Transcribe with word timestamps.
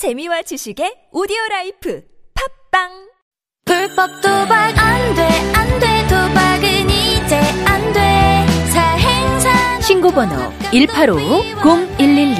재미와 0.00 0.40
지식의 0.48 1.12
오디오 1.12 1.36
라이프 1.50 2.00
팝빵 2.32 2.88
불법 3.66 4.08
도박 4.22 4.72
안 4.78 5.14
돼, 5.14 5.28
안 5.52 5.78
돼, 5.78 6.08
도박은 6.08 6.88
이제 6.88 7.36
안 7.66 7.92
돼. 7.92 8.46
사행사 8.72 9.78
신고번호 9.82 10.34
185-0112 10.72 12.34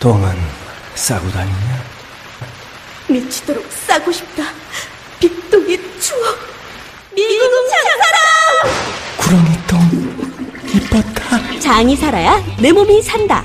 똥은 0.00 0.34
싸고 0.96 1.30
다니냐? 1.30 1.84
미치도록 3.08 3.64
싸고 3.70 4.10
싶다. 4.10 4.42
빅동의 5.20 5.78
추억. 6.00 6.40
미궁 7.14 7.68
장사랑! 7.70 8.18
구렁이 9.16 9.48
똥 9.68 9.78
이뻤다. 10.74 11.60
장이 11.60 11.94
살아야 11.94 12.42
내 12.60 12.72
몸이 12.72 13.00
산다. 13.00 13.44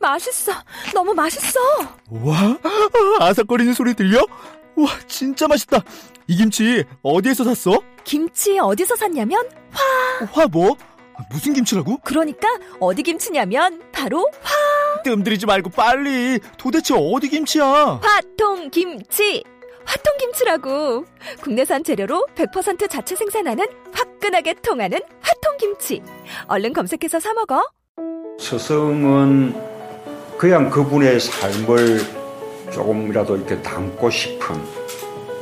맛있어 0.00 0.52
너무 0.94 1.12
맛있어 1.14 1.58
와, 2.10 2.56
아삭거리는 3.20 3.72
소리 3.74 3.94
들려? 3.94 4.24
와, 4.76 4.88
진짜 5.08 5.48
맛있다. 5.48 5.82
이 6.28 6.36
김치 6.36 6.84
어디에서 7.02 7.44
샀어? 7.44 7.80
김치 8.04 8.58
어디서 8.58 8.96
샀냐면 8.96 9.42
화 10.32 10.46
뭐? 10.46 10.76
무슨 11.30 11.52
김치라고? 11.52 11.98
그러니까 12.04 12.46
어디 12.78 13.02
김치냐면 13.02 13.82
바로 13.92 14.30
뜸들이지 15.04 15.46
말고 15.46 15.70
빨리. 15.70 16.38
도대체 16.56 16.94
어디 16.96 17.28
김치야? 17.28 18.00
화통 18.02 18.70
김치 18.70 19.42
화통 19.84 20.16
김치라고 20.18 21.04
국내산 21.40 21.82
재료로 21.82 22.26
100% 22.36 22.88
자체 22.88 23.16
생산하는 23.16 23.66
화끈하게 23.92 24.54
통하는 24.62 25.00
화통 25.20 25.56
김치 25.58 26.02
얼른 26.46 26.72
검색해서 26.72 27.18
사 27.20 27.32
먹어 27.34 27.62
서성은 28.38 29.77
그냥 30.38 30.70
그분의 30.70 31.18
삶을 31.18 32.00
조금이라도 32.72 33.36
이렇게 33.36 33.60
담고 33.60 34.08
싶은 34.08 34.54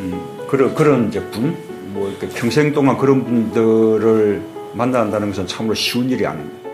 음, 0.01 0.47
그런 0.49 0.75
그런 0.75 1.11
제품 1.11 1.55
뭐 1.93 2.09
이렇게 2.09 2.29
평생 2.29 2.73
동안 2.73 2.97
그런 2.97 3.23
분들을 3.23 4.43
만난다는 4.73 5.29
것은 5.29 5.47
참으로 5.47 5.75
쉬운 5.75 6.09
일이 6.09 6.27
아닙니다. 6.27 6.69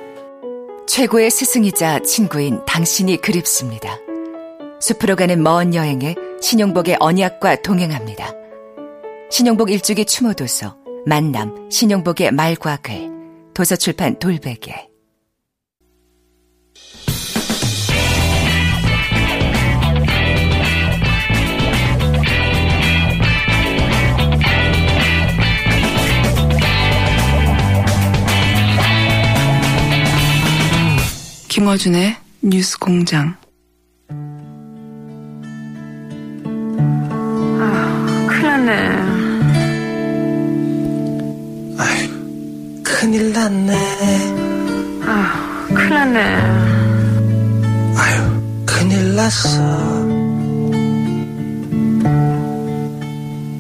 최고의 0.86 1.30
스승이자 1.30 2.00
친구인 2.00 2.60
당신이 2.64 3.20
그립습니다. 3.20 3.98
숲으로 4.80 5.16
가는 5.16 5.42
먼 5.42 5.74
여행에 5.74 6.14
신용복의 6.40 6.98
언약과 7.00 7.62
동행합니다. 7.62 8.32
신용복 9.30 9.70
일주기 9.70 10.04
추모도서 10.04 10.76
만남 11.06 11.68
신용복의 11.70 12.32
말과 12.32 12.76
글 12.82 13.10
도서출판 13.54 14.18
돌베개 14.20 14.91
김어준의 31.52 32.16
뉴스 32.40 32.78
공장. 32.78 33.36
아, 37.60 38.26
큰일 38.26 38.64
났네. 38.64 39.02
큰일 42.82 43.32
났네. 43.34 43.74
아, 45.04 45.66
큰일 45.74 45.90
났네. 45.90 46.20
아유, 47.98 48.42
큰일 48.64 49.14
났어. 49.14 49.58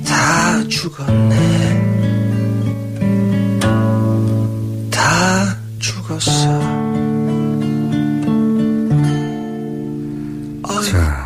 다 0.06 0.66
죽었네. 0.66 1.34
다 4.90 5.58
죽었어. 5.78 6.61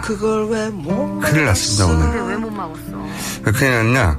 그걸 0.06 0.48
왜 0.48 0.70
못 0.70 1.20
큰일 1.20 1.44
났습니다, 1.46 1.86
오늘. 1.86 2.28
왜 2.28 2.36
못 2.36 2.50
막았어? 2.50 3.06
왜 3.44 3.52
큰일 3.52 3.72
났냐? 3.92 4.18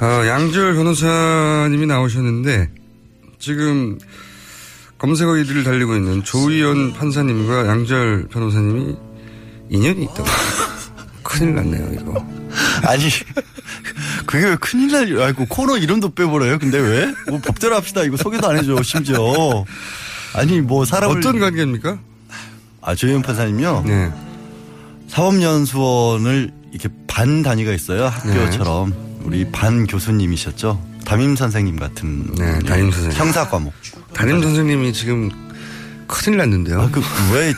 어, 0.00 0.26
양절 0.26 0.74
변호사님이 0.74 1.86
나오셨는데, 1.86 2.70
지금 3.38 3.98
검색어 4.98 5.32
1위를 5.32 5.64
달리고 5.64 5.94
있는 5.96 6.24
조희연 6.24 6.94
판사님과 6.94 7.66
양절 7.66 8.28
변호사님이 8.30 8.96
인연이 9.70 10.04
있다고. 10.04 10.24
큰일 11.22 11.54
났네요, 11.56 11.92
이거. 12.00 12.26
아니, 12.86 13.04
그게 14.26 14.46
왜 14.46 14.56
큰일 14.56 14.90
날, 14.92 15.22
아이고, 15.22 15.46
코너 15.46 15.76
이름도 15.78 16.14
빼버려요? 16.14 16.58
근데 16.58 16.78
왜? 16.78 17.12
뭐 17.28 17.40
법대로 17.40 17.74
합시다. 17.76 18.02
이거 18.04 18.16
소개도 18.16 18.48
안 18.48 18.56
해줘, 18.58 18.82
심지어. 18.82 19.64
아니, 20.34 20.60
뭐, 20.60 20.84
사람을. 20.84 21.18
어떤 21.18 21.38
관계입니까? 21.40 21.98
아, 22.82 22.94
조현 22.94 23.22
판사님요? 23.22 23.84
네. 23.86 24.12
사법연수원을 25.14 26.50
이렇게 26.72 26.88
반 27.06 27.42
단위가 27.42 27.72
있어요. 27.72 28.06
학교처럼. 28.06 28.92
우리 29.22 29.48
반 29.50 29.86
교수님이셨죠. 29.86 30.82
담임 31.06 31.36
선생님 31.36 31.76
같은. 31.78 32.34
네, 32.36 32.58
담임 32.60 32.90
선생님. 32.90 33.18
형사 33.18 33.48
과목. 33.48 33.72
담임 34.12 34.42
선생님이 34.42 34.92
지금 34.92 35.30
큰일 36.08 36.38
났는데요. 36.38 36.80
아, 36.80 36.90
그, 36.90 37.00
왜, 37.32 37.54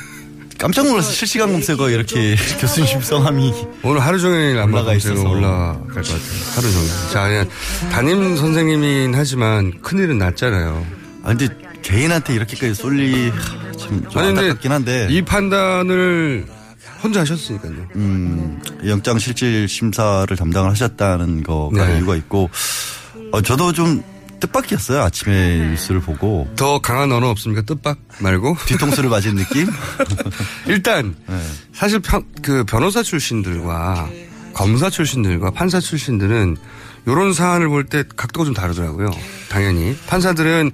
깜짝 0.59 0.87
놀라서 0.87 1.11
실시간 1.11 1.51
검색어 1.53 1.91
이렇게 1.91 2.37
교수님 2.61 3.01
성함이. 3.01 3.53
오늘 3.83 4.01
하루 4.01 4.21
종일 4.21 4.59
아마 4.59 4.79
올라가 4.79 4.95
있어서. 4.95 5.29
올라갈 5.29 5.79
것 5.89 5.95
같아요. 5.95 6.55
하루 6.55 6.71
종일. 6.71 6.89
자, 7.13 7.29
그냥 7.29 7.49
담임 7.91 8.37
선생님이긴 8.37 9.15
하지만 9.15 9.81
큰일은 9.81 10.19
났잖아요. 10.19 10.87
아, 11.25 11.29
근데 11.35 11.49
개인한테 11.83 12.35
이렇게까지 12.35 12.75
쏠리, 12.75 13.33
참, 13.79 14.07
좀 14.11 14.21
아니, 14.21 14.29
안타깝긴 14.29 14.73
한데. 14.73 15.09
이 15.11 15.23
판단을 15.23 16.56
혼자 17.07 17.21
하셨으니까요. 17.21 17.73
음, 17.95 18.61
영장 18.85 19.19
실질 19.19 19.69
심사를 19.69 20.37
담당을 20.37 20.71
하셨다는 20.73 21.45
거가 21.45 21.87
네. 21.87 21.99
이유가 21.99 22.17
있고, 22.17 22.51
어, 23.31 23.41
저도 23.41 23.73
좀 23.73 24.03
뜻밖이었어요. 24.41 25.03
아침에 25.03 25.69
뉴스를 25.71 26.01
보고. 26.01 26.49
더 26.57 26.81
강한 26.81 27.11
언어 27.13 27.29
없습니까? 27.31 27.63
뜻밖 27.63 27.99
말고. 28.19 28.57
뒤통수를 28.67 29.09
맞은 29.09 29.37
느낌? 29.37 29.69
일단 30.67 31.15
네. 31.29 31.41
사실 31.73 32.01
편, 32.01 32.25
그 32.43 32.65
변호사 32.65 33.03
출신들과 33.03 34.09
검사 34.53 34.91
출신들과 34.91 35.53
판사 35.53 35.79
출신들은 35.81 36.57
이런 37.07 37.33
사안을 37.33 37.69
볼 37.69 37.85
때 37.85 38.03
각도가 38.17 38.45
좀 38.45 38.53
다르더라고요. 38.53 39.11
당연히 39.49 39.97
판사들은 40.09 40.73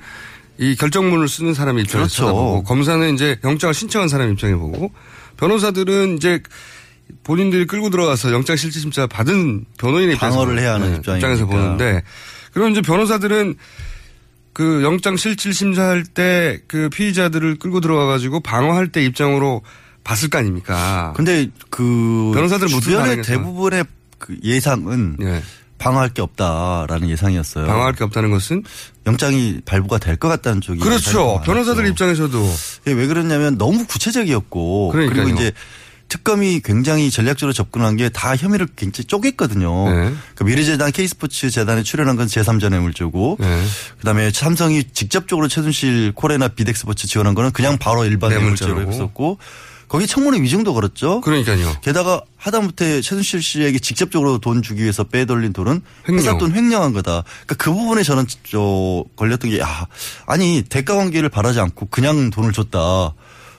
이 0.58 0.76
결정문을 0.76 1.28
쓰는 1.28 1.52
사람 1.54 1.78
입장에서 1.78 2.08
그렇죠. 2.08 2.14
쳐다보고 2.22 2.62
검사는 2.62 3.14
이제 3.14 3.38
영장을 3.44 3.74
신청한 3.74 4.08
사람 4.08 4.30
입장에 4.32 4.54
보고 4.54 4.92
변호사들은 5.36 6.16
이제 6.16 6.42
본인들이 7.24 7.66
끌고 7.66 7.90
들어가서 7.90 8.32
영장 8.32 8.56
실질심사 8.56 9.06
받은 9.06 9.64
변호인의 9.78 10.14
입장에서 10.14 10.38
방어를 10.38 10.60
해야 10.60 10.74
하는 10.74 11.02
네. 11.02 11.12
입장에서 11.14 11.46
보는데 11.46 12.02
그럼 12.52 12.70
이제 12.70 12.80
변호사들은 12.80 13.56
그 14.52 14.82
영장 14.82 15.16
실질 15.16 15.54
심사할 15.54 16.04
때 16.04 16.60
그 16.68 16.88
피의자들을 16.90 17.56
끌고 17.58 17.80
들어가 17.80 18.06
가지고 18.06 18.40
방어할 18.40 18.88
때 18.88 19.04
입장으로 19.04 19.62
봤을 20.04 20.28
거 20.30 20.38
아닙니까? 20.38 21.12
근데 21.16 21.48
그 21.70 22.32
변호사들 22.34 22.68
주변의. 22.68 23.22
대부분의 23.22 23.84
그 24.18 24.36
예상은 24.42 25.16
예. 25.20 25.42
방어할 25.78 26.10
게 26.10 26.22
없다라는 26.22 27.08
예상이었어요. 27.08 27.66
방어할 27.66 27.94
게 27.94 28.04
없다는 28.04 28.30
것은 28.30 28.62
영장이 29.06 29.60
발부가 29.64 29.98
될 29.98 30.16
것 30.16 30.28
같다는 30.28 30.60
쪽이 30.60 30.80
그렇죠. 30.80 31.40
변호사들. 31.44 31.86
입장에서도 31.88 32.54
예, 32.86 32.92
왜 32.92 33.06
그러냐면 33.06 33.58
너무 33.58 33.84
구체적이었고 33.86 34.90
그러니까요. 34.90 35.24
그리고 35.24 35.36
이제 35.40 35.52
특검이 36.08 36.60
굉장히 36.62 37.10
전략적으로 37.10 37.52
접근한 37.54 37.96
게 37.96 38.10
다 38.10 38.36
혐의를 38.36 38.68
굉장히 38.76 39.06
쪼갰거든요. 39.06 39.86
네. 39.86 39.94
그러니까 39.94 40.44
미래재단 40.44 40.92
K스포츠 40.92 41.50
재단에 41.50 41.82
출연한 41.82 42.16
건 42.16 42.26
제3자 42.26 42.68
뇌물죄고 42.68 43.38
네. 43.40 43.64
그다음에 43.98 44.30
삼성이 44.30 44.84
직접적으로 44.92 45.48
최순실 45.48 46.12
코레나 46.14 46.48
비덱스포츠 46.48 47.06
지원한 47.08 47.34
거는 47.34 47.50
그냥 47.52 47.78
바로 47.78 48.04
일반 48.04 48.30
뇌물죄로. 48.30 48.74
뇌물죄로 48.74 48.92
했었고 48.92 49.38
거기 49.92 50.06
청문회 50.06 50.40
위증도 50.40 50.72
걸었죠. 50.72 51.20
그러니까요. 51.20 51.70
게다가 51.82 52.22
하다못해 52.38 53.02
최순실 53.02 53.42
씨에게 53.42 53.78
직접적으로 53.78 54.38
돈 54.38 54.62
주기 54.62 54.80
위해서 54.80 55.04
빼돌린 55.04 55.52
돈은 55.52 55.82
횡령. 56.08 56.18
회사 56.18 56.38
돈 56.38 56.54
횡령한 56.54 56.94
거다. 56.94 57.24
그러니까 57.44 57.54
그 57.58 57.70
부분에 57.74 58.02
저는 58.02 58.24
저 58.48 59.04
걸렸던 59.16 59.50
게 59.50 59.60
야, 59.60 59.86
아니 60.24 60.64
대가 60.66 60.96
관계를 60.96 61.28
바라지 61.28 61.60
않고 61.60 61.88
그냥 61.90 62.30
돈을 62.30 62.52
줬다. 62.52 63.12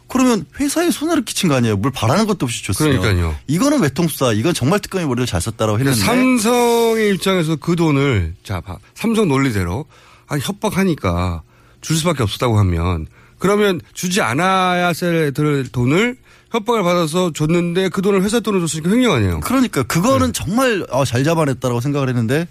그러면 0.08 0.48
회사에 0.60 0.90
손해를 0.90 1.24
끼친 1.24 1.50
거 1.50 1.56
아니에요. 1.56 1.78
뭘 1.78 1.92
바라는 1.92 2.26
것도 2.26 2.48
없이 2.48 2.64
줬어요. 2.64 3.00
그러니까요. 3.00 3.36
이거는 3.46 3.82
외통수다. 3.82 4.34
이건 4.34 4.56
정말 4.56 4.80
특검이 4.80 5.06
머리를 5.06 5.28
잘 5.28 5.40
썼다라고 5.40 5.78
했는데 5.78 6.00
삼성의 6.00 7.14
입장에서 7.14 7.58
그 7.58 7.76
돈을 7.76 8.34
자 8.44 8.60
봐. 8.60 8.80
삼성 8.96 9.28
논리대로 9.28 9.86
아니 10.28 10.42
협박하니까 10.42 11.44
줄 11.82 11.96
수밖에 11.96 12.24
없었다고 12.24 12.58
하면 12.58 13.06
그러면 13.38 13.82
주지 13.94 14.22
않아야 14.22 14.94
될 14.94 15.32
돈을 15.32 16.23
협박을 16.54 16.84
받아서 16.84 17.32
줬는데 17.34 17.90
그 17.90 18.02
돈을 18.02 18.24
회사 18.24 18.40
돈으로 18.40 18.66
줬으니까 18.68 18.92
횡령 18.92 19.12
아니에요. 19.12 19.40
그러니까 19.40 19.82
그거는 19.84 20.28
네. 20.28 20.32
정말 20.34 20.86
어, 20.92 21.04
잘 21.04 21.24
잡아냈다라고 21.24 21.82
생각을 21.82 22.10
했는데 22.10 22.48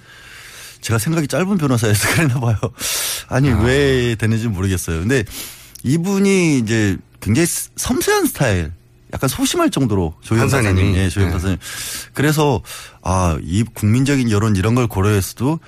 제가 0.81 0.99
생각이 0.99 1.29
짧은 1.29 1.57
변호사여서 1.57 2.09
그랬나 2.15 2.41
봐요. 2.41 2.57
아니 3.29 3.51
아. 3.51 3.61
왜 3.63 4.17
됐는지 4.17 4.49
모르겠어요. 4.49 5.01
근데 5.01 5.23
이분이 5.85 6.59
이제 6.59 6.97
굉장히 7.21 7.47
섬세한 7.77 8.27
스타일. 8.27 8.73
약간 9.15 9.29
소심할 9.29 9.71
정도로 9.71 10.15
조현. 10.23 10.49
판사님, 10.49 10.97
예, 10.97 11.09
조현 11.11 11.29
네. 11.29 11.33
판사님. 11.33 11.59
그래서 12.15 12.63
아, 13.03 13.39
이 13.43 13.63
국민적인 13.63 14.31
여론 14.31 14.57
이런 14.57 14.75
걸 14.75 14.87
고려해서도 14.87 15.61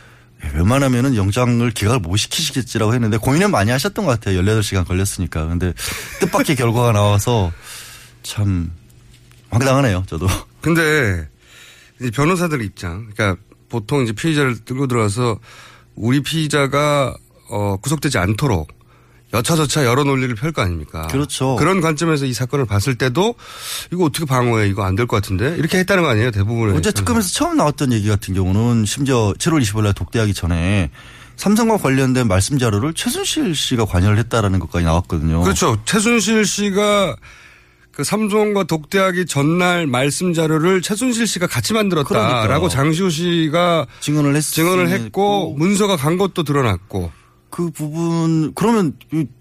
웬만하면은 0.54 1.14
영장을 1.14 1.70
기각을 1.70 2.00
못 2.00 2.16
시키시겠지라고 2.16 2.94
했는데 2.94 3.16
고민은 3.18 3.50
많이 3.50 3.70
하셨던 3.70 4.06
것 4.06 4.12
같아요. 4.12 4.40
18시간 4.40 4.86
걸렸으니까. 4.86 5.46
근데 5.46 5.72
뜻밖의 6.20 6.56
결과가 6.56 6.92
나와서 6.92 7.52
참 8.24 8.72
황당하네요. 9.50 10.02
저도. 10.08 10.26
근데 10.60 11.28
변호사들 12.12 12.60
입장, 12.62 13.08
그러니까 13.14 13.40
보통 13.68 14.02
이제 14.02 14.12
피의자를 14.12 14.64
들고 14.64 14.88
들어와서 14.88 15.38
우리 15.94 16.20
피의자가 16.22 17.14
어, 17.50 17.76
구속되지 17.76 18.18
않도록 18.18 18.72
여차저차 19.32 19.84
여러 19.84 20.04
논리를 20.04 20.32
펼 20.36 20.52
거 20.52 20.62
아닙니까? 20.62 21.06
그렇죠. 21.08 21.56
그런 21.56 21.80
관점에서 21.80 22.24
이 22.24 22.32
사건을 22.32 22.66
봤을 22.66 22.94
때도 22.96 23.34
이거 23.92 24.04
어떻게 24.04 24.24
방어해? 24.24 24.68
이거 24.68 24.84
안 24.84 24.94
될 24.96 25.06
것 25.06 25.16
같은데? 25.20 25.56
이렇게 25.58 25.78
했다는 25.78 26.02
거 26.04 26.08
아니에요? 26.10 26.30
대부분의. 26.30 26.76
어제 26.76 26.90
특검에서 26.92 27.28
처음 27.30 27.56
나왔던 27.56 27.92
얘기 27.92 28.08
같은 28.08 28.32
경우는 28.34 28.84
심지어 28.86 29.32
7월 29.38 29.60
25일 29.62 29.82
날 29.84 29.92
독대하기 29.92 30.34
전에 30.34 30.90
삼성과 31.36 31.78
관련된 31.78 32.28
말씀 32.28 32.58
자료를 32.58 32.94
최순실 32.94 33.56
씨가 33.56 33.86
관여를 33.86 34.18
했다라는 34.18 34.60
것까지 34.60 34.84
나왔거든요. 34.84 35.40
그렇죠. 35.42 35.78
최순실 35.84 36.44
씨가 36.46 37.16
그 37.94 38.02
삼성과 38.02 38.64
독대하기 38.64 39.26
전날 39.26 39.86
말씀 39.86 40.32
자료를 40.32 40.82
최순실 40.82 41.26
씨가 41.26 41.46
같이 41.46 41.72
만들었다라고 41.74 42.42
그러니까요. 42.42 42.68
장시호 42.68 43.08
씨가 43.08 43.86
증언을 44.00 44.34
했 44.34 44.42
증언을 44.42 44.88
했고 44.88 45.54
문서가 45.56 45.96
간 45.96 46.18
것도 46.18 46.42
드러났고 46.42 47.12
그 47.50 47.70
부분 47.70 48.52
그러면 48.54 48.94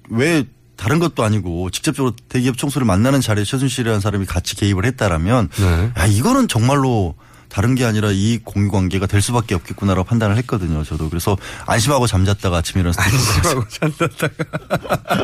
왜 0.10 0.46
다른 0.76 1.00
것도 1.00 1.24
아니고 1.24 1.72
직접적으로 1.72 2.14
대기업 2.30 2.58
총수를 2.58 2.86
만나는 2.86 3.22
자리에 3.22 3.44
최순실이라는 3.44 4.00
사람이 4.00 4.26
같이 4.28 4.56
개입을 4.56 4.86
했다라면 4.86 5.50
네. 5.58 5.92
야 5.98 6.06
이거는 6.06 6.48
정말로 6.48 7.16
다른 7.50 7.76
게 7.76 7.86
아니라 7.86 8.10
이 8.12 8.40
공유 8.44 8.70
관계가 8.72 9.06
될 9.06 9.22
수밖에 9.22 9.54
없겠구나라고 9.56 10.06
판단을 10.06 10.38
했거든요. 10.38 10.84
저도 10.84 11.10
그래서 11.10 11.38
안심하고 11.68 12.08
잠잤다가 12.08 12.58
아침에 12.58 12.82
일어나서 12.82 13.02
안심하고 13.02 13.68
잠잤다가 13.70 14.34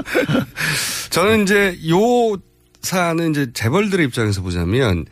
저는 1.10 1.44
이제 1.44 1.80
요 1.90 2.38
사안은 2.82 3.32
이제 3.32 3.48
재벌들의 3.54 4.06
입장에서 4.08 4.42
보자면 4.42 5.06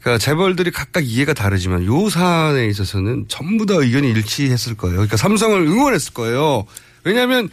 그러니까 0.00 0.18
재벌들이 0.18 0.70
각각 0.70 1.04
이해가 1.04 1.34
다르지만 1.34 1.84
요 1.84 2.08
사안에 2.08 2.66
있어서는 2.66 3.26
전부 3.28 3.66
다 3.66 3.74
의견이 3.74 4.10
일치했을 4.10 4.76
거예요. 4.76 4.96
그러니까 4.96 5.16
삼성을 5.16 5.60
응원했을 5.60 6.14
거예요. 6.14 6.64
왜냐하면 7.02 7.48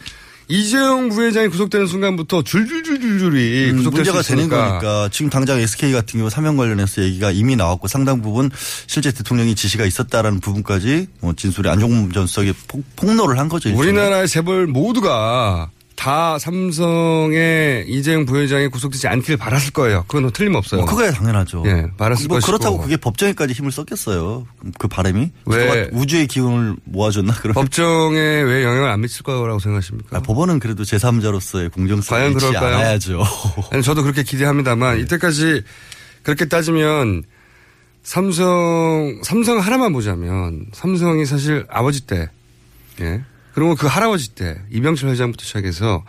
이재용 0.48 1.08
부회장이 1.08 1.48
구속되는 1.48 1.86
순간부터 1.86 2.42
줄줄줄줄줄이 2.42 3.70
음, 3.70 3.76
구속될 3.78 3.98
문제가 3.98 4.22
수 4.22 4.28
되는. 4.28 4.48
거니까 4.48 5.08
지금 5.10 5.30
당장 5.30 5.58
SK 5.58 5.92
같은 5.92 6.18
경우 6.20 6.28
사면 6.28 6.56
관련해서 6.56 7.02
얘기가 7.02 7.30
이미 7.30 7.56
나왔고 7.56 7.88
상당 7.88 8.20
부분 8.20 8.50
실제 8.86 9.10
대통령이 9.10 9.54
지시가 9.54 9.86
있었다라는 9.86 10.40
부분까지 10.40 11.08
뭐 11.20 11.32
진술이 11.34 11.68
안종범 11.70 12.12
전 12.12 12.26
수석이 12.26 12.52
폭, 12.68 12.84
폭로를 12.94 13.38
한 13.38 13.48
거죠. 13.48 13.70
일종의. 13.70 13.88
우리나라의 13.88 14.28
재벌 14.28 14.66
모두가 14.66 15.70
다 15.96 16.38
삼성의 16.38 17.84
이재용 17.88 18.26
부회장이 18.26 18.68
구속되지 18.68 19.06
않기를 19.08 19.36
바랐을 19.36 19.72
거예요. 19.72 20.04
그건 20.08 20.30
틀림없어요. 20.32 20.80
뭐 20.80 20.90
그거야 20.90 21.12
당연하죠. 21.12 21.62
예, 21.66 21.86
바랐을 21.96 22.26
뭐 22.28 22.36
것이고. 22.38 22.46
그렇다고 22.46 22.78
그게 22.78 22.96
법정에까지 22.96 23.54
힘을 23.54 23.70
썼겠어요. 23.72 24.46
그 24.78 24.88
바람이 24.88 25.30
왜? 25.46 25.88
우주의 25.92 26.26
기운을 26.26 26.76
모아줬나 26.84 27.34
그런. 27.34 27.54
법정에 27.54 28.18
왜 28.18 28.64
영향을 28.64 28.90
안 28.90 29.00
미칠 29.00 29.22
거라고 29.22 29.58
생각하십니까? 29.60 30.16
아, 30.18 30.20
법원은 30.20 30.58
그래도 30.58 30.82
제3자로서의 30.82 31.72
공정성을 31.72 32.32
잃지 32.32 32.46
그럴까요? 32.46 32.76
않아야죠. 32.76 33.22
아니, 33.70 33.82
저도 33.82 34.02
그렇게 34.02 34.22
기대합니다만 34.24 34.98
이때까지 35.00 35.62
그렇게 36.24 36.46
따지면 36.46 37.22
삼성 38.02 39.20
삼성 39.22 39.58
하나만 39.60 39.92
보자면 39.92 40.66
삼성이 40.72 41.24
사실 41.24 41.64
아버지 41.70 42.06
때 42.06 42.28
예. 43.00 43.22
그리고 43.54 43.74
그 43.76 43.86
할아버지 43.86 44.34
때 44.34 44.56
이병철 44.70 45.10
회장부터 45.10 45.44
시작해서 45.44 46.04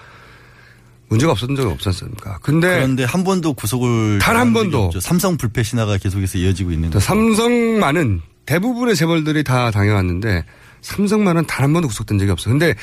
문제가 1.10 1.32
없었던 1.34 1.56
적은 1.56 1.72
없지 1.74 1.88
않습니까? 1.90 2.40
근데 2.42 2.68
그런데 2.76 3.04
한 3.04 3.24
번도 3.24 3.54
구속을 3.54 4.20
단한 4.20 4.54
당한 4.54 4.54
적이 4.72 4.72
번도. 4.72 5.00
삼성 5.00 5.38
불패 5.38 5.62
신화가 5.64 5.98
계속해서 5.98 6.40
이어지고 6.40 6.72
있는. 6.72 6.92
삼성만은 7.00 8.22
대부분의 8.48 8.96
재벌들이 8.96 9.44
다 9.44 9.70
당해왔는데 9.72 10.44
삼성만은 10.82 11.46
단 11.46 11.64
한 11.66 11.74
번도 11.74 11.88
구속된 11.88 12.18
적이 12.20 12.32
없어. 12.32 12.50
근데 12.50 12.74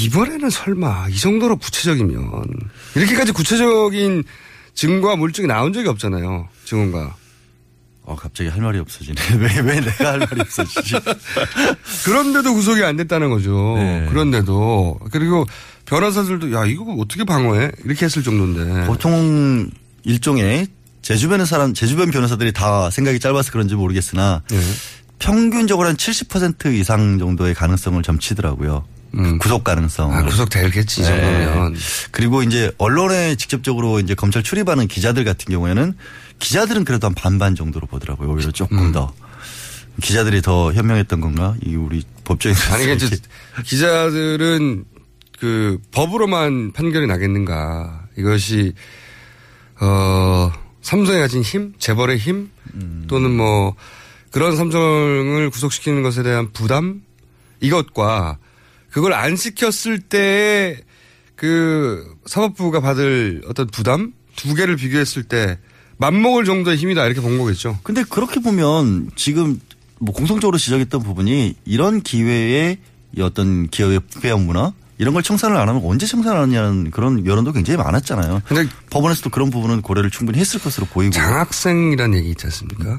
이번에는 0.00 0.50
설마 0.50 1.08
이 1.10 1.16
정도로 1.18 1.56
구체적이면 1.56 2.42
이렇게까지 2.96 3.32
구체적인 3.32 4.24
증거와 4.74 5.16
물증이 5.16 5.46
나온 5.46 5.72
적이 5.72 5.88
없잖아요. 5.88 6.48
증언가. 6.64 7.14
어, 8.06 8.14
갑자기 8.16 8.50
할 8.50 8.60
말이 8.60 8.78
없어지네. 8.78 9.14
왜, 9.40 9.60
왜 9.60 9.80
내가 9.80 10.12
할 10.12 10.18
말이 10.18 10.40
없어지지? 10.40 10.94
그런데도 12.04 12.52
구속이 12.54 12.84
안 12.84 12.96
됐다는 12.96 13.30
거죠. 13.30 13.74
네. 13.76 14.06
그런데도 14.10 15.00
그리고 15.10 15.46
변호사들도 15.86 16.52
야 16.52 16.66
이거 16.66 16.84
어떻게 16.98 17.24
방어해 17.24 17.70
이렇게 17.84 18.04
했을 18.04 18.22
정도인데. 18.22 18.86
보통 18.86 19.70
일종의 20.04 20.68
제 21.00 21.16
주변의 21.16 21.46
사람, 21.46 21.72
제 21.74 21.86
주변 21.86 22.10
변호사들이 22.10 22.52
다 22.52 22.90
생각이 22.90 23.20
짧아서 23.20 23.52
그런지 23.52 23.74
모르겠으나 23.74 24.42
네. 24.50 24.60
평균적으로 25.18 25.88
한 25.88 25.96
70% 25.96 26.74
이상 26.74 27.18
정도의 27.18 27.54
가능성을 27.54 28.02
점치더라고요. 28.02 28.84
그 29.16 29.38
구속 29.38 29.64
가능성. 29.64 30.12
아, 30.12 30.22
구속 30.24 30.48
되겠지, 30.50 31.02
이 31.02 31.04
정도면. 31.04 31.74
그리고 32.10 32.42
이제 32.42 32.72
언론에 32.78 33.36
직접적으로 33.36 34.00
이제 34.00 34.14
검찰 34.14 34.42
출입하는 34.42 34.88
기자들 34.88 35.24
같은 35.24 35.52
경우에는 35.52 35.94
기자들은 36.38 36.84
그래도 36.84 37.06
한 37.06 37.14
반반 37.14 37.54
정도로 37.54 37.86
보더라고요. 37.86 38.30
오히려 38.30 38.50
조금 38.50 38.78
음. 38.78 38.92
더. 38.92 39.12
기자들이 40.02 40.42
더 40.42 40.72
현명했던 40.72 41.20
건가? 41.20 41.54
이 41.64 41.76
우리 41.76 42.02
법정에서. 42.24 42.74
아니, 42.74 42.92
이제 42.94 43.16
기자들은 43.62 44.84
그 45.38 45.78
법으로만 45.92 46.72
판결이 46.72 47.06
나겠는가. 47.06 48.06
이것이, 48.18 48.72
어, 49.80 50.52
삼성이 50.82 51.20
가진 51.20 51.42
힘, 51.42 51.74
재벌의 51.78 52.18
힘, 52.18 52.50
또는 53.06 53.30
뭐 53.36 53.74
그런 54.30 54.56
삼성을 54.56 55.48
구속시키는 55.50 56.02
것에 56.02 56.22
대한 56.22 56.52
부담, 56.52 57.02
이것과 57.60 58.38
그걸 58.94 59.12
안 59.12 59.34
시켰을 59.34 59.98
때의 60.08 60.76
그 61.34 62.14
사법부가 62.26 62.80
받을 62.80 63.42
어떤 63.48 63.66
부담 63.66 64.12
두 64.36 64.54
개를 64.54 64.76
비교했을 64.76 65.24
때 65.24 65.58
맞먹을 65.96 66.44
정도의 66.44 66.76
힘이다 66.76 67.04
이렇게 67.04 67.20
본 67.20 67.36
거겠죠. 67.36 67.76
근데 67.82 68.04
그렇게 68.04 68.38
보면 68.38 69.10
지금 69.16 69.58
뭐 69.98 70.14
공통적으로 70.14 70.58
지적했던 70.58 71.02
부분이 71.02 71.56
이런 71.64 72.02
기회에 72.02 72.78
이 73.16 73.20
어떤 73.20 73.66
기업의 73.66 73.98
부패 74.08 74.30
업무나 74.30 74.72
이런 74.98 75.12
걸 75.12 75.24
청산을 75.24 75.56
안 75.56 75.68
하면 75.68 75.82
언제 75.84 76.06
청산하느냐는 76.06 76.92
그런 76.92 77.26
여론도 77.26 77.50
굉장히 77.50 77.78
많았잖아요. 77.78 78.42
근데 78.46 78.68
법원에서도 78.90 79.28
그런 79.30 79.50
부분은 79.50 79.82
고려를 79.82 80.08
충분히 80.12 80.38
했을 80.38 80.60
것으로 80.60 80.86
보이고. 80.86 81.10
장학생이라는 81.10 82.16
얘기 82.16 82.30
있지 82.30 82.46
않습니까? 82.46 82.96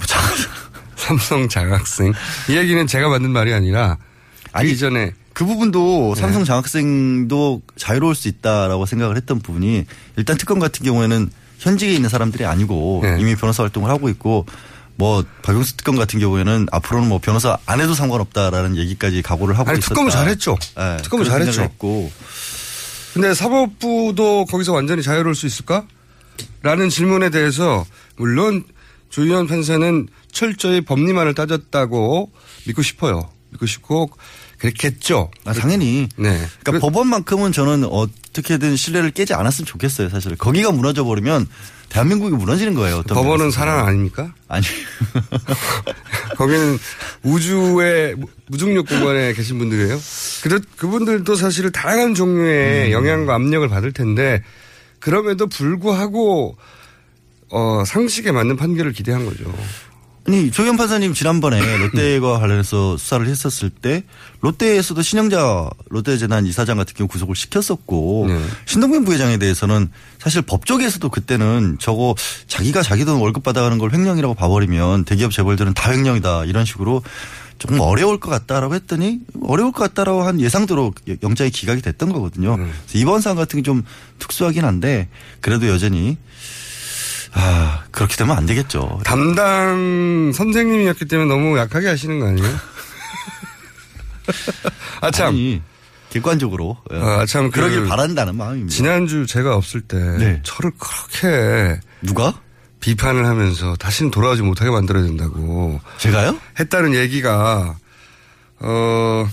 삼성 0.97 1.47
장학생. 1.47 2.11
이 2.49 2.57
얘기는 2.57 2.85
제가 2.85 3.07
만든 3.07 3.31
말이 3.31 3.53
아니라 3.53 3.95
그 3.97 4.49
아니, 4.51 4.71
이전에 4.71 5.13
그 5.36 5.46
부분도 5.46 6.15
삼성 6.15 6.46
장학생도 6.46 7.62
자유로울 7.75 8.15
수 8.15 8.30
있다라고 8.30 8.86
생각을 8.86 9.18
했던 9.18 9.39
부분이 9.39 9.86
일단 10.15 10.38
특검 10.38 10.60
같은 10.60 10.86
경우에는 10.86 11.30
현직에 11.60 11.94
있는 11.94 12.10
사람들이 12.10 12.46
아니고 12.46 13.01
네. 13.04 13.18
이미 13.20 13.36
변호사 13.36 13.63
활동을 13.63 13.89
하고 13.89 14.08
있고 14.08 14.46
뭐 14.96 15.25
박용수 15.42 15.75
특검 15.75 15.98
같은 15.98 16.22
경우에는 16.22 16.68
앞으로는 16.72 17.10
뭐 17.10 17.20
변호사 17.20 17.58
안 17.65 17.82
해도 17.82 17.94
상관없다라는 17.94 18.77
얘기까지 18.77 19.22
각오를 19.22 19.60
하고 19.60 19.72
아니, 19.72 19.80
있었다. 19.80 19.89
특검은 19.89 20.10
잘했죠. 20.10 20.58
네, 20.77 20.98
특검은 21.04 21.25
잘했죠. 21.25 21.63
했고 21.63 22.10
근데 23.13 23.34
사법부도 23.34 24.46
거기서 24.46 24.72
완전히 24.72 25.04
자유로울 25.04 25.36
수 25.36 25.46
있을까? 25.48 25.86
라는 26.63 26.88
질문에 26.88 27.30
대해서 27.30 27.86
물론 28.15 28.63
조희연 29.10 29.48
판사는 29.48 30.08
철저히 30.32 30.80
법리만을 30.80 31.36
따졌다고 31.36 32.32
믿고 32.68 32.82
싶어요. 32.82 33.35
믿고 33.55 33.65
싶고 33.65 34.09
그랬겠죠. 34.59 35.31
아, 35.45 35.53
당연히. 35.53 36.07
네. 36.17 36.45
그러니까 36.63 36.85
법원만큼은 36.85 37.51
저는 37.51 37.85
어떻게든 37.85 38.75
신뢰를 38.75 39.12
깨지 39.12 39.33
않았으면 39.33 39.65
좋겠어요, 39.65 40.09
사실. 40.09 40.35
거기가 40.35 40.71
무너져 40.71 41.03
버리면 41.03 41.47
대한민국이 41.89 42.35
무너지는 42.35 42.74
거예요. 42.74 42.97
어떤 42.97 43.15
법원은. 43.15 43.51
사람 43.51 43.85
아닙니까? 43.85 44.33
아니. 44.47 44.65
거기는 46.38 46.77
우주의 47.24 48.15
무- 48.15 48.27
무중력 48.47 48.88
공간에 48.88 49.33
계신 49.33 49.57
분들이에요. 49.57 49.97
그 50.43 50.62
그분들도 50.77 51.35
사실 51.35 51.71
다양한 51.71 52.09
음. 52.09 52.15
종류의 52.15 52.91
영향과 52.91 53.35
압력을 53.35 53.67
받을 53.69 53.91
텐데 53.91 54.43
그럼에도 55.00 55.47
불구하고 55.47 56.57
어, 57.51 57.83
상식에 57.85 58.31
맞는 58.31 58.57
판결을 58.57 58.91
기대한 58.91 59.25
거죠. 59.25 59.53
아니 60.27 60.50
조현 60.50 60.75
판사님 60.75 61.13
지난번에 61.13 61.60
롯데와 61.77 62.39
관련해서 62.39 62.98
수사를 62.98 63.27
했었을 63.27 63.70
때 63.70 64.03
롯데에서도 64.41 65.00
신영자 65.01 65.70
롯데재단 65.89 66.48
이사장 66.48 66.77
같은 66.77 66.96
경우 66.96 67.08
구속을 67.08 67.36
시켰었고 67.36 68.25
네. 68.27 68.41
신동빈 68.65 69.05
부회장에 69.05 69.38
대해서는 69.38 69.89
사실 70.17 70.41
법조계에서도 70.41 71.08
그때는 71.10 71.77
저거 71.79 72.15
자기가 72.48 72.82
자기 72.82 73.05
돈 73.05 73.20
월급 73.20 73.44
받아가는 73.44 73.77
걸 73.77 73.94
횡령이라고 73.94 74.34
봐버리면 74.34 75.05
대기업 75.05 75.32
재벌들은 75.32 75.75
다 75.75 75.91
횡령이다 75.91 76.46
이런 76.46 76.65
식으로 76.65 77.03
조금 77.60 77.79
어려울 77.79 78.20
것 78.20 78.29
같다라고 78.32 78.74
했더니 78.75 79.20
어려울 79.44 79.72
것 79.72 79.79
같다라고 79.79 80.24
한 80.24 80.41
예상대로 80.41 80.91
영장이 81.24 81.51
기각이 81.51 81.82
됐던 81.82 82.12
거거든요. 82.12 82.58
그래서 82.58 82.74
이번 82.96 83.22
사안 83.22 83.38
같은 83.38 83.62
게 83.62 83.65
좀 83.65 83.84
특수하긴 84.20 84.65
한데 84.65 85.08
그래도 85.39 85.67
여전히 85.67 86.17
아 87.36 87.84
그렇게 87.92 88.15
되면 88.15 88.38
안 88.38 88.46
되겠죠. 88.46 89.01
담당 89.04 90.32
선생님이었기 90.34 91.06
때문에 91.06 91.30
너무 91.30 91.58
약하게 91.58 91.88
하시는 91.89 92.20
거 92.20 92.27
아니에요? 92.27 92.48
아, 95.01 95.12
참. 95.12 95.27
아니, 95.27 95.62
객관적으로 96.10 96.77
아, 96.89 97.25
참. 97.27 97.51
그 97.51 97.60
그러길 97.60 97.88
바란다는 97.88 98.36
마음입니다. 98.38 98.74
지난주 98.74 99.25
제가 99.27 99.56
없을 99.56 99.82
때 99.82 99.98
네. 100.18 100.42
저를 100.44 100.72
그렇게 100.80 101.80
누가? 102.01 102.34
비판을 102.80 103.25
하면서 103.25 103.75
다시는 103.75 104.12
돌아오지 104.12 104.42
못하게 104.44 104.70
만들어야 104.72 105.04
된다고 105.04 105.80
제가요? 105.98 106.39
했다는 106.60 106.94
얘기가 106.94 107.75
어 108.60 109.27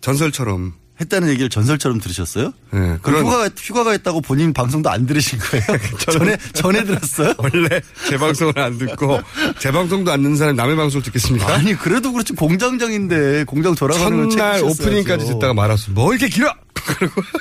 전설처럼 0.00 0.74
했다는 1.00 1.28
얘기를 1.28 1.48
전설처럼 1.48 2.00
들으셨어요? 2.00 2.52
네, 2.72 2.98
그런 3.02 3.24
휴가가 3.24 3.48
휴가가 3.56 3.94
있다고 3.94 4.20
본인 4.20 4.52
방송도 4.52 4.90
안 4.90 5.06
들으신 5.06 5.38
거예요? 5.38 5.64
전에 6.10 6.36
전에 6.54 6.84
들었어요? 6.84 7.34
원래 7.38 7.80
제 8.08 8.16
방송을 8.16 8.58
안 8.58 8.78
듣고 8.78 9.20
제 9.58 9.70
방송도 9.70 10.10
안 10.10 10.22
듣는 10.22 10.36
사람이 10.36 10.56
남의 10.56 10.76
방송을 10.76 11.02
듣겠습니까? 11.04 11.54
아니 11.54 11.74
그래도 11.74 12.12
그렇지 12.12 12.32
공장장인데 12.32 13.44
공장 13.44 13.74
돌아가는 13.74 14.16
걸 14.16 14.30
첫날. 14.30 14.62
오프닝까지 14.64 15.26
듣다가 15.26 15.54
말았어. 15.54 15.92
뭐 15.92 16.12
이렇게 16.12 16.28
길어? 16.28 16.52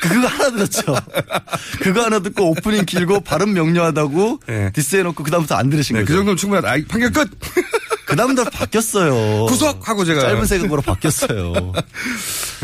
그거 0.02 0.28
하나 0.28 0.52
들었죠. 0.52 0.96
그거 1.82 2.04
하나 2.04 2.20
듣고 2.20 2.50
오프닝 2.52 2.86
길고 2.86 3.22
발음 3.22 3.54
명료하다고 3.54 4.40
네. 4.48 4.72
디스해놓고 4.74 5.24
그다음부터 5.24 5.56
안 5.56 5.70
들으신 5.70 5.96
네, 5.96 6.02
거죠. 6.02 6.12
그 6.12 6.18
정도면 6.18 6.38
충분하다. 6.38 6.70
아, 6.70 6.78
판결 6.88 7.12
끝! 7.12 7.30
그 8.08 8.16
다음부터 8.16 8.50
바뀌었어요. 8.50 9.46
구속 9.48 9.88
하고 9.88 10.06
제가. 10.06 10.22
짧은 10.22 10.46
세금으로 10.46 10.82
바뀌었어요. 10.82 11.74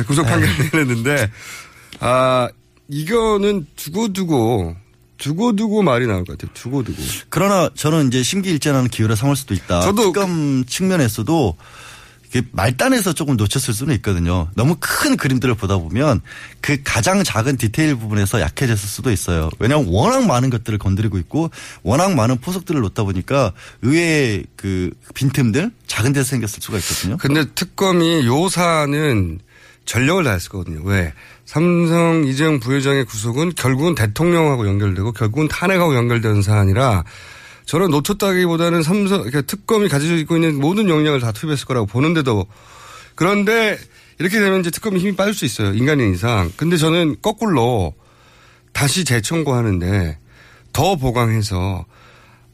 구속 0.07 0.25
판결 0.25 0.49
내렸는데, 0.71 1.29
아, 1.99 2.47
이거는 2.87 3.67
두고두고, 3.75 4.75
두고두고 5.17 5.83
말이 5.83 6.07
나올 6.07 6.23
것 6.23 6.37
같아요. 6.37 6.51
두고두고. 6.53 6.97
그러나 7.29 7.69
저는 7.75 8.07
이제 8.07 8.23
심기일전하는 8.23 8.87
기회를 8.89 9.17
삼을 9.17 9.35
수도 9.35 9.53
있다. 9.53 9.81
저도 9.81 10.13
특검 10.13 10.63
측면에서도 10.65 11.57
이게 11.57 11.57
말단에서 12.51 13.13
조금 13.13 13.37
놓쳤을 13.37 13.73
수는 13.73 13.95
있거든요. 13.95 14.47
너무 14.55 14.75
큰 14.79 15.15
그림들을 15.17 15.53
보다 15.55 15.77
보면 15.77 16.21
그 16.61 16.77
가장 16.83 17.23
작은 17.23 17.57
디테일 17.57 17.95
부분에서 17.95 18.41
약해졌을 18.41 18.89
수도 18.89 19.11
있어요. 19.11 19.49
왜냐하면 19.59 19.87
워낙 19.89 20.25
많은 20.25 20.49
것들을 20.49 20.79
건드리고 20.79 21.17
있고 21.19 21.51
워낙 21.83 22.15
많은 22.15 22.37
포석들을 22.39 22.81
놓다 22.81 23.03
보니까 23.03 23.51
의외의 23.81 24.45
그 24.55 24.91
빈틈들 25.13 25.71
작은 25.87 26.13
데서 26.13 26.29
생겼을 26.29 26.61
수가 26.61 26.77
있거든요. 26.79 27.17
근데 27.17 27.45
특검이 27.53 28.25
요 28.25 28.49
사안은 28.49 29.39
전력을 29.85 30.23
다했을 30.23 30.49
거거든요. 30.49 30.81
왜? 30.83 31.13
삼성 31.45 32.23
이재용 32.25 32.59
부회장의 32.59 33.05
구속은 33.05 33.53
결국은 33.55 33.95
대통령하고 33.95 34.67
연결되고 34.67 35.11
결국은 35.11 35.47
탄핵하고 35.49 35.95
연결되는 35.95 36.41
사안이라 36.41 37.03
저는 37.65 37.89
놓쳤다기보다는 37.91 38.83
삼성, 38.83 39.19
그러니까 39.19 39.41
특검이 39.41 39.87
가지고 39.87 40.35
있는 40.35 40.59
모든 40.59 40.89
역량을 40.89 41.19
다 41.19 41.31
투입했을 41.31 41.65
거라고 41.65 41.85
보는데도 41.85 42.45
그런데 43.15 43.77
이렇게 44.19 44.39
되면 44.39 44.59
이제 44.59 44.69
특검이 44.69 44.99
힘이 44.99 45.15
빠질 45.15 45.33
수 45.33 45.45
있어요. 45.45 45.73
인간인 45.73 46.13
이상. 46.13 46.51
근데 46.55 46.77
저는 46.77 47.17
거꾸로 47.21 47.93
다시 48.71 49.05
재청구하는데 49.05 50.17
더 50.73 50.95
보강해서 50.95 51.85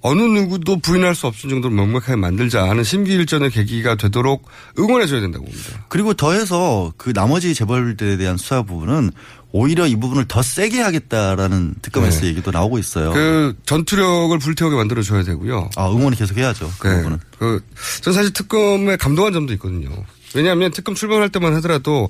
어느 0.01 0.21
누구도 0.21 0.79
부인할 0.79 1.13
수 1.13 1.27
없을 1.27 1.49
정도로 1.49 1.73
명백하게 1.73 2.15
만들자 2.15 2.69
하는 2.69 2.83
심기일전의 2.83 3.49
계기가 3.49 3.95
되도록 3.95 4.47
응원해줘야 4.77 5.19
된다고 5.19 5.43
봅니다. 5.43 5.85
그리고 5.89 6.13
더해서 6.13 6.93
그 6.97 7.11
나머지 7.11 7.53
재벌들에 7.53 8.15
대한 8.15 8.37
수사 8.37 8.61
부분은 8.61 9.11
오히려 9.51 9.87
이 9.87 9.95
부분을 9.95 10.25
더 10.27 10.41
세게 10.43 10.79
하겠다라는 10.79 11.75
특검에서 11.81 12.21
네. 12.21 12.27
얘기도 12.27 12.51
나오고 12.51 12.77
있어요. 12.77 13.11
그 13.11 13.55
전투력을 13.65 14.37
불태우게 14.37 14.75
만들어 14.75 15.01
줘야 15.01 15.23
되고요. 15.23 15.71
아, 15.75 15.89
응원을 15.89 16.17
계속 16.17 16.37
해야죠. 16.37 16.71
그 16.77 16.87
네. 16.87 16.97
부분은. 16.97 17.19
그, 17.39 17.63
전 18.01 18.13
사실 18.13 18.31
특검에 18.31 18.95
감동한 18.95 19.33
점도 19.33 19.53
있거든요. 19.53 19.89
왜냐하면 20.35 20.71
특검 20.71 20.93
출범할 20.93 21.29
때만 21.29 21.55
하더라도 21.55 22.09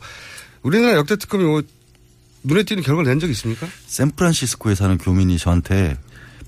우리나라 0.64 0.96
역대 0.96 1.16
특검이 1.16 1.44
뭐 1.46 1.62
눈에 2.44 2.64
띄는 2.64 2.84
결과를 2.84 3.10
낸 3.10 3.20
적이 3.20 3.32
있습니까? 3.32 3.68
샌프란시스코에 3.88 4.76
사는 4.76 4.98
교민이 4.98 5.38
저한테 5.38 5.98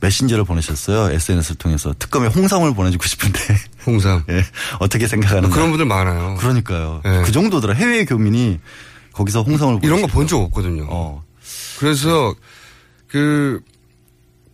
메신저를 0.02 0.44
보내셨어요. 0.46 1.14
SNS를 1.14 1.58
통해서 1.58 1.94
특검에 1.98 2.28
홍삼을 2.28 2.74
보내주고 2.74 3.06
싶은데. 3.06 3.40
홍삼. 3.86 4.24
예. 4.30 4.44
어떻게 4.80 5.08
생각하는가. 5.08 5.54
그런 5.54 5.70
분들 5.70 5.86
많아요. 5.86 6.36
그러니까요. 6.40 7.02
네. 7.06 7.22
그 7.24 7.32
정도더라. 7.32 7.76
해외 7.76 8.04
교민이 8.04 8.60
거기서 9.14 9.44
홍삼을 9.44 9.80
이런 9.84 10.02
거 10.02 10.08
본 10.08 10.28
적 10.28 10.40
없거든요. 10.42 10.86
어. 10.90 11.24
그래서 11.80 12.34
그, 13.08 13.60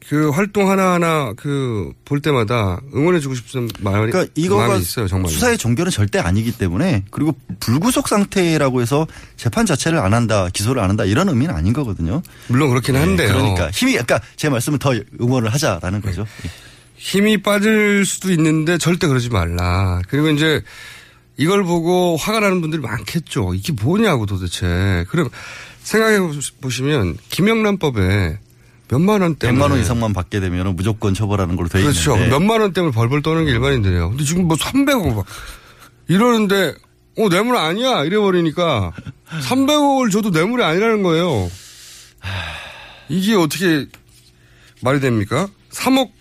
그 0.07 0.29
활동 0.29 0.69
하나하나 0.71 1.33
그 1.33 1.91
볼 2.05 2.21
때마다 2.21 2.79
응원해주고 2.95 3.35
싶은 3.35 3.67
마음이, 3.81 4.09
그러니까 4.11 4.31
이거가 4.35 4.77
있어요, 4.77 5.07
정말. 5.09 5.29
수사의 5.29 5.57
종결은 5.57 5.91
절대 5.91 6.19
아니기 6.19 6.57
때문에 6.57 7.03
그리고 7.11 7.35
불구속 7.59 8.07
상태라고 8.07 8.81
해서 8.81 9.05
재판 9.35 9.65
자체를 9.65 9.99
안 9.99 10.13
한다, 10.13 10.47
기소를 10.53 10.81
안 10.81 10.89
한다 10.89 11.03
이런 11.03 11.27
의미는 11.27 11.53
아닌 11.53 11.73
거거든요. 11.73 12.21
물론 12.47 12.69
그렇긴 12.69 12.93
네, 12.93 13.01
한데요. 13.01 13.33
그러니까 13.33 13.69
힘이 13.71 13.91
그러니까 13.91 14.21
제 14.37 14.47
말씀은 14.47 14.79
더 14.79 14.93
응원을 15.19 15.49
하자라는 15.53 16.01
거죠. 16.01 16.25
네. 16.43 16.49
힘이 16.95 17.41
빠질 17.43 18.05
수도 18.05 18.31
있는데 18.31 18.77
절대 18.77 19.07
그러지 19.07 19.27
말라. 19.29 20.01
그리고 20.07 20.29
이제 20.29 20.61
이걸 21.37 21.63
보고 21.63 22.17
화가 22.17 22.39
나는 22.39 22.61
분들이 22.61 22.81
많겠죠. 22.81 23.53
이게 23.53 23.73
뭐냐고 23.73 24.25
도대체. 24.25 25.05
그럼 25.09 25.29
생각해 25.83 26.19
보시면 26.61 27.17
김영란법에 27.29 28.39
몇만 28.89 29.21
원 29.21 29.35
때문에 29.35 29.65
100만 29.65 29.71
원 29.71 29.79
이상만 29.79 30.13
받게 30.13 30.39
되면 30.39 30.75
무조건 30.75 31.13
처벌하는 31.13 31.55
걸로 31.55 31.69
돼 31.69 31.81
그렇죠. 31.81 32.13
있는데 32.13 32.31
몇만 32.31 32.61
원 32.61 32.73
때문에 32.73 32.93
벌벌 32.93 33.21
떠는 33.21 33.45
게 33.45 33.51
일반인들이에요. 33.51 34.09
근데 34.09 34.23
지금 34.23 34.47
뭐 34.47 34.57
300억 34.57 35.15
막 35.15 35.25
이러는데 36.07 36.73
어 37.17 37.29
뇌물 37.29 37.57
아니야 37.57 38.03
이래 38.03 38.17
버리니까 38.17 38.91
300억을 39.29 40.11
줘도 40.11 40.29
뇌물이 40.29 40.63
아니라는 40.63 41.03
거예요. 41.03 41.49
이게 43.09 43.35
어떻게 43.35 43.87
말이 44.81 44.99
됩니까? 44.99 45.47
3억 45.71 46.11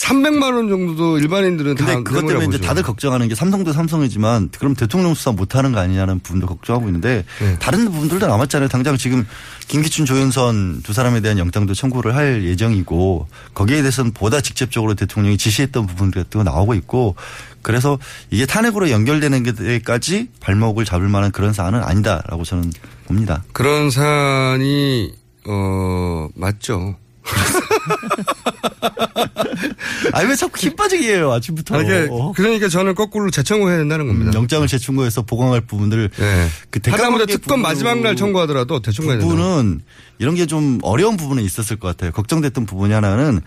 300만 0.00 0.54
원 0.54 0.68
정도도 0.68 1.18
일반인들은 1.18 1.74
다 1.74 1.84
근데 1.84 2.02
그것 2.02 2.26
때문에 2.26 2.46
이제. 2.46 2.58
다들 2.58 2.82
걱정하는 2.82 3.28
게 3.28 3.34
삼성도 3.34 3.72
삼성이지만 3.72 4.48
그럼 4.58 4.74
대통령 4.74 5.12
수사 5.14 5.30
못 5.30 5.54
하는 5.54 5.72
거 5.72 5.80
아니냐는 5.80 6.20
부분도 6.20 6.46
걱정하고 6.46 6.86
있는데 6.86 7.24
네. 7.38 7.58
다른 7.58 7.84
부분들도 7.84 8.26
남았잖아요. 8.26 8.68
당장 8.70 8.96
지금 8.96 9.26
김기춘, 9.68 10.06
조윤선 10.06 10.82
두 10.82 10.94
사람에 10.94 11.20
대한 11.20 11.38
영장도 11.38 11.74
청구를 11.74 12.16
할 12.16 12.44
예정이고 12.44 13.28
거기에 13.52 13.82
대해서는 13.82 14.12
보다 14.12 14.40
직접적으로 14.40 14.94
대통령이 14.94 15.36
지시했던 15.36 15.86
부분들도 15.86 16.42
나오고 16.42 16.74
있고 16.74 17.14
그래서 17.60 17.98
이게 18.30 18.46
탄핵으로 18.46 18.90
연결되는 18.90 19.42
데까지 19.42 20.30
발목을 20.40 20.86
잡을 20.86 21.08
만한 21.08 21.30
그런 21.30 21.52
사안은 21.52 21.82
아니다라고 21.82 22.44
저는 22.44 22.72
봅니다. 23.06 23.44
그런 23.52 23.90
사안이 23.90 25.12
어 25.46 26.28
맞죠. 26.34 26.96
아니 30.12 30.28
왜 30.28 30.36
자꾸 30.36 30.58
힘 30.58 30.76
빠지게 30.76 31.14
해요 31.14 31.32
아침부터. 31.32 31.78
아, 31.78 31.82
이게 31.82 32.08
그러니까 32.34 32.68
저는 32.68 32.94
거꾸로 32.94 33.30
재청구해야 33.30 33.78
된다는 33.78 34.06
겁니다. 34.06 34.30
음, 34.30 34.34
영장을 34.34 34.66
재청구해서 34.66 35.22
보강할 35.22 35.60
부분들 35.62 36.10
네. 36.16 36.48
그 36.70 36.80
하다못해 36.90 37.26
특검 37.26 37.62
마지막 37.62 38.00
날 38.00 38.16
청구하더라도 38.16 38.80
대청구해야 38.80 39.18
된다. 39.20 39.34
부분은 39.34 39.80
이런 40.18 40.34
게 40.34 40.46
좀 40.50 40.80
어려운 40.82 41.16
부분은 41.16 41.44
있었을 41.44 41.76
것 41.76 41.86
같아요. 41.88 42.10
걱정됐던 42.10 42.66
부분이 42.66 42.92
하나는 42.92 43.40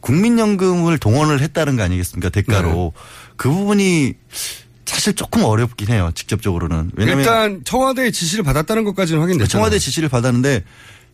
국민연금을 0.00 0.98
동원을 0.98 1.40
했다는 1.40 1.76
거 1.76 1.82
아니겠습니까? 1.82 2.28
대가로. 2.28 2.92
네. 2.94 3.00
그 3.36 3.48
부분이 3.48 4.12
사실 4.84 5.14
조금 5.14 5.42
어렵긴 5.44 5.88
해요. 5.88 6.10
직접적으로는. 6.14 6.90
왜냐면 6.96 7.20
일단 7.20 7.60
청와대의 7.64 8.12
지시를 8.12 8.44
받았다는 8.44 8.84
것까지는 8.84 9.22
확인됐죠. 9.22 9.48
청와대 9.48 9.78
지시를 9.78 10.10
받았는데 10.10 10.64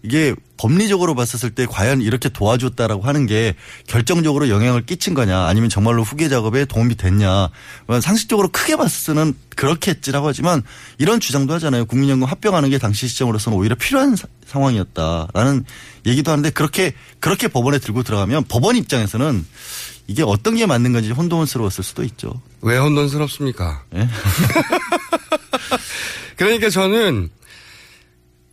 이게 0.03 0.35
법리적으로 0.57 1.15
봤었을 1.15 1.51
때 1.51 1.67
과연 1.67 2.01
이렇게 2.01 2.29
도와줬다라고 2.29 3.03
하는 3.03 3.27
게 3.27 3.55
결정적으로 3.87 4.49
영향을 4.49 4.87
끼친 4.87 5.15
거냐 5.15 5.47
아니면 5.47 5.69
정말로 5.69 6.03
후계 6.03 6.29
작업에 6.29 6.65
도움이 6.65 6.97
됐냐 6.97 7.49
뭐 7.87 8.01
상식적으로 8.01 8.49
크게 8.49 8.77
봤을 8.77 9.15
때는 9.15 9.35
그렇게 9.57 9.91
했지라고 9.91 10.29
하지만 10.29 10.63
이런 10.99 11.19
주장도 11.21 11.53
하잖아요 11.55 11.85
국민연금 11.87 12.29
합병하는 12.29 12.71
게 12.71 12.79
당시 12.79 13.09
시점으로서는 13.09 13.59
오히려 13.59 13.75
필요한 13.75 14.17
사- 14.17 14.29
상황이었다라는 14.47 15.65
얘기도 16.07 16.31
하는데 16.31 16.51
그렇게 16.51 16.95
그렇게 17.19 17.49
법원에 17.49 17.79
들고 17.79 18.03
들어가면 18.05 18.45
법원 18.45 18.77
입장에서는 18.77 19.45
이게 20.09 20.23
어떤 20.23 20.55
게 20.55 20.67
맞는 20.67 20.93
건지 20.93 21.11
혼돈스러웠을 21.11 21.83
수도 21.83 22.05
있죠. 22.05 22.41
왜 22.61 22.79
혼돈스럽습니까? 22.79 23.83
예? 23.97 24.09
그러니까 26.37 26.71
저는 26.71 27.31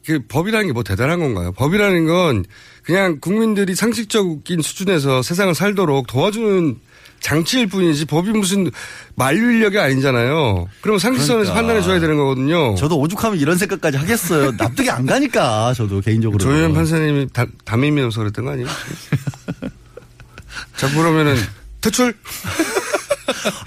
그 0.06 0.20
법이라는 0.28 0.68
게 0.68 0.74
뭐 0.74 0.84
대단한 0.84 1.20
건가요? 1.20 1.52
법이라는 1.54 2.06
건 2.08 2.46
그냥 2.84 3.20
국민들이 3.22 3.76
상식적인 3.76 4.62
수준에서 4.62 5.22
세상을 5.22 5.54
살도록 5.56 6.08
도와주는 6.08 6.78
장치일 7.22 7.68
뿐이지 7.68 8.04
법이 8.06 8.32
무슨 8.32 8.70
만류인력이 9.16 9.80
아니잖아요. 9.80 10.68
그러면 10.82 11.00
상식선에서 11.00 11.36
그러니까. 11.38 11.54
판단해 11.54 11.82
줘야 11.82 12.02
되는 12.02 12.18
거거든요. 12.18 12.76
저도 12.76 13.00
오죽하면 13.00 13.40
이런 13.40 13.58
생각까지 13.58 13.96
하겠어요. 13.98 14.52
납득이 14.58 14.90
안 14.90 15.06
가니까 15.06 15.74
저도 15.74 16.02
개인적으로. 16.02 16.44
조현 16.44 16.74
판사님이 16.74 17.28
다, 17.32 17.46
담임이 17.64 18.02
없어 18.02 18.20
그랬던 18.20 18.44
거 18.44 18.52
아니에요? 18.52 18.68
자꾸 20.76 20.98
그러면은 20.98 21.38
퇴출? 21.80 22.14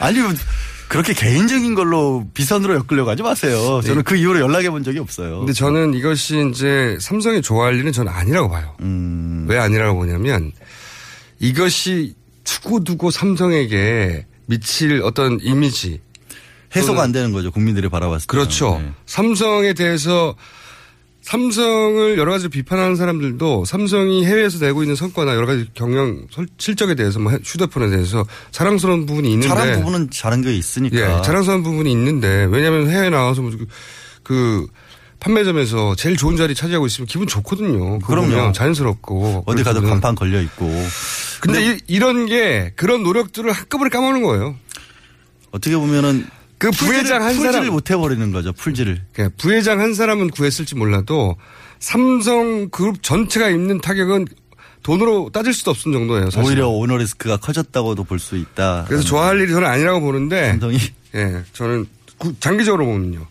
아니 0.01 0.19
그렇게 0.89 1.13
개인적인 1.15 1.75
걸로 1.75 2.27
비선으로 2.33 2.75
엮으려고 2.75 3.11
하지 3.11 3.23
마세요. 3.23 3.81
저는 3.85 4.03
그 4.05 4.17
이후로 4.17 4.41
연락해 4.41 4.71
본 4.71 4.85
적이 4.85 5.01
없어요. 5.01 5.39
근데 5.41 5.53
저는 5.53 5.95
이것이 5.95 6.49
이제 6.51 6.97
삼성이 7.01 7.43
좋아할 7.43 7.77
일은 7.77 7.93
저는 7.93 8.13
아니라고 8.13 8.49
봐요. 8.49 8.77
음. 8.81 9.47
왜 9.49 9.59
아니라고 9.59 9.99
보냐면 9.99 10.53
이것이 11.39 12.15
두고두고 12.45 13.11
삼성에게 13.11 14.27
미칠 14.47 15.03
어떤 15.03 15.39
이미지. 15.43 16.01
해소가 16.75 17.03
안 17.03 17.13
되는 17.13 17.33
거죠. 17.33 17.51
국민들이 17.51 17.89
바라봤을 17.89 18.23
때. 18.23 18.27
그렇죠. 18.29 18.79
네. 18.81 18.91
삼성에 19.07 19.73
대해서 19.73 20.35
삼성을 21.27 22.17
여러 22.19 22.31
가지 22.31 22.49
비판하는 22.49 22.95
사람들도 22.95 23.65
삼성이 23.65 24.25
해외에서 24.25 24.65
내고 24.65 24.85
있는 24.85 24.95
성과나 24.95 25.35
여러 25.35 25.45
가지 25.45 25.67
경영 25.75 26.25
설- 26.31 26.47
실적에 26.57 26.95
대해서 26.95 27.19
뭐 27.19 27.33
휴대폰에 27.33 27.91
대해서 27.91 28.25
자랑스러운 28.53 29.07
부분이 29.07 29.33
있는데 29.33 29.49
잘한 29.49 29.79
부분은 29.81 30.11
잘한 30.13 30.43
게 30.43 30.55
있으니까. 30.57 30.97
예, 31.19 31.23
자랑스러운 31.23 31.65
부분이 31.65 31.91
있는데 31.91 32.47
왜냐하면 32.49 32.89
해외 32.89 33.11
나와서 33.11 33.43
뭐 33.43 33.51
그, 33.51 33.67
그 34.23 34.67
판매점에서 35.19 35.97
제일 35.97 36.17
좋은 36.17 36.37
자리 36.37 36.55
차지하고 36.55 36.87
있으면 36.87 37.09
기분 37.09 37.27
좋거든요. 37.27 37.99
보면 37.99 38.53
자연스럽고 38.53 39.43
어디 39.47 39.65
가도 39.65 39.81
간판 39.83 40.15
걸려 40.15 40.41
있고. 40.43 40.67
근데, 41.41 41.77
이, 41.89 41.99
런 41.99 42.27
게 42.27 42.73
그런 42.77 43.03
노력들을 43.03 43.51
한꺼번에 43.51 43.89
까먹는 43.91 44.23
거예요. 44.23 44.55
어떻게 45.51 45.77
보면은 45.77 46.27
그 46.59 46.71
부회장 46.71 47.23
한 47.23 47.35
풀지를 47.35 47.53
사람 47.53 47.67
못 47.71 47.91
해버리는 47.91 48.33
거죠. 48.33 48.53
풀지를. 48.53 49.03
그러니까 49.13 49.37
부회장 49.41 49.81
한 49.81 49.95
사람은 49.95 50.31
구했을지 50.31 50.75
몰라도 50.75 51.37
삼성 51.81 52.69
그룹 52.71 53.03
전체가 53.03 53.49
입는 53.51 53.81
타격은 53.81 54.27
돈으로 54.83 55.31
따질 55.33 55.53
수도 55.53 55.73
없을 55.73 55.93
정도예요. 55.93 56.31
사실. 56.31 56.49
오히려 56.49 56.69
오너 56.69 56.97
리스크가 56.97 57.37
커졌다고도 57.39 58.05
볼 58.05 58.19
수 58.19 58.37
있다. 58.37 58.85
그래서 58.89 59.05
좋아할 59.05 59.39
일이 59.41 59.53
저는 59.53 59.67
아니라고 59.69 60.01
보는데 60.01 60.51
삼성이 60.53 60.79
예, 61.15 61.43
저는 61.53 61.87
구- 62.19 62.35
장기적으로 62.41 62.87
보면요. 62.87 63.27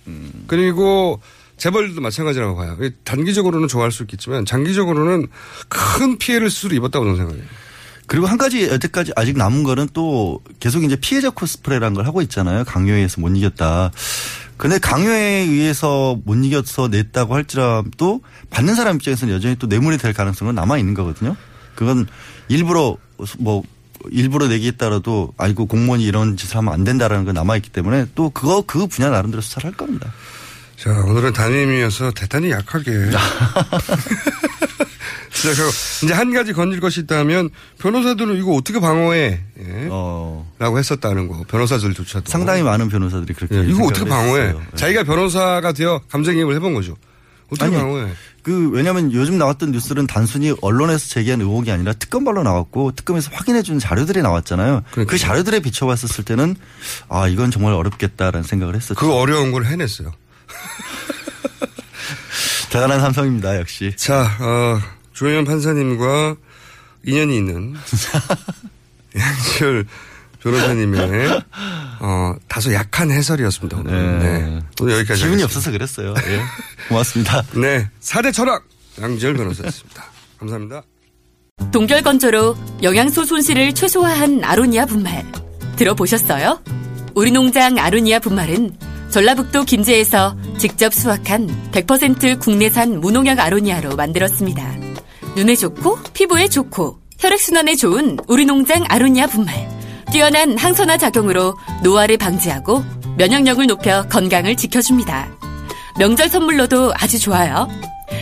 그리고 0.47 1.21
재벌들도 1.57 2.01
마찬가지라고 2.01 2.55
봐요. 2.57 2.77
이 2.81 2.91
단기적으로는 3.05 3.67
좋아할 3.69 3.91
수 3.91 4.03
있겠지만 4.03 4.45
장기적으로는 4.45 5.27
큰 5.69 6.17
피해를 6.17 6.49
스스로 6.49 6.75
입었다고 6.75 7.05
저는 7.05 7.17
생각해요. 7.17 7.43
그리고 8.07 8.27
한 8.27 8.37
가지 8.37 8.67
여태까지 8.67 9.13
아직 9.15 9.37
남은 9.37 9.63
거는 9.63 9.89
또 9.93 10.41
계속 10.59 10.83
이제 10.83 10.95
피해자 10.95 11.29
코스프레라는 11.29 11.95
걸 11.95 12.05
하고 12.05 12.21
있잖아요. 12.21 12.63
강요에서 12.63 13.21
못 13.21 13.29
이겼다. 13.29 13.91
근데 14.57 14.77
강요에 14.77 15.41
의해서 15.41 16.17
못 16.23 16.35
이겨서 16.35 16.87
냈다고 16.87 17.35
할지라도 17.35 18.21
받는 18.51 18.75
사람 18.75 18.95
입장에서는 18.95 19.33
여전히 19.33 19.55
또 19.57 19.67
뇌물이 19.67 19.97
될 19.97 20.13
가능성은 20.13 20.55
남아 20.55 20.77
있는 20.77 20.93
거거든요. 20.93 21.35
그건 21.75 22.07
일부러 22.47 22.95
뭐 23.39 23.63
일부러 24.11 24.47
내기했다라도 24.47 25.33
아이고 25.37 25.65
공무원이 25.65 26.03
이런 26.03 26.37
짓을 26.37 26.57
하면 26.57 26.73
안 26.73 26.83
된다라는 26.83 27.25
건 27.25 27.33
남아 27.33 27.57
있기 27.57 27.69
때문에 27.69 28.05
또 28.15 28.29
그거 28.29 28.63
그 28.65 28.87
분야 28.87 29.09
나름대로 29.09 29.41
수사를 29.41 29.67
할 29.67 29.75
겁니다. 29.75 30.13
자, 30.77 30.91
오늘은 31.05 31.33
담임이어서 31.33 32.11
대단히 32.11 32.51
약하게. 32.51 32.91
시작하고, 35.31 35.69
이제 36.03 36.13
한 36.13 36.33
가지 36.33 36.53
건질 36.53 36.79
것이 36.79 37.01
있다면, 37.01 37.49
변호사들은 37.79 38.37
이거 38.37 38.53
어떻게 38.53 38.79
방어해? 38.79 39.41
예. 39.59 39.87
어, 39.89 40.49
라고 40.59 40.79
했었다는 40.79 41.27
거. 41.27 41.43
변호사들조차도. 41.47 42.31
상당히 42.31 42.63
많은 42.63 42.89
변호사들이 42.89 43.33
그렇게 43.33 43.57
예, 43.57 43.65
이거 43.65 43.85
어떻게 43.85 44.07
방어해? 44.07 44.47
했어요. 44.47 44.61
예. 44.73 44.77
자기가 44.77 45.03
변호사가 45.03 45.73
되어 45.73 46.01
감정이입을 46.09 46.55
해본 46.55 46.73
거죠. 46.73 46.95
어떻게 47.47 47.65
아니, 47.65 47.75
방어해? 47.75 48.11
그 48.41 48.69
왜냐하면 48.69 49.11
요즘 49.11 49.37
나왔던 49.37 49.71
뉴스는 49.71 50.07
단순히 50.07 50.53
언론에서 50.61 51.07
제기한 51.07 51.41
의혹이 51.41 51.71
아니라 51.71 51.93
특검발로 51.93 52.43
나왔고 52.43 52.91
특검에서 52.95 53.31
확인해 53.33 53.61
준 53.63 53.79
자료들이 53.79 54.21
나왔잖아요. 54.21 54.83
그 55.07 55.17
자료들에 55.17 55.59
비춰봤었을 55.61 56.25
때는 56.25 56.55
아 57.09 57.27
이건 57.27 57.49
정말 57.51 57.73
어렵겠다라는 57.73 58.43
생각을 58.43 58.75
했었죠. 58.75 58.99
그 58.99 59.11
어려운 59.13 59.51
걸 59.51 59.65
해냈어요. 59.65 60.11
대단한 62.69 62.99
삼성입니다 63.01 63.57
역시. 63.59 63.93
자, 63.95 64.23
어, 64.39 64.79
조현 65.13 65.45
판사님과 65.45 66.35
인연이 67.05 67.37
있는 67.37 67.75
양지열 69.17 69.85
변호사님의 70.41 71.41
어, 71.99 72.35
다소 72.47 72.73
약한 72.73 73.11
해설이었습니다. 73.11 73.77
오늘. 73.77 74.19
네. 74.19 74.39
네. 74.39 74.61
오늘 74.81 74.93
여기까지. 74.99 75.21
기운이 75.21 75.41
하겠습니다. 75.41 75.45
없어서 75.45 75.71
그랬어요. 75.71 76.13
예. 76.27 76.41
고맙습니다. 76.89 77.41
네. 77.55 77.89
4대 78.01 78.33
철학 78.33 78.63
양지열 79.01 79.35
변호사였습니다. 79.35 80.05
감사합니다. 80.39 80.83
동결 81.71 82.01
건조로 82.03 82.57
영양소 82.83 83.23
손실을 83.23 83.73
최소화한 83.73 84.43
아로니아 84.43 84.85
분말. 84.85 85.25
들어보셨어요? 85.77 86.61
우리 87.15 87.31
농장 87.31 87.79
아로니아 87.79 88.19
분말은 88.19 88.77
전라북도 89.09 89.63
김제에서 89.63 90.35
직접 90.57 90.93
수확한 90.93 91.47
100% 91.71 92.39
국내산 92.39 92.99
무농약 92.99 93.39
아로니아로 93.39 93.95
만들었습니다. 93.95 94.75
눈에 95.35 95.55
좋고 95.55 95.99
피부에 96.13 96.47
좋고 96.47 96.99
혈액순환에 97.19 97.75
좋은 97.75 98.17
우리 98.27 98.45
농장 98.45 98.83
아로니아 98.87 99.27
분말. 99.27 99.69
뛰어난 100.11 100.57
항산화 100.57 100.97
작용으로 100.97 101.55
노화를 101.83 102.17
방지하고 102.17 102.83
면역력을 103.17 103.65
높여 103.67 104.07
건강을 104.07 104.55
지켜줍니다. 104.55 105.29
명절 105.97 106.29
선물로도 106.29 106.93
아주 106.95 107.19
좋아요. 107.19 107.67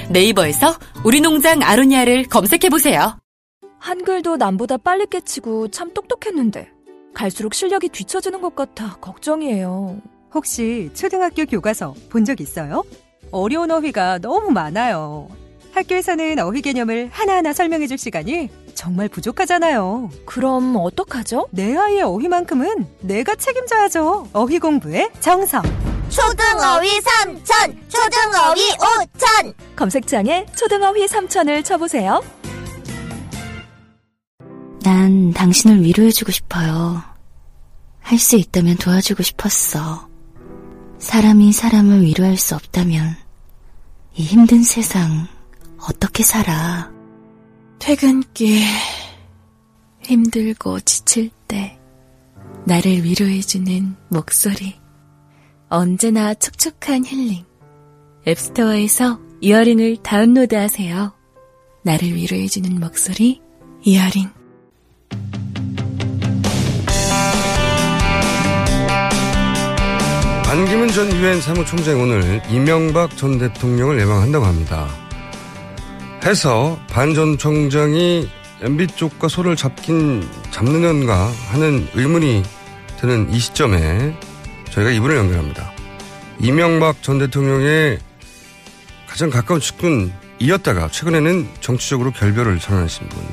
네이버에서 0.10 0.76
우리 1.04 1.22
농장 1.22 1.62
아로니아를 1.64 2.26
검색해보세요. 2.26 3.18
한글도 3.80 4.38
남보다 4.38 4.78
빨리 4.78 5.06
깨치고 5.08 5.70
참 5.70 5.94
똑똑했는데 5.94 6.70
갈수록 7.14 7.54
실력이 7.54 7.90
뒤처지는 7.90 8.42
것 8.42 8.56
같아 8.56 8.96
걱정이에요. 9.02 10.02
혹시 10.34 10.90
초등학교 10.94 11.46
교과서 11.46 11.94
본 12.10 12.26
적 12.26 12.40
있어요? 12.42 12.84
어려운 13.32 13.70
어휘가 13.72 14.20
너무 14.20 14.50
많아요. 14.52 15.28
학교에서는 15.74 16.40
어휘 16.40 16.62
개념을 16.62 17.10
하나하나 17.12 17.52
설명해 17.52 17.88
줄 17.88 17.98
시간이 17.98 18.50
정말 18.76 19.10
부족하잖아요. 19.10 20.10
그럼 20.26 20.76
어떡하죠? 20.78 21.48
내 21.52 21.76
아이의 21.76 22.04
어휘만큼은 22.04 22.86
내가 23.02 23.36
책임져야죠. 23.36 24.30
어휘 24.34 24.60
공부의 24.60 25.10
정성. 25.20 25.62
초등어휘 26.10 27.02
삼천, 27.02 27.80
초등어휘 27.90 28.62
오천. 28.74 29.54
검색창에 29.76 30.46
초등어휘 30.56 31.08
3천을 31.08 31.66
쳐보세요. 31.66 32.22
난 34.84 35.32
당신을 35.34 35.82
위로해주고 35.84 36.32
싶어요. 36.32 37.02
할 38.02 38.20
수 38.20 38.36
있다면 38.36 38.78
도와주고 38.78 39.24
싶었어. 39.24 40.08
사람이 41.04 41.52
사람을 41.52 42.02
위로할 42.04 42.38
수 42.38 42.56
없다면 42.56 43.18
이 44.16 44.24
힘든 44.24 44.64
세상 44.64 45.28
어떻게 45.78 46.24
살아? 46.24 46.90
퇴근길 47.78 48.64
힘들고 50.02 50.80
지칠 50.80 51.30
때 51.46 51.78
나를 52.66 53.04
위로해주는 53.04 53.96
목소리 54.08 54.76
언제나 55.68 56.34
촉촉한 56.34 57.06
힐링 57.06 57.44
앱스토어에서 58.26 59.20
이어링을 59.42 59.98
다운로드하세요. 59.98 61.12
나를 61.84 62.16
위로해주는 62.16 62.80
목소리 62.80 63.42
이어링 63.84 64.30
반기문 70.54 70.88
전 70.90 71.12
유엔 71.12 71.42
사무총장 71.42 72.00
오늘 72.00 72.40
이명박 72.48 73.18
전 73.18 73.40
대통령을 73.40 74.00
예방한다고 74.00 74.46
합니다. 74.46 74.88
해서 76.24 76.78
반 76.92 77.16
전 77.16 77.40
총장이 77.40 78.30
MB 78.62 78.86
쪽과 78.86 79.30
손을 79.30 79.56
잡긴 79.56 80.22
잡느는가 80.52 81.32
하는 81.50 81.88
의문이 81.96 82.44
드는 83.00 83.34
이 83.34 83.40
시점에 83.40 84.16
저희가 84.70 84.92
이분을 84.92 85.18
연결합니다. 85.18 85.72
이명박 86.40 87.02
전 87.02 87.18
대통령의 87.18 87.98
가장 89.08 89.32
가까운 89.32 89.60
측근이었다가 89.60 90.90
최근에는 90.90 91.48
정치적으로 91.62 92.12
결별을 92.12 92.60
선언하신 92.60 93.10
분 93.10 93.24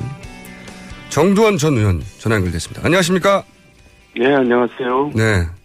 정두원 1.09 1.59
전 1.59 1.77
의원 1.77 2.01
전화 2.17 2.37
연결됐습니다. 2.37 2.81
안녕하십니까? 2.83 3.43
네, 4.17 4.25
안녕하세요. 4.33 5.11
네. 5.13 5.60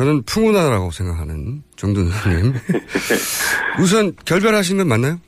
저는 0.00 0.22
풍운하라고 0.22 0.90
생각하는 0.92 1.62
의원님. 1.76 2.54
우선 3.82 4.16
결별하신 4.24 4.78
건 4.78 4.88
맞나요? 4.88 5.20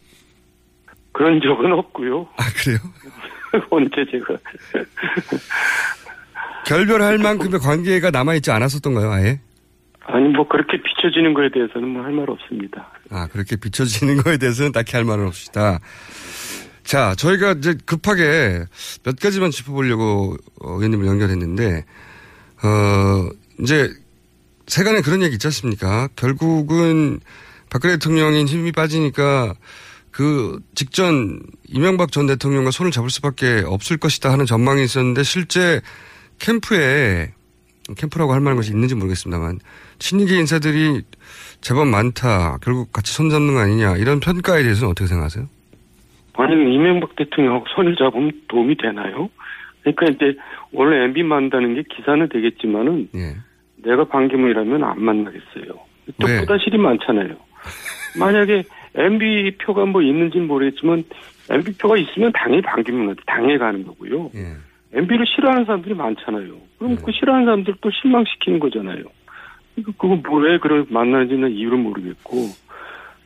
그런 1.12 1.42
적은 1.42 1.70
없고요. 1.74 2.26
아, 2.38 2.44
그래요? 2.56 2.78
언제 3.68 3.90
제가. 4.10 4.34
결별할 6.64 7.18
만큼의 7.18 7.60
관계가 7.60 8.10
남아 8.12 8.36
있지 8.36 8.50
않았었던가요, 8.50 9.10
아예? 9.10 9.40
아니, 10.06 10.28
뭐, 10.28 10.48
그렇게 10.48 10.78
비춰지는 10.82 11.34
거에 11.34 11.50
대해서는 11.50 11.88
뭐 11.88 12.02
할 12.04 12.12
말 12.14 12.30
없습니다. 12.30 12.88
아, 13.10 13.26
그렇게 13.26 13.56
비춰지는 13.56 14.22
거에 14.22 14.38
대해서는 14.38 14.72
딱히 14.72 14.96
할 14.96 15.04
말은 15.04 15.26
없시다. 15.26 15.80
자, 16.82 17.14
저희가 17.16 17.52
이제 17.58 17.74
급하게 17.84 18.64
몇 19.04 19.16
가지만 19.20 19.50
짚어보려고 19.50 20.38
어, 20.62 20.70
의원님을 20.76 21.06
연결했는데, 21.06 21.84
어, 22.64 23.28
이제 23.60 23.90
세간에 24.72 25.02
그런 25.02 25.20
얘기 25.20 25.34
있지 25.34 25.48
않습니까? 25.48 26.08
결국은 26.16 27.20
박근혜 27.70 27.96
대통령이 27.96 28.46
힘이 28.46 28.72
빠지니까 28.72 29.52
그 30.10 30.60
직전 30.74 31.40
이명박 31.68 32.10
전 32.10 32.26
대통령과 32.26 32.70
손을 32.70 32.90
잡을 32.90 33.10
수밖에 33.10 33.64
없을 33.66 33.98
것이다 33.98 34.32
하는 34.32 34.46
전망이 34.46 34.82
있었는데 34.82 35.24
실제 35.24 35.80
캠프에 36.40 37.32
캠프라고 37.98 38.32
할 38.32 38.40
만한 38.40 38.56
것이 38.56 38.70
있는지 38.72 38.94
모르겠습니다만 38.94 39.58
친이계 39.98 40.38
인사들이 40.38 41.02
제법 41.60 41.88
많다. 41.88 42.56
결국 42.62 42.94
같이 42.94 43.12
손 43.12 43.28
잡는 43.28 43.52
거 43.52 43.60
아니냐 43.60 43.98
이런 43.98 44.20
평가에 44.20 44.62
대해서는 44.62 44.92
어떻게 44.92 45.06
생각하세요? 45.06 45.44
아니, 46.34 46.74
이명박 46.74 47.14
대통령하고 47.16 47.66
손을 47.76 47.94
잡으면 47.96 48.32
도움이 48.48 48.78
되나요? 48.78 49.28
그러니까 49.82 50.06
이제 50.06 50.38
원래 50.72 51.04
MB 51.04 51.24
만다는 51.24 51.74
게 51.74 51.82
기사는 51.94 52.26
되겠지만은 52.30 53.10
예. 53.16 53.36
내가 53.82 54.04
반기문이라면 54.04 54.84
안 54.84 55.02
만나겠어요. 55.02 55.74
또 56.20 56.26
왜? 56.26 56.40
부다실이 56.40 56.78
많잖아요. 56.78 57.36
만약에 58.18 58.64
MB 58.94 59.56
표가 59.62 59.86
뭐 59.86 60.02
있는지는 60.02 60.46
모르겠지만 60.46 61.04
MB 61.50 61.76
표가 61.78 61.96
있으면 61.96 62.32
당연히 62.32 62.62
반기문한테 62.62 63.22
당해가는 63.26 63.86
거고요. 63.86 64.30
예. 64.34 64.56
MB를 64.94 65.24
싫어하는 65.26 65.64
사람들이 65.64 65.94
많잖아요. 65.94 66.54
그럼 66.78 66.96
그 66.96 67.12
싫어하는 67.12 67.46
사람들 67.46 67.74
또 67.80 67.90
실망시키는 67.90 68.58
거잖아요. 68.58 69.04
그건 69.74 70.22
뭐왜 70.22 70.58
그걸 70.58 70.84
만나는지는 70.88 71.52
이유를 71.52 71.78
모르겠고 71.78 72.48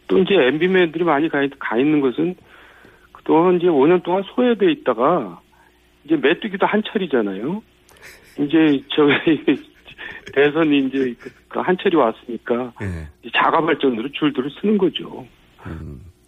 또 0.07 0.19
이제 0.19 0.35
MB맨들이 0.35 1.03
많이 1.03 1.29
가, 1.29 1.43
있, 1.43 1.51
가 1.59 1.77
있는 1.77 2.01
것은 2.01 2.37
그동안 3.11 3.57
이제 3.57 3.67
5년 3.67 4.05
동안 4.05 4.23
소외돼 4.23 4.71
있다가 4.71 5.41
이제 6.05 6.15
메뚜기도 6.17 6.67
한철이잖아요. 6.67 7.63
이제 8.39 8.81
저희 8.95 9.43
대선이 10.41 10.89
이제 10.89 11.15
그- 11.19 11.31
그 11.49 11.61
한철이 11.61 11.97
왔으니까 11.97 12.73
예. 12.83 13.09
자가 13.35 13.63
발전으로 13.63 14.11
줄들을 14.13 14.51
쓰는 14.61 14.77
거죠. 14.77 15.27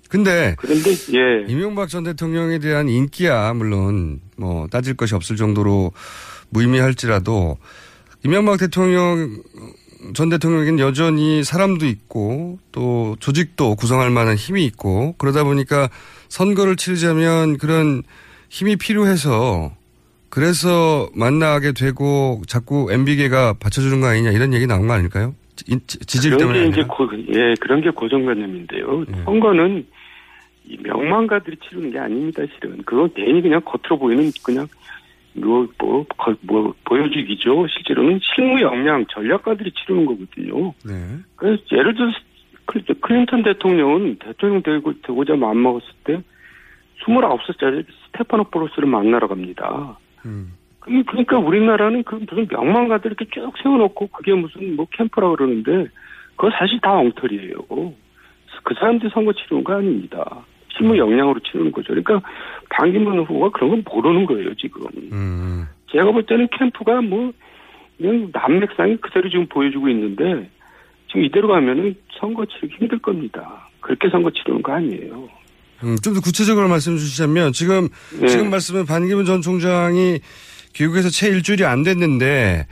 근데 0.08 0.56
그런데 0.58 0.90
예. 1.12 1.44
이명박 1.46 1.88
전 1.90 2.02
대통령에 2.04 2.58
대한 2.58 2.88
인기야 2.88 3.52
물론 3.52 4.20
뭐 4.38 4.66
따질 4.68 4.96
것이 4.96 5.14
없을 5.14 5.36
정도로 5.36 5.92
무의미할지라도 6.48 7.58
이명박 8.24 8.58
대통령 8.58 9.42
전 10.14 10.30
대통령에게는 10.30 10.78
여전히 10.78 11.44
사람도 11.44 11.84
있고 11.86 12.58
또 12.72 13.14
조직도 13.20 13.74
구성할 13.76 14.08
만한 14.10 14.36
힘이 14.36 14.64
있고 14.64 15.14
그러다 15.18 15.44
보니까 15.44 15.90
선거를 16.30 16.76
치르자면 16.76 17.58
그런 17.58 18.02
힘이 18.48 18.76
필요해서 18.76 19.72
그래서 20.30 21.08
만나게 21.14 21.72
되고 21.72 22.42
자꾸 22.46 22.88
MB계가 22.92 23.54
받쳐주는 23.60 24.00
거 24.00 24.06
아니냐 24.08 24.30
이런 24.30 24.52
얘기 24.52 24.66
나온 24.66 24.86
거 24.86 24.92
아닐까요? 24.94 25.34
지- 25.56 25.64
지- 25.86 25.98
지지율 26.00 26.36
그런 26.36 26.52
때문에 26.52 26.70
게 26.70 26.80
이제. 26.80 26.82
고, 26.88 27.08
예 27.34 27.54
그런 27.60 27.80
게 27.80 27.90
고정관념인데요. 27.90 29.04
선거는 29.24 29.86
이 30.66 30.76
명망가들이 30.82 31.56
치르는 31.68 31.90
게 31.92 31.98
아닙니다. 31.98 32.42
실은 32.54 32.82
그건 32.84 33.12
괜히 33.14 33.40
그냥 33.42 33.60
겉으로 33.64 33.98
보이는 33.98 34.30
그냥 34.44 34.66
뭐, 35.34 35.66
뭐, 35.78 36.04
거- 36.16 36.34
뭐 36.42 36.74
보여주기죠. 36.84 37.66
실제로는 37.68 38.20
실무 38.22 38.60
역량 38.60 39.04
전략가들이 39.12 39.72
치르는 39.72 40.04
거거든요. 40.06 40.74
네. 40.84 40.94
그래서 41.36 41.62
예를 41.72 41.94
들어서 41.94 42.16
클- 42.66 42.82
클린턴 43.00 43.42
대통령은 43.44 44.16
대통령 44.18 44.62
되고, 44.62 44.92
되고자 45.00 45.36
마음먹었을 45.36 45.88
때 46.04 46.20
29살짜리 47.04 47.84
스테파노풀로스를 48.06 48.88
만나러 48.88 49.28
갑니다. 49.28 49.96
그럼 50.80 51.04
그러니까 51.04 51.38
우리나라는 51.38 52.02
그 52.04 52.16
무슨 52.16 52.46
명망가들 52.50 53.12
이렇게 53.12 53.26
쭉 53.32 53.52
세워놓고 53.62 54.08
그게 54.08 54.32
무슨 54.34 54.76
뭐 54.76 54.86
캠프라 54.90 55.30
그러는데 55.30 55.88
그거 56.36 56.50
사실 56.56 56.80
다 56.80 56.96
엉터리예요. 56.96 57.54
그 58.64 58.74
사람들이 58.74 59.10
선거 59.12 59.32
치르는 59.32 59.64
거 59.64 59.74
아닙니다. 59.74 60.44
실무 60.76 60.96
역량으로 60.96 61.40
치르는 61.40 61.72
거죠. 61.72 61.88
그러니까 61.88 62.20
반기문 62.70 63.18
후보가 63.20 63.50
그런 63.50 63.70
건 63.70 63.84
모르는 63.84 64.26
거예요 64.26 64.54
지금. 64.54 64.86
음. 65.12 65.66
제가 65.90 66.12
볼 66.12 66.24
때는 66.24 66.48
캠프가 66.52 67.00
뭐 67.00 67.32
그냥 67.96 68.30
남맥상이 68.32 68.96
그대로 68.98 69.28
지금 69.28 69.46
보여주고 69.46 69.88
있는데 69.88 70.48
지금 71.08 71.24
이대로 71.24 71.48
가면은 71.48 71.96
선거 72.20 72.44
치르기 72.46 72.76
힘들 72.76 72.98
겁니다. 72.98 73.68
그렇게 73.80 74.08
선거 74.10 74.30
치르는 74.30 74.62
거 74.62 74.72
아니에요. 74.72 75.28
음, 75.84 75.96
좀 76.02 76.14
더 76.14 76.20
구체적으로 76.20 76.68
말씀해 76.68 76.98
주시자면 76.98 77.52
지금 77.52 77.88
네. 78.20 78.26
지금 78.28 78.50
말씀은 78.50 78.86
반기문 78.86 79.24
전 79.24 79.42
총장이 79.42 80.20
귀국해서 80.72 81.08
채 81.08 81.28
일주일이 81.28 81.64
안 81.64 81.82
됐는데 81.82 82.66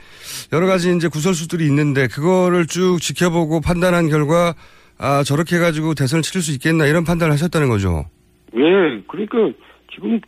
여러 0.53 0.67
가지 0.67 0.93
이제 0.95 1.07
구설수들이 1.07 1.65
있는데 1.65 2.07
그거를 2.07 2.65
쭉 2.67 2.99
지켜보고 3.01 3.61
판단한 3.61 4.09
결과 4.09 4.55
아 4.97 5.23
저렇게 5.23 5.57
해가지고 5.57 5.93
대선을 5.93 6.21
치를 6.23 6.41
수 6.41 6.51
있겠나 6.53 6.85
이런 6.85 7.03
판단을 7.03 7.31
하셨다는 7.33 7.69
거죠. 7.69 8.05
예, 8.55 9.01
그러니까 9.07 9.37
지금 9.93 10.19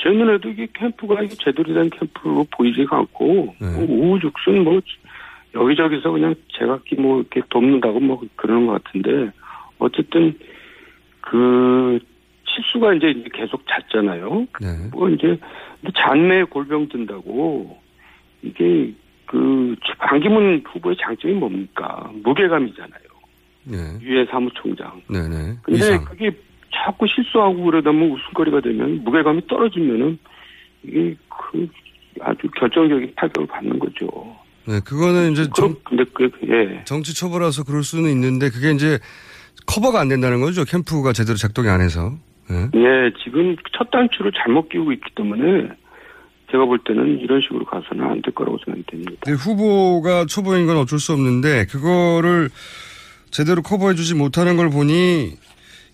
제 0.00 0.10
눈에도 0.10 0.48
이게 0.50 0.66
캠프가 0.74 1.22
이게 1.22 1.34
제대로 1.42 1.74
된 1.74 1.90
캠프로 1.90 2.46
보이지가 2.56 2.96
않고 2.98 3.54
뭐 3.58 3.86
우후죽순 3.88 4.62
뭐 4.62 4.80
여기저기서 5.54 6.10
그냥 6.10 6.34
제각기 6.58 6.96
뭐 6.96 7.20
이렇게 7.20 7.40
돕는다고 7.48 7.98
뭐 8.00 8.20
그러는 8.36 8.66
것 8.66 8.82
같은데 8.84 9.32
어쨌든 9.78 10.34
그 11.26 11.98
실수가 12.44 12.94
이제 12.94 13.24
계속 13.32 13.62
잦잖아요. 13.66 14.46
뭐 14.92 15.08
이제 15.10 15.38
잔내 15.94 16.44
골병 16.44 16.88
든다고 16.88 17.78
이게 18.42 18.92
그 19.26 19.74
반기문 19.98 20.62
후보의 20.64 20.96
장점이 21.00 21.34
뭡니까 21.34 22.10
무게감이잖아요. 22.22 23.02
네. 23.64 23.76
유해 24.00 24.24
사무총장. 24.26 25.02
네네. 25.08 25.56
근데 25.62 25.78
이상. 25.78 26.04
그게 26.04 26.30
자꾸 26.72 27.06
실수하고 27.08 27.64
그러다 27.64 27.90
보면 27.90 28.10
웃음거리가 28.12 28.60
되면 28.60 29.02
무게감이 29.02 29.48
떨어지면은 29.48 30.18
이게 30.84 31.16
그 31.28 31.68
아주 32.20 32.48
결정적인 32.56 33.12
타격을 33.16 33.46
받는 33.48 33.78
거죠. 33.80 34.36
네, 34.68 34.80
그거는 34.80 35.32
이제 35.32 35.46
정, 35.54 35.74
근데 35.84 36.04
그, 36.12 36.30
예. 36.48 36.82
정치 36.84 37.14
처벌라서 37.14 37.64
그럴 37.64 37.82
수는 37.82 38.10
있는데 38.10 38.50
그게 38.50 38.72
이제 38.72 38.98
커버가 39.66 40.00
안 40.00 40.08
된다는 40.08 40.40
거죠. 40.40 40.64
캠프가 40.64 41.12
제대로 41.12 41.36
작동이 41.36 41.68
안 41.68 41.80
해서. 41.80 42.12
예. 42.50 42.54
예, 42.78 43.12
지금 43.24 43.56
첫 43.76 43.90
단추를 43.90 44.32
잘못 44.36 44.68
끼우고 44.68 44.92
있기 44.92 45.10
때문에 45.16 45.68
제가 46.52 46.64
볼 46.64 46.78
때는 46.84 47.18
이런 47.18 47.40
식으로 47.40 47.64
가서는 47.64 48.04
안 48.04 48.22
될 48.22 48.32
거라고 48.34 48.56
생각이 48.64 48.84
됩니다. 48.86 49.12
근데 49.24 49.36
후보가 49.36 50.26
초보인 50.26 50.66
건 50.66 50.76
어쩔 50.76 50.98
수 51.00 51.12
없는데 51.12 51.66
그거를 51.66 52.48
제대로 53.30 53.62
커버해주지 53.62 54.14
못하는 54.14 54.56
걸 54.56 54.70
보니 54.70 55.32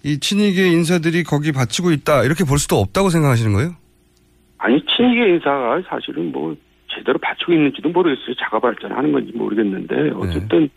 이 0.05 0.19
친이계 0.21 0.67
인사들이 0.73 1.23
거기 1.25 1.53
바치고 1.53 1.91
있다 1.93 2.25
이렇게 2.25 2.45
볼 2.45 2.59
수도 2.59 2.77
없다고 2.77 3.09
생각하시는 3.09 3.53
거예요? 3.55 3.71
아니, 4.59 4.81
친이계 4.85 5.29
인사가 5.35 5.81
사실은 5.89 6.31
뭐 6.33 6.55
제대로 6.95 7.19
받치고 7.19 7.53
있는지도 7.53 7.89
모르겠어요. 7.89 8.35
자가 8.39 8.61
발전하는 8.61 9.11
건지 9.13 9.33
모르겠는데 9.35 10.11
어쨌든 10.17 10.69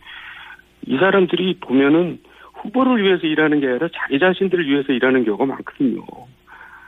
이 0.86 0.96
사람들이 0.96 1.58
보면은 1.60 2.18
후보를 2.66 3.02
위해서 3.02 3.26
일하는 3.26 3.60
게 3.60 3.66
아니라 3.66 3.88
자기 3.94 4.18
자신들을 4.18 4.66
위해서 4.66 4.92
일하는 4.92 5.24
경우가 5.24 5.46
많거든요. 5.46 6.04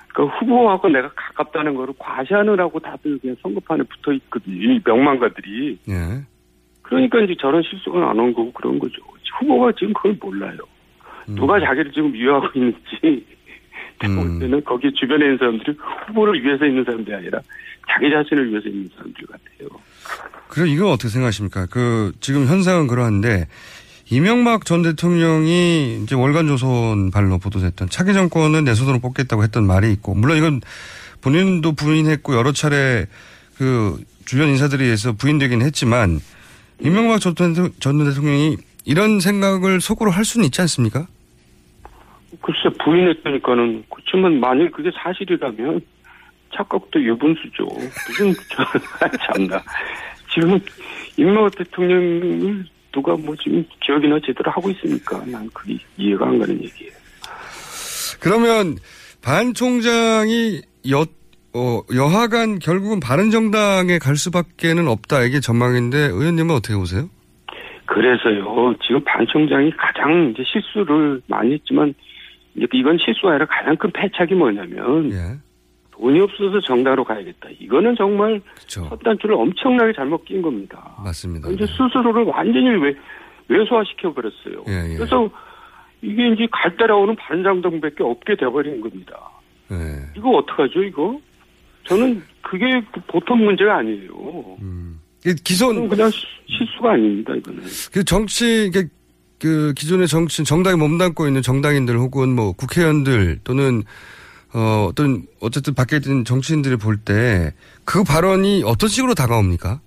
그러니까 0.09 0.39
후보하고 0.39 0.89
내가 0.89 1.11
가깝다는 1.15 1.75
거를 1.75 1.95
과시하느라고 1.99 2.81
다들 2.81 3.19
그냥 3.19 3.37
선거판에 3.43 3.85
붙어 3.85 4.13
있거든요. 4.13 4.57
이 4.57 4.81
명망가들이. 4.85 5.79
예. 5.89 5.95
그러니까 6.83 7.21
이제 7.21 7.35
저런 7.39 7.63
실수가 7.63 8.11
안온 8.11 8.33
거고 8.33 8.53
그런 8.53 8.79
거죠. 8.79 8.97
후보가 9.41 9.73
지금 9.79 9.93
그걸 9.93 10.17
몰라요. 10.21 10.59
누가 11.27 11.61
자기를 11.61 11.93
지금 11.93 12.13
위협하고 12.13 12.59
있는지 12.59 13.27
볼 14.01 14.39
때는 14.41 14.65
거기 14.65 14.91
주변에 14.93 15.27
있는 15.27 15.39
사람들이 15.39 15.77
후보를 16.07 16.43
위해서 16.43 16.65
있는 16.65 16.85
사람들이 16.85 17.15
아니라 17.15 17.41
자기 17.89 18.11
자신을 18.11 18.51
위해서 18.51 18.69
있는 18.69 18.89
사람들 18.97 19.27
같아요. 19.27 19.69
그럼 20.49 20.69
이건 20.69 20.91
어떻게 20.91 21.09
생각하십니까? 21.09 21.67
그 21.67 22.13
지금 22.21 22.47
현상은 22.47 22.87
그러한데 22.87 23.47
이명박 24.11 24.65
전 24.65 24.83
대통령이 24.83 26.01
이제 26.03 26.15
월간 26.15 26.47
조선 26.49 27.11
발로 27.11 27.39
보도됐던 27.39 27.91
차기 27.91 28.15
정권은 28.15 28.65
내 28.65 28.75
손으로 28.75 29.01
뽑겠다고 29.01 29.43
했던 29.43 29.67
말이 29.67 29.93
있고 29.93 30.15
물론 30.15 30.39
이건 30.39 30.61
본인도 31.21 31.73
부인했고 31.73 32.35
여러 32.35 32.53
차례 32.53 33.07
그 33.57 34.03
주변 34.25 34.49
인사들에 34.49 34.85
의해서 34.85 35.13
부인되긴 35.13 35.61
했지만 35.63 36.21
이명박 36.81 37.21
전, 37.21 37.35
대통- 37.35 37.71
전 37.81 38.03
대통령이 38.05 38.57
이런 38.87 39.21
생각을 39.21 39.81
속으로 39.81 40.11
할 40.11 40.25
수는 40.25 40.47
있지 40.47 40.61
않습니까? 40.63 41.07
글쎄 42.41 42.75
부인했다니까는 42.83 43.85
그렇지만 43.91 44.41
만약 44.41 44.71
그게 44.73 44.91
사실이라면 45.03 45.81
착각도 46.55 47.03
유분수죠. 47.03 47.65
무슨 47.67 48.33
저 48.49 48.65
참나 49.35 49.63
지금 50.33 50.59
임명호 51.19 51.51
대통령을 51.51 52.65
누가 52.93 53.17
뭐 53.17 53.35
지금 53.37 53.65
기억이나 53.85 54.19
제대로 54.25 54.51
하고 54.51 54.71
있습니까? 54.71 55.25
난 55.27 55.49
그게 55.53 55.79
이해가 55.97 56.27
안 56.27 56.39
가는 56.39 56.55
얘기예요. 56.55 56.93
그러면 58.21 58.77
반 59.23 59.55
총장이 59.55 60.63
여, 60.91 61.05
어, 61.55 61.83
여하간 61.95 62.59
결국은 62.61 63.01
바른정당에 63.01 63.99
갈 63.99 64.17
수밖에는 64.17 64.89
없다 64.89 65.23
이게 65.23 65.41
전망인데 65.41 65.99
의원님은 65.99 66.55
어떻게 66.55 66.75
보세요? 66.75 67.09
그래서요 67.87 68.75
지금 68.87 69.03
반 69.05 69.27
총장이 69.27 69.71
가장 69.73 70.31
이제 70.31 70.43
실수를 70.47 71.21
많이 71.27 71.55
했지만 71.55 71.95
이건 72.55 72.99
실수가 72.99 73.31
아니라 73.31 73.47
가장 73.47 73.77
큰 73.77 73.91
패착이 73.93 74.35
뭐냐면 74.35 75.11
돈이 76.01 76.21
없어서 76.21 76.61
정당으로 76.61 77.05
가야겠다. 77.05 77.49
이거는 77.59 77.97
정말 77.97 78.41
첫 78.67 78.99
단추를 79.03 79.35
엄청나게 79.35 79.93
잘못 79.95 80.25
낀 80.25 80.41
겁니다. 80.43 80.95
맞습니다. 81.05 81.51
이제 81.51 81.67
스스로를 81.67 82.25
완전히 82.25 82.69
외, 82.83 82.95
외소화시켜 83.49 84.13
버렸어요. 84.15 84.65
예, 84.69 84.93
예. 84.93 84.97
그래서 84.97 85.29
이게 86.03 86.29
이제 86.33 86.47
갈 86.53 86.77
따라오는 86.77 87.17
바른정당밖에 87.17 88.05
없게 88.05 88.37
돼버린 88.37 88.81
겁니다. 88.81 89.31
예. 89.73 89.77
이거 90.17 90.31
어떡하죠, 90.39 90.83
이거? 90.85 91.19
저는 91.85 92.23
그게 92.43 92.67
그 92.93 93.01
보통 93.09 93.45
문제가 93.45 93.79
아니에요. 93.79 94.11
그 95.25 95.35
기존 95.43 95.89
그냥 95.89 96.11
시- 96.11 96.25
실수가 96.47 96.93
아닙니다, 96.93 97.35
이거는. 97.35 97.63
그 97.93 98.05
정치 98.05 98.71
그, 98.73 98.87
그 99.41 99.73
기존의 99.75 100.07
정치 100.07 100.45
정당에 100.45 100.77
몸담고 100.77 101.27
있는 101.27 101.43
정당인들 101.43 101.99
혹은 101.99 102.35
뭐 102.37 102.53
국회의원들 102.53 103.41
또는 103.43 103.83
어 104.55 104.87
어떤 104.89 105.23
어쨌든 105.41 105.75
밖에 105.75 105.97
있는 105.97 106.25
정치인들이 106.25 106.77
볼 106.77 106.97
때 107.05 107.53
그 107.85 108.03
발언이 108.05 108.63
어떤 108.67 108.89
식으로 108.89 109.15
다가옵니까? 109.15 109.81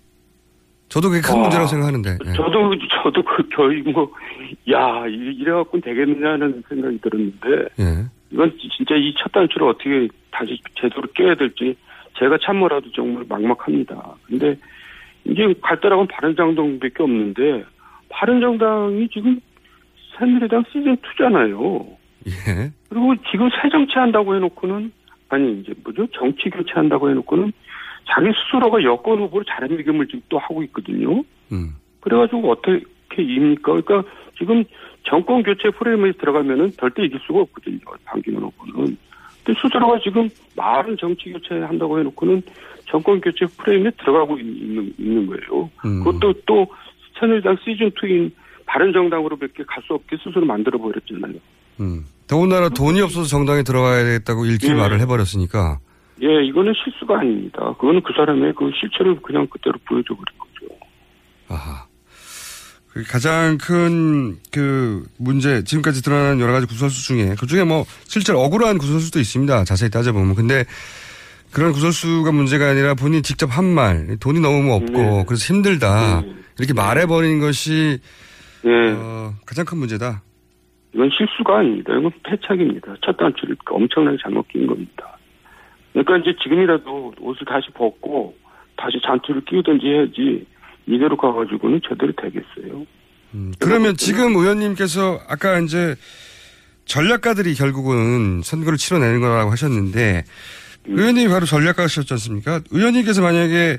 저도 0.89 1.09
그게 1.09 1.21
큰 1.21 1.35
아, 1.35 1.37
문제라고 1.43 1.67
생각하는데. 1.67 2.17
예. 2.25 2.33
저도, 2.33 2.71
저도 3.03 3.23
그 3.23 3.47
거의 3.55 3.81
뭐, 3.83 4.11
야, 4.71 5.05
이- 5.07 5.35
이래갖고는 5.39 5.81
되겠느냐는 5.83 6.63
생각이 6.67 6.97
들었는데, 6.99 7.47
예. 7.79 8.05
이건 8.31 8.51
진짜 8.75 8.95
이 8.95 9.13
첫 9.17 9.31
단추를 9.31 9.67
어떻게 9.69 10.07
다시 10.31 10.59
제대로 10.75 11.03
껴야 11.13 11.35
될지 11.35 11.75
제가 12.19 12.37
참모라도 12.43 12.91
정말 12.91 13.23
막막합니다. 13.29 14.15
근데 14.27 14.57
이제 15.25 15.53
갈 15.61 15.79
따라가면 15.79 16.07
바른정당밖에 16.07 17.03
없는데 17.03 17.63
바른정당이 18.09 19.07
지금 19.13 19.39
새누리당 20.17 20.63
시즌 20.73 20.97
2잖아요. 20.97 21.85
예. 22.27 22.71
그리고 22.89 23.15
지금 23.31 23.49
새 23.49 23.69
정치한다고 23.69 24.35
해놓고는 24.35 24.91
아니 25.29 25.59
이제 25.59 25.73
뭐죠 25.83 26.07
정치 26.07 26.49
교체한다고 26.49 27.09
해놓고는 27.09 27.51
자기 28.05 28.27
스스로가 28.33 28.83
여권 28.83 29.19
후보를 29.19 29.45
자립미금을 29.45 30.07
지금 30.07 30.21
또 30.29 30.37
하고 30.37 30.63
있거든요. 30.63 31.23
음. 31.51 31.75
그래가지고 32.01 32.51
어떻게 32.51 32.81
이깁니까? 33.17 33.81
그러니까 33.81 34.03
지금 34.37 34.63
정권 35.03 35.43
교체 35.43 35.69
프레임에 35.69 36.11
들어가면은 36.13 36.71
절대 36.71 37.03
이길 37.03 37.19
수가 37.25 37.41
없거든요. 37.41 37.79
반기문 38.05 38.43
후보는. 38.43 38.97
근데 39.43 39.59
스스로가 39.61 39.99
지금 40.03 40.29
말은 40.55 40.97
정치 40.97 41.31
교체 41.31 41.59
한다고 41.59 41.99
해놓고는 41.99 42.41
정권 42.85 43.21
교체 43.21 43.45
프레임에 43.57 43.91
들어가고 43.91 44.37
있는, 44.37 44.93
있는 44.97 45.25
거예요. 45.27 45.69
음. 45.85 46.03
그것도 46.03 46.33
또 46.45 46.67
새누리당 47.19 47.57
시즌 47.63 47.89
2인 47.91 48.31
바른 48.65 48.91
정당으로밖에 48.93 49.63
갈 49.63 49.81
수 49.83 49.93
없게 49.93 50.17
스스로 50.17 50.45
만들어 50.45 50.77
버렸잖아요. 50.77 51.33
음. 51.81 52.05
더군다나 52.27 52.69
돈이 52.69 53.01
없어서 53.01 53.27
정당에 53.27 53.63
들어가야 53.63 54.03
되겠다고 54.05 54.45
일기 54.45 54.67
예. 54.67 54.73
말을 54.73 54.99
해버렸으니까. 55.01 55.79
예, 56.23 56.27
이거는 56.45 56.71
실수가 56.83 57.19
아닙니다. 57.19 57.57
그거는 57.79 58.01
그 58.03 58.13
사람의 58.15 58.53
그 58.55 58.71
실체를 58.79 59.19
그냥 59.21 59.47
그대로 59.47 59.77
보여줘 59.87 60.13
버린 60.13 60.25
거죠. 60.37 60.75
아하. 61.49 61.85
그 62.93 63.03
가장 63.03 63.57
큰 63.57 64.37
그 64.51 65.03
문제 65.17 65.63
지금까지 65.63 66.01
드러난 66.03 66.39
여러 66.39 66.51
가지 66.53 66.67
구설수 66.67 67.03
중에 67.07 67.35
그 67.39 67.47
중에 67.47 67.63
뭐 67.63 67.85
실제로 68.03 68.41
억울한 68.41 68.77
구설수도 68.77 69.19
있습니다. 69.19 69.63
자세히 69.63 69.89
따져보면 69.89 70.35
근데 70.35 70.65
그런 71.51 71.71
구설수가 71.71 72.31
문제가 72.31 72.69
아니라 72.69 72.93
본인이 72.93 73.21
직접 73.23 73.47
한 73.49 73.65
말 73.65 74.17
돈이 74.19 74.39
너무 74.41 74.73
없고 74.73 74.91
네. 74.91 75.23
그래서 75.27 75.53
힘들다 75.53 76.21
이렇게 76.59 76.73
말해버린 76.73 77.39
것이 77.39 77.99
예. 78.65 78.69
어, 78.95 79.33
가장 79.45 79.65
큰 79.65 79.77
문제다. 79.79 80.21
이건 80.93 81.09
실수가 81.15 81.59
아닙니다. 81.59 81.93
이건 81.97 82.11
패착입니다. 82.23 82.95
첫 83.05 83.15
단추를 83.17 83.55
엄청나게 83.69 84.17
잘못 84.21 84.47
낀 84.49 84.67
겁니다. 84.67 85.17
그러니까 85.93 86.17
이제 86.17 86.37
지금이라도 86.41 87.13
옷을 87.19 87.45
다시 87.45 87.69
벗고 87.73 88.35
다시 88.77 88.97
잔투를 89.05 89.43
끼우든지 89.45 89.85
해야지 89.85 90.45
이대로 90.87 91.15
가가지고는 91.15 91.81
제대로 91.87 92.11
되겠어요. 92.13 92.85
그러면 93.59 93.95
지금 93.95 94.35
의원님께서 94.35 95.19
아까 95.29 95.59
이제 95.59 95.95
전략가들이 96.85 97.53
결국은 97.53 98.41
선거를 98.41 98.77
치러내는 98.77 99.21
거라고 99.21 99.51
하셨는데 99.51 100.23
의원님이 100.85 101.29
바로 101.29 101.45
전략가셨지 101.45 102.13
않습니까? 102.13 102.61
의원님께서 102.71 103.21
만약에 103.21 103.77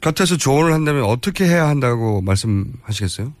곁에서 0.00 0.36
조언을 0.36 0.72
한다면 0.72 1.04
어떻게 1.04 1.44
해야 1.44 1.68
한다고 1.68 2.20
말씀하시겠어요? 2.20 3.32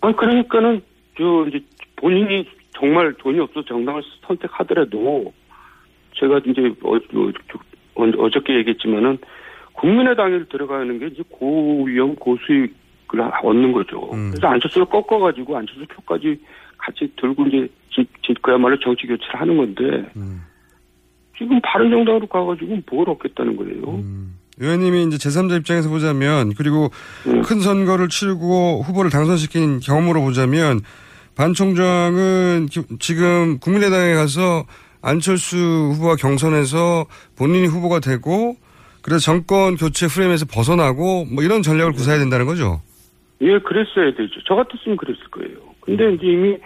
아니 0.00 0.16
그러니까는 0.16 0.82
저 1.18 1.46
이제 1.48 1.60
본인이 2.06 2.46
정말 2.70 3.12
돈이 3.14 3.40
없어 3.40 3.62
서 3.62 3.66
정당을 3.66 4.00
선택하더라도 4.28 5.32
제가 6.14 6.40
이제 6.46 6.72
어, 6.84 6.94
어, 6.94 8.04
어저께 8.18 8.58
얘기했지만은 8.58 9.18
국민의당에 9.72 10.44
들어가는 10.44 11.00
게 11.00 11.08
이제 11.08 11.24
고위험 11.28 12.14
고수익을 12.14 13.20
얻는 13.42 13.72
거죠. 13.72 14.08
그래서 14.10 14.46
안철수를 14.46 14.86
꺾어가지고 14.86 15.56
안철수 15.56 15.84
표까지 15.86 16.40
같이 16.78 17.12
들고 17.20 17.44
이제 17.48 17.68
그야말로 18.40 18.78
정치 18.78 19.08
교체를 19.08 19.40
하는 19.40 19.56
건데 19.56 20.08
지금 21.36 21.60
바른 21.62 21.90
정당으로 21.90 22.28
가가지고 22.28 22.78
뭘 22.88 23.10
얻겠다는 23.10 23.56
거예요. 23.56 24.00
의원님이 24.58 25.08
이제 25.08 25.16
제3자 25.16 25.58
입장에서 25.58 25.88
보자면 25.88 26.54
그리고 26.56 26.90
큰 27.24 27.60
선거를 27.60 28.08
치르고 28.08 28.82
후보를 28.82 29.10
당선시킨 29.10 29.80
경험으로 29.80 30.22
보자면 30.22 30.80
반 31.36 31.52
총장은 31.52 32.66
기- 32.70 32.98
지금 32.98 33.58
국민의당에 33.58 34.14
가서 34.14 34.64
안철수 35.02 35.56
후보와 35.94 36.16
경선에서 36.16 37.06
본인이 37.38 37.66
후보가 37.66 38.00
되고 38.00 38.56
그래서 39.02 39.20
정권 39.20 39.76
교체 39.76 40.06
프레임에서 40.08 40.46
벗어나고 40.46 41.26
뭐 41.26 41.44
이런 41.44 41.62
전략을 41.62 41.92
구사해야 41.92 42.18
된다는 42.20 42.46
거죠. 42.46 42.80
예, 43.42 43.58
그랬어야 43.58 44.12
되죠. 44.16 44.40
저 44.48 44.54
같았으면 44.56 44.96
그랬을 44.96 45.22
거예요. 45.30 45.58
근데 45.82 46.14
이제 46.14 46.26
이미 46.26 46.56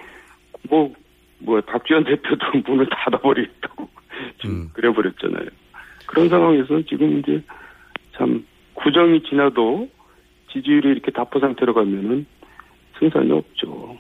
뭐, 0.71 0.93
뭐, 1.39 1.61
박지원 1.63 2.05
대표도 2.05 2.47
문을 2.67 2.87
닫아버리겠다고 2.91 3.89
지금 4.41 4.69
그래버렸잖아요. 4.73 5.49
그런 6.07 6.29
상황에서 6.29 6.81
지금 6.89 7.19
이제 7.19 7.43
참 8.17 8.45
구정이 8.75 9.23
지나도 9.29 9.89
지지율이 10.53 10.89
이렇게 10.91 11.11
답보 11.11 11.41
상태로 11.41 11.75
가면은 11.75 12.25
승산이 12.99 13.31
없죠. 13.33 13.99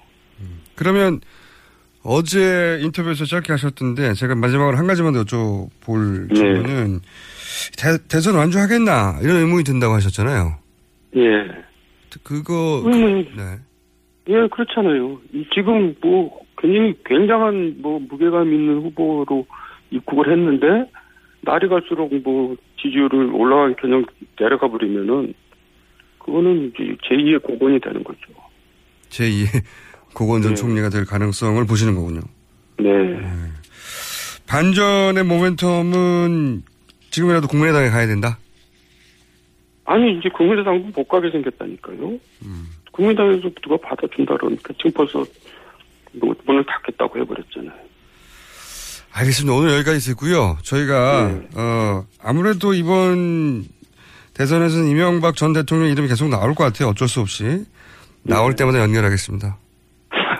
그러면 0.74 1.20
어제 2.02 2.78
인터뷰에서 2.82 3.24
짧게 3.24 3.52
하셨던데 3.52 4.14
제가 4.14 4.34
마지막으로 4.34 4.76
한 4.76 4.86
가지만 4.86 5.12
더 5.12 5.22
여쭤볼 5.24 6.34
질문은 6.34 7.00
대, 8.08 8.20
선 8.20 8.36
완주하겠나 8.36 9.18
이런 9.22 9.36
의문이 9.36 9.64
든다고 9.64 9.94
하셨잖아요. 9.94 10.54
예. 11.16 11.20
그거 12.22 12.82
음, 12.86 13.24
네. 13.36 13.58
예, 14.28 14.48
그렇잖아요. 14.48 15.20
이 15.32 15.44
지금 15.52 15.94
뭐 16.00 16.40
굉장히 16.58 16.94
굉장한 17.04 17.76
뭐 17.78 17.98
무게감 17.98 18.52
있는 18.52 18.82
후보로 18.82 19.46
입국을 19.90 20.30
했는데 20.30 20.90
날이 21.42 21.68
갈수록 21.68 22.14
뭐 22.22 22.56
지지율을 22.80 23.34
올라가기 23.34 23.74
전형 23.80 24.04
내려가 24.38 24.68
버리면은 24.68 25.34
그거는 26.18 26.68
이제 26.68 26.96
제2의 27.02 27.42
고건이 27.42 27.80
되는 27.80 28.04
거죠. 28.04 28.20
제2의 29.08 29.64
고건 30.12 30.42
전 30.42 30.54
총리가 30.54 30.88
될 30.88 31.04
가능성을 31.04 31.64
보시는 31.66 31.94
거군요. 31.94 32.20
네. 32.78 33.20
반전의 34.46 35.24
모멘텀은 35.24 36.62
지금이라도 37.10 37.48
국민의당에 37.48 37.90
가야 37.90 38.06
된다? 38.06 38.38
아니 39.84 40.18
이제 40.18 40.28
국민의당도 40.28 40.90
못 40.94 41.08
가게 41.08 41.30
생겼다니까요. 41.30 42.18
국민의당에서 42.92 43.50
누가 43.62 43.76
받아준다 43.76 44.36
그러니까 44.36 44.72
지금 44.76 44.92
벌써 44.92 45.24
뭐 46.12 46.34
문을 46.46 46.64
닫겠다고 46.64 47.18
해버렸잖아요. 47.20 47.90
알겠습니다. 49.12 49.56
오늘 49.56 49.72
여기까지 49.74 50.00
듣고요. 50.10 50.56
저희가 50.62 51.40
어 51.54 52.04
아무래도 52.22 52.74
이번 52.74 53.64
대선에서는 54.34 54.88
이명박 54.88 55.36
전 55.36 55.52
대통령 55.52 55.88
이름이 55.90 56.08
계속 56.08 56.28
나올 56.28 56.54
것 56.54 56.64
같아요. 56.64 56.90
어쩔 56.90 57.08
수 57.08 57.20
없이 57.20 57.64
나올 58.22 58.54
때마다 58.54 58.80
연결하겠습니다. 58.80 59.56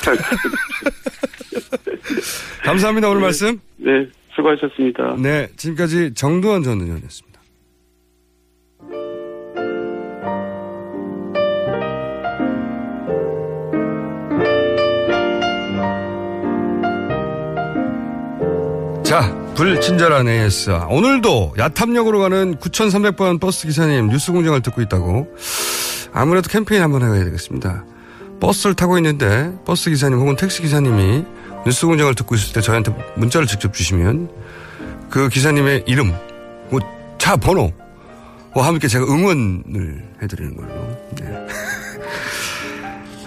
감사합니다. 2.65 3.09
오늘 3.09 3.21
말씀. 3.21 3.61
네, 3.77 4.07
수고하셨습니다. 4.35 5.17
네, 5.19 5.49
지금까지 5.57 6.15
정두환 6.15 6.63
전 6.63 6.81
의원이었습니다. 6.81 7.31
자, 19.03 19.35
불친절한 19.57 20.29
AS. 20.29 20.71
오늘도 20.89 21.55
야탑역으로 21.59 22.21
가는 22.21 22.55
9,300번 22.57 23.41
버스 23.41 23.67
기사님 23.67 24.09
뉴스 24.09 24.31
공장을 24.31 24.61
듣고 24.63 24.81
있다고. 24.83 25.35
아무래도 26.13 26.49
캠페인 26.49 26.83
한번 26.83 27.03
해야 27.03 27.25
되겠습니다. 27.25 27.85
버스를 28.41 28.75
타고 28.75 28.97
있는데 28.99 29.53
버스 29.65 29.91
기사님 29.91 30.19
혹은 30.19 30.37
택시 30.37 30.63
기사님이 30.63 31.25
뉴스 31.67 31.87
공장을 31.87 32.15
듣고 32.15 32.35
있을 32.35 32.53
때 32.55 32.61
저희한테 32.61 32.93
문자를 33.17 33.47
직접 33.47 33.73
주시면 33.75 34.31
그 35.11 35.29
기사님의 35.29 35.85
이름, 35.87 36.15
뭐차 36.71 37.37
번호와 37.37 37.73
함께 38.55 38.89
제가 38.89 39.05
응원을 39.05 40.05
해드리는 40.23 40.57
걸로. 40.57 40.69
네. 41.17 41.47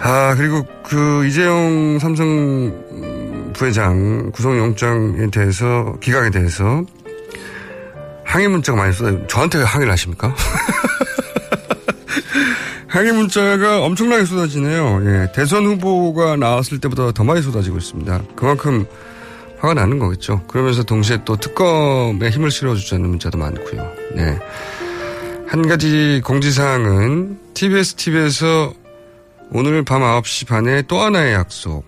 아 0.00 0.34
그리고 0.34 0.64
그 0.82 1.26
이재용 1.26 1.98
삼성 1.98 3.52
부회장 3.54 4.32
구속영장에 4.32 5.30
대해서 5.30 5.96
기각에 6.00 6.30
대해서 6.30 6.84
항의 8.24 8.48
문자가 8.48 8.78
많이 8.78 8.92
쏟아요. 8.92 9.26
저한테 9.28 9.58
왜 9.58 9.64
항의를 9.64 9.92
하십니까? 9.92 10.34
항의 12.94 13.12
문자가 13.12 13.82
엄청나게 13.82 14.24
쏟아지네요. 14.24 15.02
예, 15.04 15.32
대선 15.34 15.66
후보가 15.66 16.36
나왔을 16.36 16.78
때보다 16.78 17.10
더 17.10 17.24
많이 17.24 17.42
쏟아지고 17.42 17.76
있습니다. 17.76 18.22
그만큼 18.36 18.86
화가 19.58 19.74
나는 19.74 19.98
거겠죠. 19.98 20.44
그러면서 20.46 20.84
동시에 20.84 21.18
또 21.24 21.34
특검에 21.34 22.30
힘을 22.30 22.52
실어주자는 22.52 23.08
문자도 23.08 23.36
많고요. 23.36 23.92
네. 24.14 24.38
한 25.48 25.66
가지 25.66 26.22
공지사항은 26.24 27.40
TBS 27.54 27.94
TV에서 27.94 28.72
오늘 29.50 29.82
밤 29.82 30.02
9시 30.02 30.46
반에 30.46 30.82
또 30.82 31.00
하나의 31.00 31.34
약속. 31.34 31.84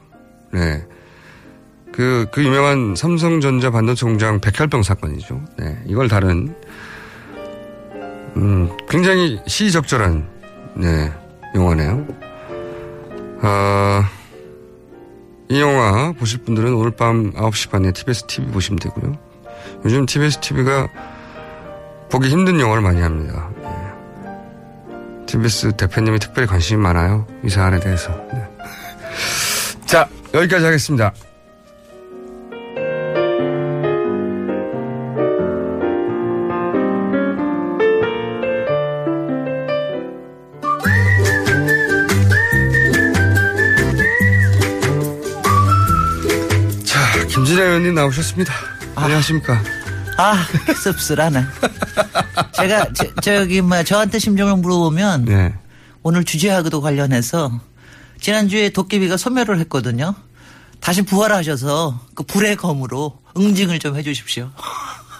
네. 0.52 0.82
그, 1.92 2.26
그 2.32 2.42
유명한 2.42 2.96
삼성전자 2.96 3.70
반도체 3.70 4.04
공장 4.06 4.40
백혈병 4.40 4.82
사건이죠. 4.82 5.40
네. 5.56 5.78
이걸 5.86 6.08
다룬, 6.08 6.52
음, 8.34 8.70
굉장히 8.88 9.38
시적절한, 9.46 10.35
네, 10.76 11.10
영화네요. 11.54 12.06
아, 13.40 14.08
이 15.48 15.60
영화 15.60 16.12
보실 16.12 16.42
분들은 16.42 16.74
오늘 16.74 16.90
밤 16.90 17.32
9시 17.32 17.70
반에 17.70 17.92
TBS 17.92 18.26
TV 18.26 18.50
보시면 18.50 18.78
되고요. 18.78 19.16
요즘 19.84 20.04
TBS 20.04 20.40
TV가 20.40 20.88
보기 22.10 22.28
힘든 22.28 22.60
영화를 22.60 22.82
많이 22.82 23.00
합니다. 23.00 23.50
예. 23.62 25.26
TBS 25.26 25.76
대표님이 25.76 26.18
특별히 26.18 26.46
관심이 26.46 26.80
많아요. 26.80 27.26
이 27.42 27.48
사안에 27.48 27.80
대해서. 27.80 28.12
네. 28.32 28.44
자, 29.86 30.08
여기까지 30.34 30.64
하겠습니다. 30.64 31.12
의원님 47.86 47.94
나오셨습니다. 47.94 48.52
안녕하십니까. 48.96 49.62
아, 50.18 50.44
씁쓸하네. 50.82 51.44
제가, 52.52 52.86
저, 52.94 53.14
저기, 53.22 53.60
뭐, 53.60 53.82
저한테 53.84 54.18
심정을 54.18 54.56
물어보면, 54.56 55.24
네. 55.26 55.54
오늘 56.02 56.24
주제하고도 56.24 56.80
관련해서, 56.80 57.60
지난주에 58.20 58.70
도깨비가 58.70 59.16
소멸을 59.16 59.60
했거든요. 59.60 60.14
다시 60.80 61.02
부활하셔서, 61.02 62.00
그 62.14 62.22
불의 62.24 62.56
검으로 62.56 63.20
응징을 63.36 63.78
좀 63.78 63.96
해주십시오. 63.96 64.50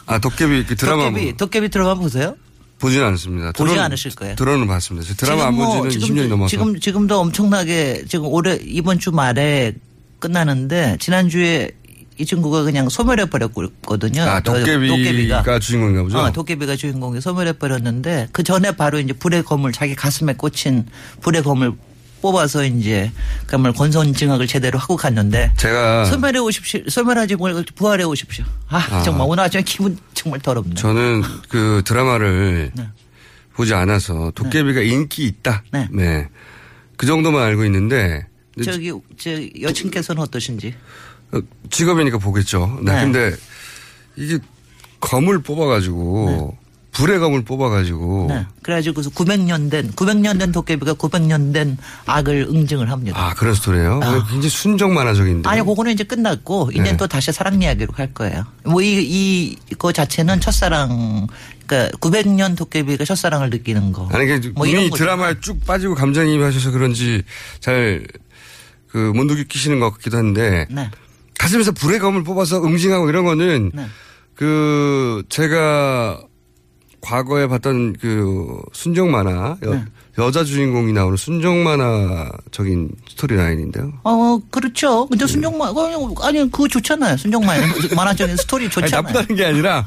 아, 0.07 0.19
도깨비 0.19 0.65
그 0.67 0.77
드라마 0.77 1.05
도깨비, 1.05 1.25
뭐 1.25 1.33
도깨비 1.37 1.69
드라마 1.69 1.95
보세요? 1.95 2.37
보진 2.79 3.03
않습니다. 3.03 3.53
보지 3.53 3.75
들어는- 3.75 3.79
않으실 3.81 4.15
거예요. 4.17 4.35
들어는 4.37 4.67
봤습니다. 4.67 5.07
저 5.09 5.15
드라마 5.15 5.47
안 5.47 5.53
지금 5.53 5.65
뭐본 5.65 5.91
지는 5.91 6.07
지금, 6.07 6.17
20년이 6.17 6.29
넘어서. 6.29 6.51
지금, 6.51 6.81
지금도 6.81 7.21
엄청나게, 7.21 8.05
지금 8.09 8.27
올해, 8.27 8.59
이번 8.63 8.99
주 8.99 9.13
말에 9.13 9.75
끝나는데, 10.19 10.97
지난주에 11.01 11.71
이 12.19 12.25
친구가 12.25 12.63
그냥 12.63 12.89
소멸해 12.89 13.27
버렸거든요. 13.27 14.23
아, 14.23 14.41
도깨비 14.41 15.29
가 15.29 15.59
주인공인가 15.59 16.03
보죠? 16.03 16.19
어, 16.19 16.33
도깨비가 16.33 16.77
주인공이 16.77 17.21
소멸해 17.21 17.55
버렸는데, 17.55 18.29
그 18.33 18.43
전에 18.43 18.73
바로 18.73 18.99
이제 18.99 19.13
불의 19.13 19.43
검을 19.45 19.73
자기 19.73 19.95
가슴에 19.95 20.35
꽂힌 20.35 20.87
불의 21.21 21.43
검을 21.43 21.73
뽑아서 22.23 22.65
이제, 22.65 23.13
그물 23.47 23.73
권선징악을 23.75 24.47
제대로 24.47 24.79
하고 24.79 24.97
갔는데, 24.97 25.53
제가 25.57 26.07
소멸해 26.07 26.39
오십시오. 26.39 26.89
소멸하지 26.89 27.37
말고 27.37 27.65
부활해 27.75 28.05
오십시오. 28.05 28.45
아, 28.69 28.79
아. 28.79 29.03
정말 29.03 29.27
오늘 29.29 29.45
아침에 29.45 29.63
기분 29.63 29.99
정말 30.15 30.41
더럽네. 30.41 30.75
저는 30.75 31.23
그 31.51 31.83
드라마를 31.85 32.71
네. 32.75 32.89
보지 33.53 33.75
않아서 33.75 34.33
도깨비가 34.35 34.81
인기 34.81 35.25
있다. 35.27 35.65
네. 35.91 36.29
그 36.97 37.07
정도만 37.07 37.43
알고 37.43 37.65
있는데 37.67 38.27
저기, 38.65 38.91
저, 39.19 39.31
여친께서는 39.61 40.23
어떠신지? 40.23 40.75
어, 41.33 41.41
직업이니까 41.71 42.19
보겠죠. 42.19 42.81
네. 42.83 42.93
네. 42.93 43.01
근데 43.03 43.37
이게 44.17 44.39
검을 45.01 45.41
뽑아가지고 45.41 46.57
불의 46.97 47.19
검을 47.19 47.45
뽑아가지고 47.45 48.27
네. 48.31 48.47
그래가지고 48.63 49.03
900년 49.03 49.71
된, 49.71 49.93
900년 49.93 50.39
된 50.39 50.51
도깨비가 50.51 50.95
900년 50.95 51.53
된 51.53 51.77
악을 52.07 52.47
응징을 52.49 52.91
합니다. 52.91 53.21
아 53.21 53.35
그런 53.35 53.53
스토리예요. 53.55 54.01
굉장히 54.01 54.49
순정 54.49 54.95
만화적인데. 54.95 55.47
아니, 55.47 55.61
그거는 55.61 55.93
이제 55.93 56.05
끝났고, 56.05 56.71
이제 56.73 56.83
네. 56.83 56.97
또 56.97 57.07
다시 57.07 57.33
사랑 57.33 57.61
이야기로 57.61 57.93
갈 57.93 58.15
거예요. 58.15 58.45
뭐, 58.65 58.81
이, 58.81 59.03
이, 59.03 59.57
그 59.79 59.93
자체는 59.93 60.41
첫사랑, 60.41 61.27
그러니까 61.67 61.95
900년 61.99 62.57
도깨비가 62.57 63.05
첫사랑을 63.05 63.51
느끼는 63.51 63.93
거. 63.93 64.09
아니, 64.13 64.27
그뭐 64.27 64.67
이미. 64.67 64.89
드라마에 64.91 65.35
쭉 65.43 65.63
빠지고 65.67 65.95
감정이입하셔서 65.97 66.71
그런지 66.71 67.25
잘그 67.61 69.13
문두기 69.15 69.45
끼시는 69.45 69.81
것 69.81 69.91
같기도 69.91 70.17
한데 70.17 70.67
네. 70.71 70.91
가슴에서 71.39 71.73
불의 71.73 71.99
검을 72.01 72.25
뽑아서 72.25 72.63
응징하고 72.65 73.09
이런 73.09 73.25
거는 73.25 73.71
네. 73.75 73.87
그 74.35 75.23
제가 75.29 76.21
과거에 77.01 77.47
봤던 77.47 77.95
그 78.01 78.61
순정 78.73 79.11
만화 79.11 79.57
여, 79.65 79.71
네. 79.71 79.85
여자 80.19 80.45
주인공이 80.45 80.93
나오는 80.93 81.17
순정 81.17 81.63
만화적인 81.63 82.91
스토리 83.09 83.37
라인인데요. 83.37 83.93
어, 84.03 84.39
그렇죠. 84.51 85.07
근데 85.07 85.27
순정만, 85.27 85.77
어, 85.77 86.15
아니, 86.23 86.39
그거 86.51 86.67
좋잖아요. 86.69 87.17
순정만. 87.19 87.61
만화적인 87.95 88.37
스토리 88.37 88.65
아니, 88.65 88.71
좋잖아요. 88.73 89.03
나쁘다는 89.03 89.37
게 89.37 89.45
아니라 89.45 89.87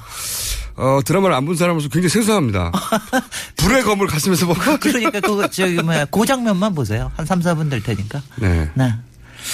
어, 0.75 1.01
드라마를 1.03 1.35
안 1.35 1.45
본 1.45 1.55
사람으로서 1.57 1.89
굉장히 1.89 2.09
생소합니다. 2.09 2.71
불의 3.57 3.83
검을 3.83 4.07
가슴에서 4.07 4.45
먹고. 4.45 4.77
그러니까 4.79 5.19
그거 5.19 5.47
저기 5.49 5.73
뭐야 5.81 6.05
그 6.05 6.25
장면만 6.25 6.73
보세요. 6.75 7.11
한 7.17 7.25
3, 7.25 7.41
4분 7.41 7.69
될 7.69 7.83
테니까. 7.83 8.21
네. 8.37 8.69
네. 8.75 8.93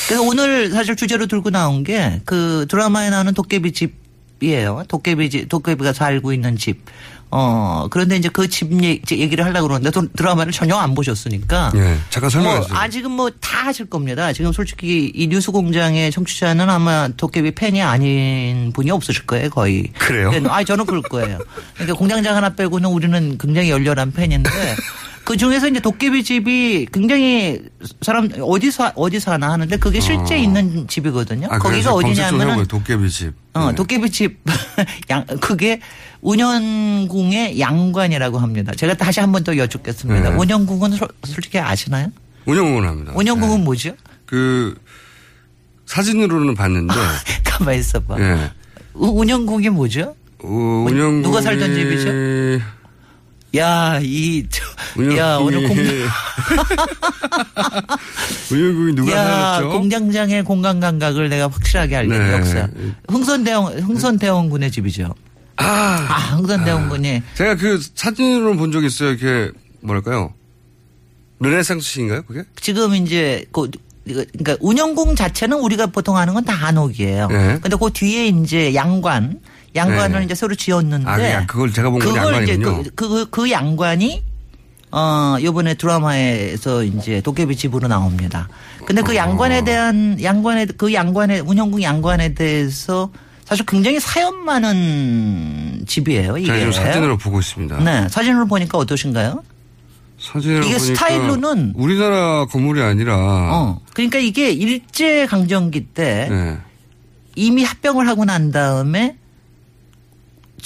그래서 0.08 0.24
오늘 0.24 0.70
사실 0.72 0.96
주제로 0.96 1.26
들고 1.28 1.50
나온 1.50 1.84
게 1.84 2.22
그 2.26 2.66
드라마에 2.70 3.10
나오는 3.10 3.34
도깨비 3.34 3.72
집이에요. 3.74 4.84
도깨비 4.88 5.30
집, 5.30 5.50
도깨비가 5.50 5.94
살고 5.94 6.34
있는 6.34 6.58
집. 6.58 6.84
어, 7.32 7.88
그런데 7.90 8.16
이제 8.16 8.30
그 8.30 8.48
집 8.48 8.72
얘기를 8.72 9.44
하려고 9.44 9.68
그러는데 9.68 9.92
또 9.92 10.08
드라마를 10.14 10.52
전혀 10.54 10.76
안 10.78 10.94
보셨으니까. 10.96 11.72
예, 11.76 11.98
잠깐 12.10 12.30
설명해 12.30 12.56
뭐 12.58 12.62
주세요. 12.66 12.78
아직은 12.80 13.12
뭐 13.12 13.30
다 13.42 13.68
하실 13.68 13.88
겁니다. 13.88 14.32
지금 14.32 14.52
솔직히 14.54 15.12
이 15.14 15.28
뉴스 15.28 15.52
공장의 15.52 16.12
청취자는 16.12 16.70
아마 16.70 17.10
도깨비 17.18 17.56
팬이 17.56 17.82
아닌 17.82 18.72
분이 18.74 18.92
없으실 18.92 19.26
거예요, 19.26 19.50
거의. 19.50 19.92
그래요? 19.98 20.32
아, 20.50 20.64
저는 20.64 20.86
그럴 20.86 21.02
거예요. 21.02 21.40
그러니까 21.74 21.98
공장장 21.98 22.36
하나 22.36 22.54
빼고는 22.54 22.90
우리는 22.90 23.38
굉장히 23.40 23.72
열렬한 23.72 24.12
팬인데 24.14 24.50
그 25.26 25.36
중에서 25.38 25.68
이제 25.68 25.80
도깨비 25.80 26.24
집이 26.24 26.88
굉장히 26.94 27.60
사람 28.02 28.30
어디서 28.40 28.94
어디서 28.96 29.32
하나 29.34 29.52
하는데 29.52 29.76
그게 29.78 30.00
실제 30.00 30.38
있는 30.38 30.88
집이거든요. 30.88 31.48
아, 31.50 31.58
거기가 31.58 31.94
어디냐면은. 31.94 32.66
도깨비 32.68 33.10
집. 33.10 33.34
어, 33.54 33.74
도깨비 33.74 34.10
집, 34.12 34.38
양, 35.10 35.26
그게 35.42 35.82
운현궁의 36.22 37.60
양관이라고 37.60 38.38
합니다. 38.38 38.72
제가 38.78 38.94
다시 38.96 39.20
한 39.20 39.32
번 39.32 39.44
더 39.44 39.58
여쭙겠습니다. 39.58 40.30
네. 40.30 40.36
운현궁은 40.38 40.92
소- 40.94 41.08
솔직히 41.24 41.58
아시나요? 41.60 42.08
운영을 42.46 42.88
합니다. 42.88 43.12
운현궁은 43.16 43.64
뭐죠? 43.64 43.96
그 44.28 44.76
사진으로는 45.88 46.54
봤는데 46.56 46.94
가만히 47.44 47.80
있어봐. 47.80 48.20
예. 48.22 48.52
우- 48.94 49.20
운현궁이 49.22 49.70
뭐죠? 49.70 50.16
어, 50.44 50.86
운영 50.88 51.22
누가 51.24 51.42
살던 51.42 51.74
집이죠? 51.74 52.10
야, 53.58 54.00
이, 54.02 54.46
저, 54.50 55.16
야, 55.18 55.38
오늘 55.38 55.68
공, 55.68 55.78
운영국이 58.52 58.96
누가 58.96 59.12
야, 59.12 59.24
살았죠? 59.26 59.70
공장장의 59.70 60.44
공간 60.44 60.80
감각을 60.80 61.30
내가 61.30 61.48
확실하게 61.48 61.96
알게 61.96 62.18
네. 62.18 62.34
역사. 62.34 62.68
흥선대원, 63.10 63.80
흥선대원 63.80 64.50
군의 64.50 64.72
집이죠. 64.72 65.14
아, 65.58 66.34
흥선대원 66.36 66.90
군이. 66.90 67.22
제가 67.36 67.56
그 67.56 67.80
사진으로 67.96 68.56
본 68.58 68.72
적 68.72 68.84
있어요. 68.84 69.12
이렇게 69.12 69.52
뭐랄까요? 69.82 70.34
르네상스식인가요? 71.40 72.24
그게? 72.24 72.44
지금 72.60 72.96
이제 72.96 73.46
그 73.52 73.70
그러니까 74.06 74.56
운영궁 74.60 75.16
자체는 75.16 75.58
우리가 75.60 75.88
보통 75.88 76.18
하는 76.18 76.34
건 76.34 76.44
다 76.46 76.54
한옥이에요. 76.54 77.28
네. 77.28 77.60
근데 77.62 77.76
그 77.80 77.90
뒤에 77.92 78.28
이제 78.28 78.76
양관, 78.76 79.40
양관을 79.76 80.20
네. 80.20 80.26
이제 80.26 80.36
새로 80.36 80.56
지었는데 80.56 81.10
아, 81.10 81.18
그냥 81.18 81.48
그걸 81.48 81.72
제가 81.72 81.90
본건 81.90 82.14
그걸 82.14 82.44
이제 82.44 82.54
양반이군요. 82.54 82.92
그, 82.96 83.08
그, 83.08 83.30
그 83.30 83.52
양관이 83.52 84.24
어, 84.92 85.36
요번에 85.42 85.74
드라마에서 85.74 86.84
이제 86.84 87.20
도깨비 87.20 87.58
집으로 87.58 87.88
나옵니다. 87.88 88.48
근데 88.86 89.02
그 89.02 89.16
양관에 89.16 89.66
대한, 89.66 90.18
양관에, 90.24 90.66
그 90.78 90.94
양관에, 90.94 91.40
운영궁 91.40 91.82
양관에 91.82 92.34
대해서 92.34 93.12
사실 93.44 93.66
굉장히 93.66 94.00
사연 94.00 94.38
많은 94.46 95.84
집이에요, 95.86 96.38
이게. 96.38 96.48
제가 96.48 96.60
지금 96.60 96.72
사진으로 96.72 97.18
보고 97.18 97.40
있습니다. 97.40 97.78
네, 97.84 98.08
사진으로 98.08 98.46
보니까 98.48 98.78
어떠신가요? 98.78 99.44
사진으로 100.20 100.66
이게 100.66 100.80
스타일로는 100.80 101.74
우리나라 101.76 102.46
건물이 102.46 102.82
아니라 102.82 103.18
어. 103.18 103.82
그러니까 103.94 104.20
이게 104.20 104.50
일제 104.52 105.26
강점기 105.26 105.88
때 105.88 106.28
네. 106.30 106.58
이미 107.36 107.64
합병을 107.64 108.08
하고 108.08 108.24
난 108.24 108.52
다음에 108.52 109.18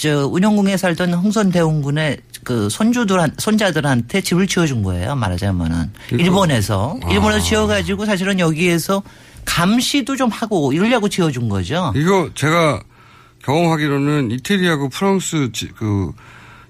저 0.00 0.26
운영궁에 0.28 0.78
살던 0.78 1.12
흥선대원군의 1.12 2.16
그 2.42 2.70
손주들 2.70 3.18
손자들한테 3.36 4.22
집을 4.22 4.46
지어준 4.46 4.82
거예요 4.82 5.14
말하자면은 5.14 5.90
일본에서 6.12 6.96
아. 7.02 7.10
일본에서 7.10 7.44
지어가지고 7.44 8.06
사실은 8.06 8.38
여기에서 8.40 9.02
감시도 9.44 10.16
좀 10.16 10.30
하고 10.30 10.72
이러려고 10.72 11.08
지어준 11.10 11.50
거죠. 11.50 11.92
이거 11.96 12.30
제가 12.34 12.82
경험하기로는 13.44 14.30
이태리하고 14.30 14.88
프랑스 14.88 15.50
지- 15.52 15.68
그 15.76 16.12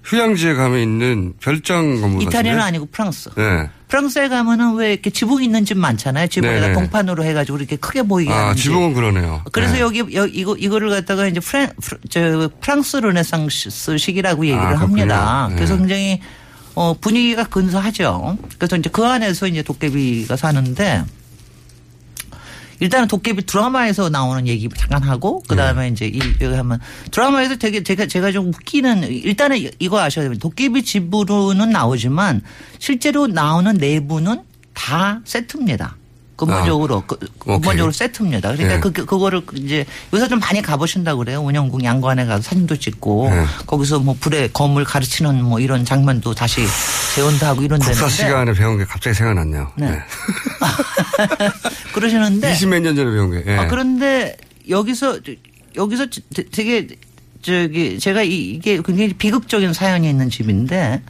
휴양지에 0.05 0.55
가면 0.55 0.79
있는 0.79 1.35
별장 1.41 2.01
건물 2.01 2.23
이탈리아는 2.23 2.59
같은데? 2.59 2.63
아니고 2.63 2.87
프랑스. 2.87 3.31
네. 3.37 3.69
프랑스에 3.89 4.29
가면은 4.29 4.75
왜 4.77 4.93
이렇게 4.93 5.11
지붕 5.11 5.43
있는 5.43 5.65
집 5.65 5.77
많잖아요. 5.77 6.29
지붕에다 6.29 6.61
네네. 6.61 6.73
동판으로 6.75 7.25
해가지고 7.25 7.59
이렇게 7.59 7.77
크게 7.77 8.03
보이게 8.03 8.33
아, 8.33 8.45
하는 8.45 8.57
집. 8.57 8.65
지붕은 8.65 8.95
그러네요. 8.95 9.43
그래서 9.53 9.75
네. 9.75 9.81
여기 9.81 9.99
여, 10.15 10.27
이거 10.27 10.57
이거를 10.57 10.91
갖다가 10.91 11.27
이제 11.27 11.41
프랑 11.41 11.69
저 12.09 12.51
프랑스 12.61 12.97
르네상스식이라고 12.99 14.47
얘기를 14.47 14.65
아. 14.65 14.81
합니다. 14.81 15.47
네. 15.51 15.57
그래서 15.57 15.77
굉장히 15.77 16.21
어 16.75 16.95
분위기가 16.95 17.45
근사하죠. 17.45 18.39
그래서 18.59 18.77
이제 18.77 18.89
그 18.91 19.05
안에서 19.05 19.49
이제 19.49 19.63
도깨비가 19.63 20.37
사는데 20.37 21.05
일단은 22.81 23.09
도깨비 23.09 23.45
드라마에서 23.47 24.09
나오는 24.09 24.47
얘기 24.49 24.69
잠깐 24.77 25.03
하고 25.03 25.43
그다음에 25.49 25.83
네. 25.83 25.89
이제 25.93 26.07
이 26.07 26.19
여기 26.41 26.55
하면 26.55 26.81
드라마에서 27.11 27.57
되게 27.57 27.83
제가 27.83 28.07
제가 28.07 28.33
좀 28.33 28.49
웃기는 28.49 29.05
일단은 29.09 29.59
이- 29.59 29.71
이거 29.79 30.01
아셔야 30.01 30.25
됩니다. 30.25 30.43
도깨비 30.43 30.83
집으로는 30.85 31.71
나오지만 31.71 32.43
실제로 32.79 33.27
나오는 33.27 33.75
내부는 33.75 34.43
다 34.75 35.21
세트입니다. 35.25 35.97
근본적으로 36.47 37.03
그- 37.07 37.19
근본적으로 37.39 37.93
세트입니다. 37.93 38.53
그러니까 38.53 38.75
네. 38.75 38.81
그 38.81 38.93
그- 38.93 39.05
그거를 39.07 39.43
이제 39.55 39.85
요새 40.15 40.27
좀 40.29 40.39
많이 40.41 40.63
가보신다고 40.63 41.19
그래요. 41.19 41.41
운영궁 41.43 41.85
양관에 41.85 42.25
가서 42.25 42.43
사진도 42.43 42.77
찍고 42.77 43.29
네. 43.31 43.45
거기서 43.67 44.01
뭐 44.01 44.17
불에 44.19 44.49
검을 44.53 44.85
가르치는 44.85 45.45
뭐 45.45 45.61
이런 45.61 45.85
장면도 45.85 46.35
다시 46.35 46.63
재현도 47.15 47.45
하고 47.47 47.63
이런 47.63 47.79
국사 47.79 47.93
데는데 47.95 48.15
시간에 48.15 48.53
배운 48.55 48.79
게 48.79 48.85
갑자기 48.85 49.15
생각났네요. 49.17 49.73
네. 49.77 49.91
네. 49.91 49.99
그러시는데 51.93 52.53
20몇 52.55 52.81
년 52.81 52.97
전에 52.97 53.11
배운 53.11 53.31
게. 53.31 53.45
예. 53.53 53.57
아, 53.57 53.67
그런데 53.69 54.37
여기서 54.69 55.19
여기서 55.77 56.07
되- 56.35 56.45
되게 56.51 56.89
저기 57.43 57.99
제가 57.99 58.23
이- 58.23 58.51
이게 58.51 58.81
굉장히 58.85 59.13
비극적인 59.15 59.73
사연이 59.73 60.09
있는 60.09 60.29
집인데 60.31 61.03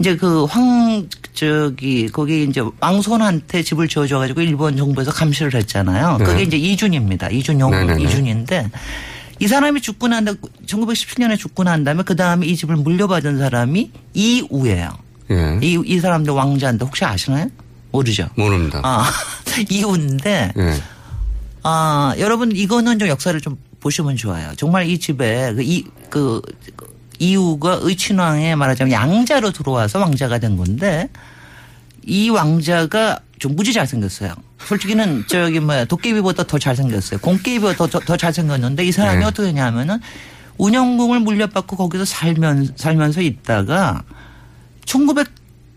이제 0.00 0.16
그 0.16 0.44
황 0.46 1.08
저기 1.36 2.08
거기 2.08 2.44
이제 2.44 2.62
왕손한테 2.80 3.62
집을 3.62 3.86
지어줘 3.86 4.18
가지고 4.18 4.40
일본 4.40 4.76
정부에서 4.76 5.12
감시를 5.12 5.54
했잖아요. 5.54 6.16
네. 6.18 6.24
그게 6.24 6.42
이제 6.42 6.56
이준입니다. 6.56 7.28
이준 7.28 7.60
영국 7.60 7.76
네네네. 7.76 8.02
이준인데 8.02 8.70
이 9.38 9.46
사람이 9.46 9.82
죽고 9.82 10.08
난 10.08 10.24
다음 10.24 10.38
1917년에 10.66 11.38
죽고 11.38 11.62
난 11.64 11.84
다음에 11.84 12.02
그 12.02 12.16
다음에 12.16 12.46
이 12.46 12.56
집을 12.56 12.76
물려받은 12.76 13.38
사람이 13.38 13.90
이우예요. 14.14 14.90
예. 15.30 15.58
이, 15.62 15.80
이 15.84 15.98
사람들 16.00 16.32
왕자인데 16.32 16.84
혹시 16.84 17.04
아시나요? 17.04 17.48
모르죠. 17.92 18.28
모릅니다. 18.34 18.80
아, 18.82 19.04
이우인데 19.68 20.52
예. 20.56 20.80
아, 21.62 22.14
여러분 22.18 22.52
이거는 22.52 22.98
좀 22.98 23.08
역사를 23.08 23.38
좀 23.42 23.58
보시면 23.80 24.16
좋아요. 24.16 24.52
정말 24.56 24.88
이 24.88 24.98
집에 24.98 25.52
그 25.54 25.62
이, 25.62 25.84
그, 26.08 26.40
그 26.74 26.95
이후가 27.18 27.80
의친왕에 27.82 28.54
말하자면 28.54 28.92
양자로 28.92 29.52
들어와서 29.52 29.98
왕자가 30.00 30.38
된 30.38 30.56
건데 30.56 31.08
이 32.04 32.30
왕자가 32.30 33.20
좀 33.38 33.56
무지 33.56 33.72
잘생겼어요. 33.72 34.34
솔직히는 34.66 35.24
저기 35.28 35.60
뭐야 35.60 35.84
도깨비보다 35.86 36.44
더 36.44 36.58
잘생겼어요. 36.58 37.20
공깨비보다 37.20 37.76
더, 37.76 37.86
더, 37.86 38.00
더 38.00 38.16
잘생겼는데 38.16 38.84
이 38.84 38.92
사람이 38.92 39.20
네. 39.20 39.24
어떻게 39.24 39.48
했냐면은 39.48 40.00
운영궁을 40.58 41.20
물려받고 41.20 41.76
거기서 41.76 42.04
살면, 42.04 42.74
살면서 42.76 43.20
있다가 43.20 44.02
1900 44.86 45.28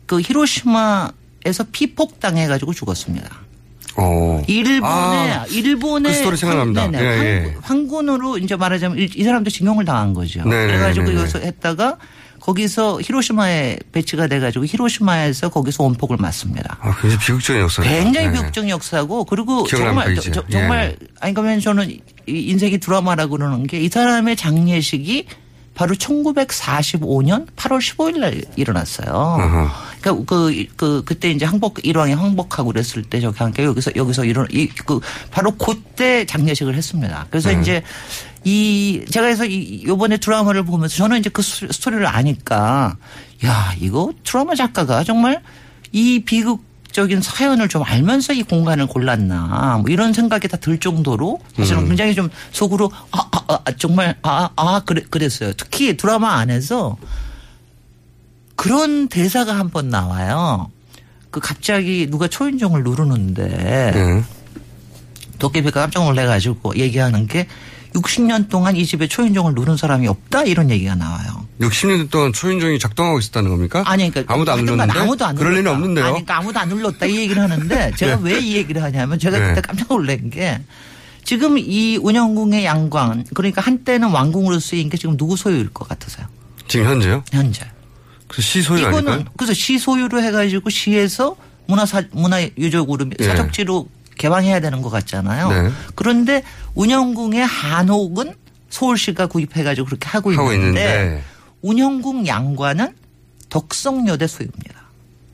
그 0.06 0.22
히로시마에서 0.22 1.66
피폭 1.72 2.20
당해가지고 2.20 2.74
죽었습니다. 2.74 3.49
어. 4.02 4.41
일본에 4.47 5.32
아, 5.34 5.45
일본의 5.50 6.12
그 6.12 6.18
스토리 6.18 6.38
생각납니다. 6.38 6.82
황- 6.84 6.91
네네. 6.91 7.06
예, 7.06 7.24
예. 7.45 7.54
황- 7.62 7.80
황군 7.80 8.10
으로 8.10 8.38
이제 8.38 8.56
말하자면 8.56 8.97
이, 9.00 9.10
이 9.16 9.24
사람도 9.24 9.50
징용을 9.50 9.86
당한 9.86 10.14
거죠. 10.14 10.39
네네네네. 10.43 10.68
그래가지고 10.68 11.14
여기서 11.16 11.39
했다가 11.39 11.97
거기서 12.39 13.02
히로시마에 13.02 13.78
배치가 13.91 14.28
돼가지고 14.28 14.66
히로시마에서 14.66 15.50
거기서 15.50 15.84
원폭을 15.84 16.18
맞습니다. 16.18 16.78
아, 16.82 16.95
굉장히 17.02 17.18
비극적인 17.20 17.62
역사. 17.62 17.82
굉장히 17.84 18.32
비극적인 18.32 18.70
역사고 18.70 19.26
그리고 19.26 19.68
정말 19.68 20.14
이제. 20.18 20.32
저- 20.32 20.47
정말 20.47 20.95
예. 21.02 21.08
아니 21.20 21.34
그러면 21.34 21.60
저는 21.60 21.89
이 21.91 22.00
인생이 22.28 22.80
드라마라고 22.80 23.38
그러는 23.38 23.68
게 23.68 23.80
이 23.82 23.89
사람의 23.89 24.36
장례식이 24.38 25.26
바로 25.80 25.96
1945년 25.96 27.48
8월 27.56 27.80
15일 27.80 28.20
날 28.20 28.42
일어났어요. 28.58 29.38
그러니까 30.02 30.26
그, 30.26 30.66
그, 30.76 31.04
그때 31.06 31.32
이제 31.32 31.46
항복, 31.46 31.86
일왕이 31.86 32.12
항복하고 32.12 32.74
그랬을 32.74 33.04
때 33.04 33.22
저기 33.22 33.38
함께 33.38 33.64
여기서, 33.64 33.92
여기서 33.96 34.26
이런, 34.26 34.46
이, 34.52 34.68
그, 34.68 35.00
바로 35.32 35.52
그때 35.52 36.26
장례식을 36.26 36.76
했습니다. 36.76 37.28
그래서 37.30 37.52
네. 37.54 37.62
이제 37.62 37.84
이, 38.44 39.06
제가 39.10 39.28
그래서 39.28 39.46
이, 39.46 39.86
요번에 39.86 40.18
드라마를 40.18 40.66
보면서 40.66 40.98
저는 40.98 41.20
이제 41.20 41.30
그 41.30 41.42
스- 41.42 41.70
스토리를 41.72 42.06
아니까 42.06 42.98
야, 43.46 43.74
이거 43.80 44.12
드라마 44.26 44.56
작가가 44.56 45.06
정말 45.06 45.42
이 45.94 46.20
비극 46.26 46.60
적인 46.92 47.22
사연을 47.22 47.68
좀 47.70 47.84
알면서 47.84 48.34
이 48.34 48.44
공간을 48.44 48.88
골랐나 48.88 49.80
뭐 49.82 49.90
이런 49.90 50.12
생각이 50.14 50.48
다 50.48 50.58
들 50.58 50.80
정도로 50.80 51.40
사실은 51.56 51.84
음. 51.84 51.88
굉장히 51.88 52.16
좀 52.16 52.30
속으로 52.52 52.92
아, 53.12 53.30
아, 53.32 53.60
아, 53.66 53.72
정말 53.78 54.16
아, 54.24 54.50
아, 54.56 54.82
그래, 54.86 55.02
그랬어요. 55.10 55.54
특히 55.54 55.96
드라마 55.98 56.34
안에서 56.38 56.98
그런 58.56 59.08
대사가 59.08 59.58
한 59.58 59.70
번 59.70 59.90
나와요. 59.90 60.70
그 61.32 61.40
갑자기 61.40 62.08
누가 62.10 62.28
초인종을 62.28 62.84
누르는데 62.84 63.48
네. 63.94 64.24
도깨비가 65.38 65.80
깜짝 65.82 66.04
놀래가지고 66.06 66.76
얘기하는 66.78 67.28
게 67.28 67.48
60년 67.94 68.50
동안 68.50 68.76
이 68.76 68.86
집에 68.86 69.08
초인종을 69.08 69.54
누른 69.56 69.78
사람이 69.78 70.08
없다 70.08 70.44
이런 70.44 70.70
얘기가 70.70 70.96
나와요. 70.96 71.46
60년 71.60 72.10
동안 72.10 72.32
초인종이 72.32 72.80
작동하고 72.80 73.20
있었다는 73.20 73.50
겁니까? 73.50 73.84
아니, 73.86 74.10
그러니까 74.10 74.34
아무도 74.34 74.52
안 74.52 74.58
하여튼간 74.60 74.88
눌렀는데? 74.88 75.00
아무도 75.00 75.26
안 75.26 75.36
그럴 75.36 75.52
리는 75.52 75.64
눌렀다. 75.64 75.78
없는데요. 75.78 76.06
아니, 76.06 76.12
그러니까 76.14 76.38
아무도 76.38 76.60
안 76.60 76.70
눌렀다 76.70 77.06
이 77.08 77.18
얘기를 77.18 77.42
하는데 77.42 77.92
제가 77.98 78.16
네. 78.18 78.22
왜이 78.34 78.56
얘기를 78.56 78.82
하냐면 78.84 79.20
제가 79.20 79.40
네. 79.40 79.48
그때 79.50 79.62
깜짝 79.62 79.88
놀란 79.90 80.30
게 80.30 80.60
지금 81.24 81.58
이 81.58 81.98
운영궁의 82.02 82.64
양관 82.66 83.26
그러니까 83.34 83.62
한때는 83.62 84.10
왕궁으로 84.10 84.60
쓰인 84.60 84.90
게 84.90 84.98
지금 84.98 85.18
누구 85.18 85.36
소유일 85.36 85.70
것 85.70 85.88
같으세요? 85.88 86.28
지금 86.68 86.86
현재요? 86.86 87.24
현재. 87.32 87.66
그 88.28 88.42
시 88.44 88.62
소유 88.62 88.80
이거는 88.82 88.98
아닐까요? 89.12 89.26
그래서 89.38 89.54
시 89.54 89.80
소유로 89.80 90.22
해가지고 90.22 90.70
시에서 90.70 91.36
문화사 91.68 92.04
문화유적으로 92.12 93.08
예. 93.20 93.24
사적지로 93.26 93.88
개방해야 94.20 94.60
되는 94.60 94.82
것 94.84 94.90
같잖아요. 94.90 95.50
네. 95.50 95.72
그런데 95.96 96.44
운영궁의 96.76 97.44
한옥은 97.46 98.36
서울시가 98.70 99.28
구입해가지고 99.28 99.88
그렇게 99.88 100.08
하고, 100.08 100.32
하고 100.34 100.54
있는데, 100.54 100.82
있는데. 100.82 101.24
운영궁 101.62 102.28
양관은 102.28 102.94
덕성여대 103.50 104.28
소유입니다. 104.28 104.80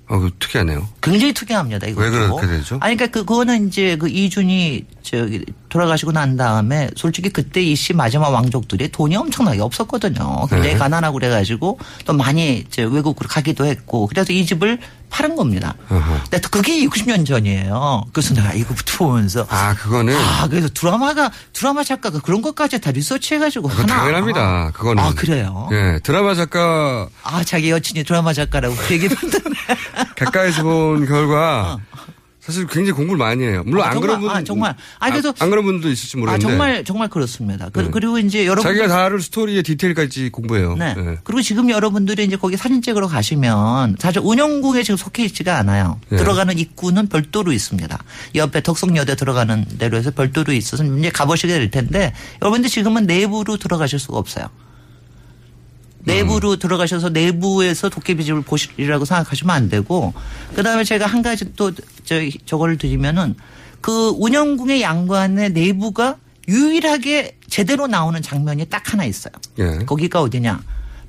어, 0.07 0.19
그 0.19 0.31
특이하네요. 0.39 0.87
굉장히 1.01 1.33
특이합니다. 1.33 1.87
이거 1.87 2.01
왜 2.01 2.11
그렇게 2.11 2.47
되죠? 2.47 2.77
아니 2.79 2.95
그러니까 2.95 3.19
그거는 3.19 3.67
이제 3.67 3.97
그 3.97 4.07
이준이 4.07 4.85
저기 5.05 5.43
돌아가시고 5.69 6.11
난 6.11 6.35
다음에 6.35 6.89
솔직히 6.95 7.29
그때 7.29 7.61
이 7.61 7.75
씨 7.75 7.93
마지막 7.93 8.29
왕족들이 8.29 8.89
돈이 8.91 9.15
엄청나게 9.15 9.61
없었거든요. 9.61 10.47
굉장히 10.49 10.73
네. 10.73 10.77
가난하고 10.77 11.15
그래가지고 11.19 11.77
또 12.05 12.13
많이 12.13 12.57
이제 12.67 12.83
외국으로 12.83 13.27
가기도 13.29 13.65
했고 13.65 14.07
그래서 14.07 14.33
이 14.33 14.45
집을 14.45 14.79
파는 15.09 15.35
겁니다. 15.35 15.75
근데 15.87 16.41
또 16.41 16.49
그게 16.49 16.83
60년 16.85 17.25
전이에요. 17.25 18.05
그래서 18.11 18.33
내가 18.33 18.53
이거부터 18.53 18.97
보면서 18.97 19.45
아 19.49 19.73
그거는 19.75 20.15
아 20.17 20.47
그래서 20.49 20.67
드라마가 20.73 21.31
드라마 21.53 21.83
작가가 21.83 22.19
그런 22.19 22.41
것까지 22.41 22.79
다 22.81 22.91
리서치해가지고 22.91 23.67
하나 23.69 23.85
당연합니다. 23.97 24.71
그거는. 24.71 25.03
아 25.03 25.13
그래요? 25.13 25.69
예, 25.71 25.99
드라마 26.03 26.33
작가 26.33 27.07
아 27.23 27.43
자기 27.43 27.69
여친이 27.71 28.03
드라마 28.03 28.33
작가라고 28.33 28.75
그 28.75 28.93
얘기 28.95 29.07
듣네. 29.07 29.55
가까이서 30.17 30.63
본 30.63 31.05
결과 31.05 31.77
사실 32.45 32.67
굉장히 32.67 32.91
공부를 32.91 33.17
많이 33.17 33.43
해요. 33.43 33.63
물론 33.65 33.87
아, 33.87 33.89
안 33.89 33.99
그런 33.99 34.19
분, 34.21 34.29
아, 34.29 34.43
정말. 34.43 34.75
아니, 34.99 35.13
그래서- 35.13 35.29
안, 35.29 35.35
안 35.39 35.49
그런 35.49 35.65
분도 35.65 35.89
있을지 35.89 36.15
아 36.15 36.19
모르겠는데. 36.19 36.47
정말 36.47 36.83
정말 36.83 37.07
그렇습니다. 37.09 37.69
그, 37.69 37.79
네. 37.79 37.89
그리고 37.91 38.19
이제 38.19 38.45
여러분 38.45 38.61
자기가 38.61 38.87
다룰 38.87 39.19
스토리의 39.19 39.63
디테일까지 39.63 40.29
공부해요. 40.29 40.75
네. 40.75 40.93
예. 40.95 41.17
그리고 41.23 41.41
지금 41.41 41.71
여러분들이 41.71 42.23
이제 42.23 42.35
거기 42.35 42.55
사진 42.55 42.83
찍으러 42.83 43.07
가시면 43.07 43.95
사실 43.97 44.21
운영국에 44.23 44.83
지금 44.83 44.95
속해 44.95 45.25
있지가 45.25 45.57
않아요. 45.57 45.99
네. 46.09 46.17
들어가는 46.17 46.55
입구는 46.59 47.07
별도로 47.07 47.51
있습니다. 47.51 47.97
옆에 48.35 48.61
덕성여대 48.61 49.15
들어가는 49.15 49.65
대로 49.79 49.97
해서 49.97 50.11
별도로 50.11 50.53
있어서 50.53 50.83
이제 50.83 51.09
가보시게 51.09 51.51
될 51.51 51.71
텐데 51.71 52.13
여러분들 52.43 52.69
지금은 52.69 53.07
내부로 53.07 53.57
들어가실 53.57 53.97
수가 53.97 54.19
없어요. 54.19 54.45
내부로 56.05 56.51
음. 56.51 56.59
들어가셔서 56.59 57.09
내부에서 57.09 57.89
도깨비집을 57.89 58.41
보시리라고 58.43 59.05
생각하시면 59.05 59.55
안 59.55 59.69
되고 59.69 60.13
그다음에 60.55 60.83
제가 60.83 61.05
한 61.05 61.21
가지 61.21 61.53
또 61.55 61.71
저, 62.03 62.15
저걸 62.45 62.77
드리면은 62.77 63.35
그 63.81 64.09
운영궁의 64.17 64.81
양관의 64.81 65.51
내부가 65.51 66.17
유일하게 66.47 67.37
제대로 67.49 67.87
나오는 67.87 68.21
장면이 68.21 68.65
딱 68.65 68.93
하나 68.93 69.03
있어요. 69.05 69.33
예. 69.59 69.79
거기가 69.85 70.21
어디냐? 70.21 70.61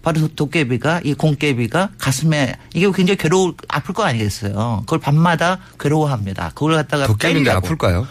바로 0.03 0.21
도- 0.21 0.29
도깨비가 0.35 1.01
이 1.05 1.15
공깨비가 1.15 1.91
가슴에 1.99 2.55
이게 2.75 2.91
굉장히 2.93 3.17
괴로울 3.19 3.55
아플 3.69 3.93
거 3.93 4.05
아니겠어요. 4.05 4.83
그걸 4.87 5.01
밤마다 5.01 5.59
괴로워합니다. 5.81 6.51
그걸 6.55 6.75
갖다가 6.77 7.07
도깨비인데. 7.07 7.51
아플까요? 7.51 8.07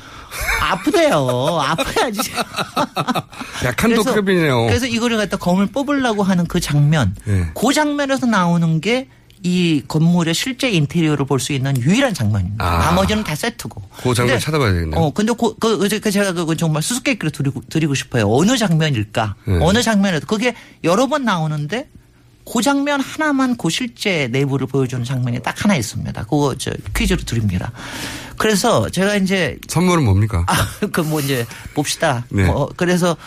아프대요. 0.61 1.59
아파야지. 1.61 2.19
약한 3.65 3.91
그래서- 3.91 4.03
도깨비네요. 4.03 4.65
그래서 4.67 4.85
이거를 4.85 5.17
갖다 5.17 5.37
검을 5.37 5.67
뽑으려고 5.67 6.23
하는 6.23 6.45
그 6.47 6.59
장면, 6.59 7.15
예. 7.27 7.47
그 7.53 7.73
장면에서 7.73 8.25
나오는 8.25 8.81
게 8.81 9.07
이 9.47 9.83
건물의 9.87 10.33
실제 10.33 10.71
인테리어를 10.71 11.27
볼 11.27 11.39
수 11.39 11.53
있는 11.53 11.79
유일한 11.79 12.15
장면입니다. 12.15 12.65
아. 12.65 12.79
나머지는 12.79 13.23
다 13.23 13.35
세트고. 13.35 13.79
그 13.97 14.13
장면 14.15 14.33
근데- 14.33 14.39
찾아봐야 14.39 14.73
되겠네요. 14.73 14.99
어, 14.99 15.11
근데 15.13 15.33
그, 15.37 15.55
그, 15.59 15.77
그, 15.77 15.99
그 15.99 16.09
제가 16.11 16.31
그거 16.31 16.55
정말 16.55 16.81
수수께끼로 16.81 17.29
드리고, 17.29 17.61
드리고 17.69 17.93
싶어요. 17.93 18.27
어느 18.27 18.57
장면일까? 18.57 19.35
네. 19.45 19.59
어느 19.61 19.83
장면에도 19.83 20.25
그게 20.25 20.55
여러 20.83 21.05
번 21.05 21.25
나오는데 21.25 21.89
그 22.51 22.61
장면 22.61 23.01
하나만 23.01 23.57
그 23.57 23.69
실제 23.69 24.27
내부를 24.31 24.67
보여주는 24.67 25.03
장면이 25.03 25.41
딱 25.41 25.63
하나 25.63 25.75
있습니다. 25.75 26.23
그거 26.25 26.55
저 26.57 26.71
퀴즈로 26.95 27.21
드립니다. 27.23 27.71
그래서 28.37 28.87
제가 28.89 29.15
이제 29.15 29.57
선물은 29.67 30.03
뭡니까? 30.05 30.45
그뭐 30.91 31.21
이제 31.21 31.45
봅시다. 31.73 32.25
네. 32.29 32.47
어, 32.47 32.67
그래서 32.75 33.17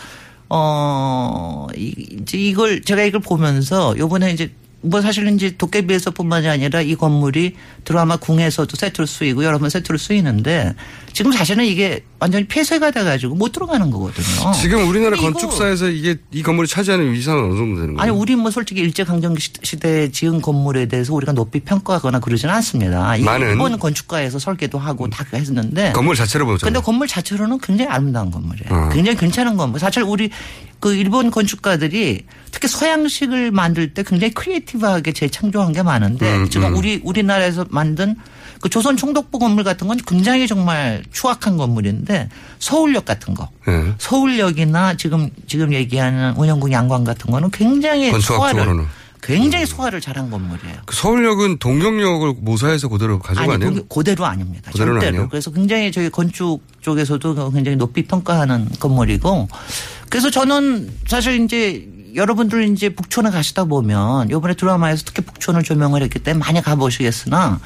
어 0.47 1.67
이- 1.75 1.93
이제 2.21 2.37
이걸 2.37 2.81
제가 2.81 3.03
이걸 3.03 3.21
보면서 3.21 3.97
요번에 3.97 4.31
이제 4.31 4.51
뭐 4.81 5.01
사실은 5.01 5.35
이제 5.35 5.55
도깨비에서뿐만이 5.57 6.47
아니라 6.47 6.81
이 6.81 6.95
건물이 6.95 7.55
드라마 7.83 8.15
궁에서도 8.17 8.73
세트로 8.75 9.05
쓰이고 9.05 9.43
여러 9.43 9.59
번 9.59 9.69
세트로 9.69 9.97
쓰이는데 9.97 10.73
지금 11.11 11.31
사실은 11.33 11.65
이게 11.65 12.03
완전히 12.19 12.45
폐쇄가 12.47 12.91
돼가지고 12.91 13.35
못 13.35 13.51
들어가는 13.53 13.89
거거든요. 13.91 14.51
지금 14.53 14.87
우리나라 14.89 15.15
건축사에서 15.15 15.87
이게 15.89 16.17
이 16.31 16.43
건물이 16.43 16.67
차지하는 16.67 17.13
위상은 17.13 17.45
어느 17.45 17.57
정도 17.57 17.79
되는 17.81 17.95
거예요? 17.95 17.99
아니 18.01 18.11
우리 18.11 18.35
뭐 18.35 18.51
솔직히 18.51 18.81
일제 18.81 19.03
강점 19.05 19.35
시대에 19.37 20.11
지은 20.11 20.41
건물에 20.41 20.87
대해서 20.87 21.13
우리가 21.13 21.31
높이 21.31 21.61
평가하거나 21.61 22.19
그러지는 22.19 22.53
않습니다. 22.55 23.13
많은- 23.17 23.51
일본 23.51 23.79
건축가에서 23.79 24.37
설계도 24.37 24.77
하고 24.77 25.09
다 25.09 25.25
했는데 25.33 25.93
건물 25.93 26.15
자체로 26.15 26.45
보죠. 26.45 26.65
근데 26.65 26.79
건물 26.81 27.07
자체로는 27.07 27.59
굉장히 27.59 27.89
아름다운 27.89 28.31
건물이에요. 28.31 28.69
어. 28.73 28.89
굉장히 28.89 29.17
괜찮은 29.17 29.55
건물. 29.55 29.79
사실 29.79 30.03
우리 30.03 30.29
그 30.81 30.93
일본 30.95 31.31
건축가들이 31.31 32.25
특히 32.51 32.67
서양식을 32.67 33.51
만들 33.51 33.93
때 33.93 34.03
굉장히 34.03 34.33
크리에이티브하게 34.33 35.13
재창조한 35.13 35.71
게 35.73 35.83
많은데 35.83 36.35
음, 36.35 36.49
지금 36.49 36.67
음. 36.73 36.75
우리 36.77 36.99
우리나라에서 37.03 37.65
만든 37.69 38.15
그 38.61 38.69
조선 38.69 38.97
총독부 38.97 39.39
건물 39.39 39.63
같은 39.63 39.87
건 39.87 39.97
굉장히 40.05 40.47
정말 40.47 41.03
추악한 41.11 41.57
건물인데 41.57 42.29
서울역 42.59 43.05
같은 43.05 43.33
거. 43.33 43.49
예. 43.67 43.93
서울역이나 43.97 44.95
지금 44.95 45.29
지금 45.47 45.73
얘기하는 45.73 46.33
운영궁 46.35 46.71
양관 46.71 47.03
같은 47.03 47.31
거는 47.31 47.51
굉장히 47.51 48.11
소화를. 48.19 48.85
굉장히 49.21 49.65
소화를 49.65 49.99
잘한 49.99 50.31
건물이에요. 50.31 50.77
그 50.85 50.95
서울역은 50.95 51.59
동경역을 51.59 52.35
모사해서 52.39 52.87
그대로 52.87 53.19
가지고 53.19 53.51
아니, 53.51 53.63
가네요. 53.63 53.83
그대로 53.85 54.25
아닙니다. 54.25 54.71
절대로. 54.75 55.05
아니에요? 55.07 55.29
그래서 55.29 55.51
굉장히 55.51 55.91
저희 55.91 56.09
건축 56.09 56.61
쪽에서도 56.81 57.51
굉장히 57.51 57.77
높이 57.77 58.03
평가하는 58.03 58.69
건물이고 58.79 59.49
그래서 60.09 60.29
저는 60.29 60.89
사실 61.05 61.43
이제 61.43 61.87
여러분들 62.15 62.69
이제 62.69 62.89
북촌에 62.89 63.29
가시다 63.29 63.65
보면 63.65 64.29
이번에 64.31 64.53
드라마에서 64.55 65.03
특히 65.05 65.21
북촌을 65.21 65.63
조명을 65.63 66.01
했기 66.01 66.19
때문에 66.19 66.43
많이 66.43 66.61
가보시겠으나 66.61 67.59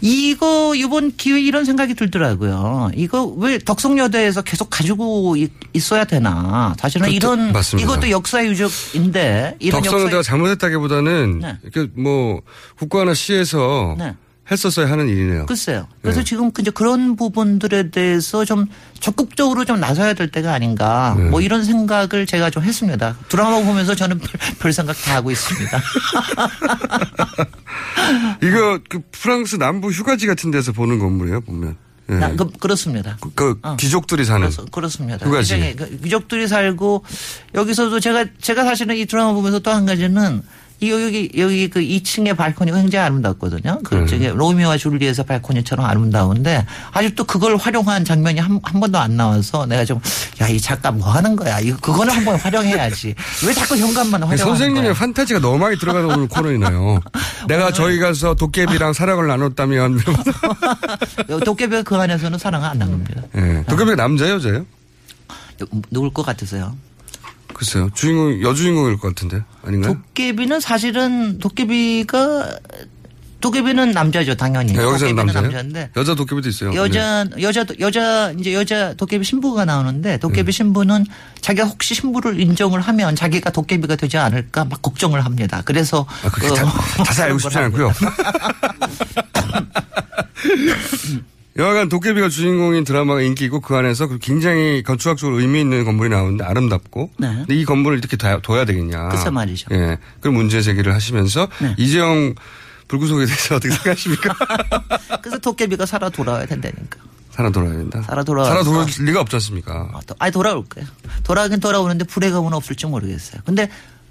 이거 0.00 0.74
이번 0.74 1.16
기회에 1.16 1.40
이런 1.40 1.64
생각이 1.64 1.94
들더라고요. 1.94 2.90
이거 2.94 3.24
왜 3.24 3.58
덕성여대에서 3.58 4.42
계속 4.42 4.68
가지고 4.70 5.36
있- 5.36 5.50
있어야 5.72 6.04
되나? 6.04 6.74
사실은 6.78 7.06
그렇죠. 7.08 7.16
이런 7.16 7.52
맞습니다. 7.52 7.92
이것도 7.92 8.10
역사 8.10 8.44
유적인데 8.44 9.56
이런 9.58 9.82
덕성은 9.82 10.02
역사 10.04 10.10
내가 10.10 10.22
잘못했다기보다는 10.22 11.38
네. 11.40 11.56
이렇게 11.62 11.90
뭐 12.00 12.42
국가나 12.78 13.14
시에서 13.14 13.94
네. 13.98 14.14
했었어야 14.50 14.88
하는 14.90 15.08
일이네요. 15.08 15.46
글쎄요. 15.46 15.88
그래서 16.02 16.20
네. 16.20 16.24
지금 16.24 16.50
이제 16.60 16.70
그런 16.70 17.16
부분들에 17.16 17.90
대해서 17.90 18.44
좀 18.44 18.66
적극적으로 19.00 19.64
좀 19.64 19.80
나서야 19.80 20.14
될 20.14 20.30
때가 20.30 20.52
아닌가. 20.52 21.14
네. 21.18 21.24
뭐 21.24 21.40
이런 21.40 21.64
생각을 21.64 22.26
제가 22.26 22.50
좀 22.50 22.62
했습니다. 22.62 23.16
드라마 23.28 23.60
보면서 23.64 23.94
저는 23.94 24.18
별, 24.18 24.28
별 24.60 24.72
생각 24.72 24.94
다 25.02 25.16
하고 25.16 25.30
있습니다. 25.32 25.80
이거 28.42 28.78
그 28.88 29.00
프랑스 29.12 29.56
남부 29.56 29.90
휴가지 29.90 30.26
같은 30.26 30.50
데서 30.50 30.72
보는 30.72 30.98
건물이에요, 30.98 31.40
보면. 31.42 31.76
예. 32.08 32.14
나- 32.14 32.36
그, 32.36 32.48
그렇습니다. 32.52 33.16
그, 33.20 33.30
그 33.34 33.58
어. 33.62 33.76
귀족들이 33.76 34.24
사는. 34.24 34.48
그렇- 34.48 34.64
그렇습니다. 34.70 35.18
두 35.24 35.30
가지. 35.30 35.54
굉장히 35.54 35.74
그 35.74 35.98
귀족들이 36.04 36.46
살고 36.46 37.04
여기서도 37.54 37.98
제가 37.98 38.26
제가 38.40 38.62
사실은 38.64 38.96
이 38.96 39.06
드라마 39.06 39.32
보면서 39.32 39.58
또 39.58 39.72
한 39.72 39.86
가지는 39.86 40.38
이 40.38 40.42
여기 40.82 41.30
여기 41.36 41.68
그 41.68 41.80
2층의 41.80 42.36
발코니가 42.36 42.78
굉장히 42.78 43.04
아름답거든요. 43.06 43.80
그 43.82 43.96
음. 43.96 44.06
로미오와 44.36 44.76
줄리엣의 44.76 45.24
발코니처럼 45.26 45.86
아름다운데 45.86 46.66
아직도 46.92 47.24
그걸 47.24 47.56
활용한 47.56 48.04
장면이 48.04 48.40
한, 48.40 48.60
한 48.62 48.80
번도 48.80 48.98
안 48.98 49.16
나와서 49.16 49.66
내가 49.66 49.84
좀 49.84 50.00
야 50.40 50.46
이 50.48 50.60
작가 50.60 50.90
뭐 50.90 51.08
하는 51.10 51.34
거야? 51.34 51.60
이거 51.60 51.76
그거를 51.78 52.14
한번 52.14 52.36
활용해야지. 52.36 53.14
왜 53.46 53.52
자꾸 53.54 53.76
현관만 53.76 54.22
활용하는 54.22 54.36
선생님의 54.36 54.82
거야? 54.84 54.94
판타지가 54.94 55.40
너무 55.40 55.58
많이 55.58 55.78
들어가는 55.78 56.10
오늘 56.14 56.28
코너이네요. 56.28 57.00
내가 57.48 57.72
저희 57.72 57.98
가서 57.98 58.34
도깨비랑 58.34 58.92
사랑을 58.92 59.26
나눴다면. 59.28 59.98
도깨비가 61.44 61.82
그 61.82 61.96
안에서는 61.96 62.38
사랑을 62.38 62.68
안 62.68 62.78
나눕니다. 62.78 63.22
예. 63.36 63.64
도깨비가 63.68 63.96
남자예요, 63.96 64.34
여자예요? 64.34 64.66
누굴 65.90 66.12
것 66.12 66.24
같으세요? 66.24 66.76
글쎄요. 67.56 67.88
주인공, 67.94 68.42
여주인공일 68.42 68.98
것 68.98 69.14
같은데. 69.14 69.42
아닌가요? 69.64 69.94
도깨비는 69.94 70.60
사실은 70.60 71.38
도깨비가 71.38 72.58
도깨비는 73.40 73.92
남자죠 73.92 74.34
당연히. 74.34 74.72
네, 74.74 74.82
여기서는? 74.82 75.14
남자인데 75.16 75.90
여자 75.96 76.14
도깨비도 76.14 76.48
있어요. 76.50 76.74
여자 76.74 77.24
네. 77.24 77.42
여자 77.42 77.64
여자 77.80 78.32
이제 78.38 78.52
여자 78.52 78.92
도깨비 78.94 79.24
신부가 79.24 79.64
나오는데 79.64 80.18
도깨비 80.18 80.52
신부는 80.52 81.06
자기가 81.40 81.66
혹시 81.66 81.94
신부를 81.94 82.38
인정을 82.40 82.80
하면 82.80 83.16
자기가 83.16 83.50
도깨비가 83.50 83.96
되지 83.96 84.18
않을까 84.18 84.64
막 84.66 84.82
걱정을 84.82 85.24
합니다. 85.24 85.62
그래서 85.64 86.06
아, 86.24 86.28
그렇게 86.30 86.48
그- 86.48 86.54
자, 86.56 87.04
자세히 87.04 87.26
알고 87.26 87.38
싶지 87.38 87.56
않고요. 87.58 87.92
여하간 91.58 91.88
도깨비가 91.88 92.28
주인공인 92.28 92.84
드라마가 92.84 93.22
인기고 93.22 93.60
그 93.60 93.74
안에서 93.76 94.06
그 94.08 94.18
굉장히 94.18 94.82
건축학적으로 94.82 95.40
의미 95.40 95.60
있는 95.60 95.84
건물이 95.84 96.10
나오는데 96.10 96.44
아름답고 96.44 97.10
네. 97.18 97.28
근데 97.28 97.54
이 97.54 97.64
건물을 97.64 97.98
이렇게 97.98 98.16
둬야, 98.16 98.40
되겠냐. 98.64 99.08
글쎄 99.08 99.30
말이죠. 99.30 99.68
예. 99.72 99.98
그런 100.20 100.34
문제 100.34 100.60
제기를 100.60 100.94
하시면서 100.94 101.48
네. 101.62 101.74
이재용 101.78 102.34
불구속에 102.88 103.24
대해서 103.24 103.56
어떻게 103.56 103.70
생각하십니까? 103.74 104.34
그래서 105.22 105.38
도깨비가 105.38 105.86
살아 105.86 106.08
돌아와야 106.10 106.44
된다니까. 106.46 106.98
살아 107.30 107.50
돌아야 107.50 107.72
된다. 107.72 108.02
살아 108.02 108.22
돌아와서- 108.22 108.44
살아 108.48 108.62
돌아올 108.62 108.86
리가 109.00 109.20
없지 109.22 109.36
않습니까? 109.36 109.90
아니 110.18 110.32
돌아올 110.32 110.64
거예요. 110.66 110.88
돌아가긴 111.24 111.60
돌아오는데 111.60 112.04
불의 112.04 112.30
가문 112.32 112.52
없을지 112.54 112.86
모르겠어요. 112.86 113.40
근데 113.44 113.68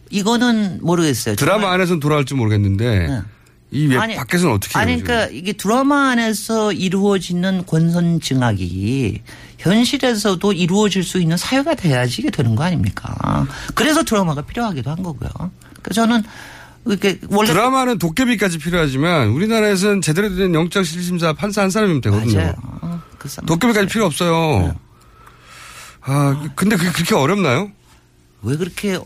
이거는 0.10 0.80
모르겠어요. 0.82 1.36
드라마 1.36 1.72
안에서는 1.74 2.00
돌아올지 2.00 2.34
모르겠는데 2.36 3.08
네. 3.08 3.22
이 3.72 3.88
외, 3.88 3.98
밖에서는 4.16 4.54
어떻게 4.56 4.78
아니 4.78 4.94
해요? 4.94 5.02
그러니까 5.04 5.32
이게 5.34 5.52
드라마 5.54 6.10
안에서 6.12 6.72
이루어지는 6.72 7.66
권선 7.66 8.22
증악이 8.22 9.22
현실에서도 9.58 10.54
이루어질 10.54 11.04
수 11.04 11.20
있는 11.20 11.36
사회가 11.36 11.76
돼야지 11.76 12.22
이게 12.22 12.30
되는 12.32 12.56
거 12.56 12.64
아닙니까? 12.64 13.48
그래서 13.74 14.04
드라마가 14.04 14.44
필요하기도 14.44 14.90
한 14.92 15.04
거고요. 15.04 15.30
그래서 15.82 16.02
저는 16.02 16.24
이렇게 16.86 17.20
원래 17.30 17.52
드라마는 17.52 17.98
도깨비까지 17.98 18.60
필요하지만 18.60 19.30
우리나라에서는 19.30 20.02
제대로 20.02 20.34
된 20.36 20.54
영장 20.54 20.84
실심사 20.84 21.34
판사 21.34 21.64
한 21.64 21.70
사람이면 21.72 22.02
되거든요. 22.02 22.38
맞아요. 22.38 22.54
어, 22.82 23.02
그 23.18 23.28
사- 23.28 23.42
도깨비까지 23.42 23.88
필요 23.88 24.06
없어요. 24.06 24.68
네. 24.68 24.74
아, 26.02 26.50
근데 26.56 26.76
그게 26.76 26.92
그렇게 26.92 27.16
어렵나요? 27.16 27.72
왜 28.44 28.56
그렇게 28.58 29.00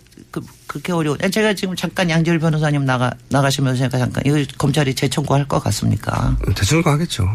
그, 0.69 0.73
그렇게 0.73 0.93
어려워? 0.93 1.17
제가 1.17 1.55
지금 1.55 1.75
잠깐 1.75 2.09
양재열 2.09 2.37
변호사님 2.39 2.85
나가 2.85 3.11
나가시면서 3.29 3.79
제가 3.79 3.97
잠깐 3.97 4.23
이거 4.25 4.37
검찰이 4.57 4.93
재청구할 4.93 5.47
것 5.47 5.61
같습니까? 5.63 6.37
재청구 6.55 6.87
하겠죠. 6.87 7.27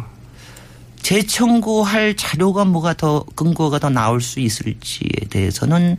재청구할 1.02 2.16
자료가 2.16 2.64
뭐가 2.64 2.94
더 2.94 3.24
근거가 3.34 3.80
더 3.80 3.90
나올 3.90 4.20
수 4.20 4.38
있을지에 4.40 5.26
대해서는 5.28 5.98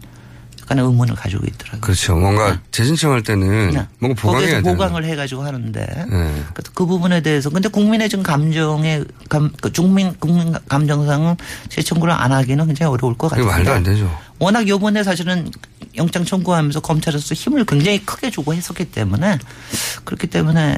약간의 0.62 0.84
의문을 0.84 1.14
가지고 1.14 1.46
있더라고요. 1.46 1.82
그렇죠. 1.82 2.16
뭔가 2.16 2.60
재신청할 2.72 3.22
때는 3.22 3.72
네. 3.72 3.86
뭔가 4.00 4.20
보강해야 4.20 4.62
돼요. 4.62 4.74
보강을 4.74 5.06
해가지고 5.06 5.44
하는데 5.44 6.06
네. 6.10 6.44
그, 6.54 6.64
그 6.74 6.86
부분에 6.88 7.22
대해서 7.22 7.50
근데 7.52 7.70
국민의 7.70 8.10
지금 8.10 8.24
감정에 8.24 9.04
감, 9.30 9.52
그 9.62 9.72
국민 9.72 10.16
국민 10.20 10.56
감정상은 10.68 11.36
재청구를 11.70 12.14
안 12.14 12.32
하기는 12.32 12.66
굉장히 12.66 12.92
어려울 12.92 13.16
것 13.16 13.28
같아요. 13.30 13.46
말도 13.46 13.72
안 13.72 13.84
되죠. 13.84 14.10
워낙 14.40 14.68
요번에 14.68 15.04
사실은 15.04 15.50
영장 15.96 16.26
청구하면서 16.26 16.82
검찰에서 16.82 17.34
힘을 17.34 17.66
굉장히 17.66 18.06
크게 18.06 18.30
주고 18.30 18.54
했었기 18.54 18.86
때문에 18.86 19.40
그렇기 20.04 20.28
때문에 20.28 20.78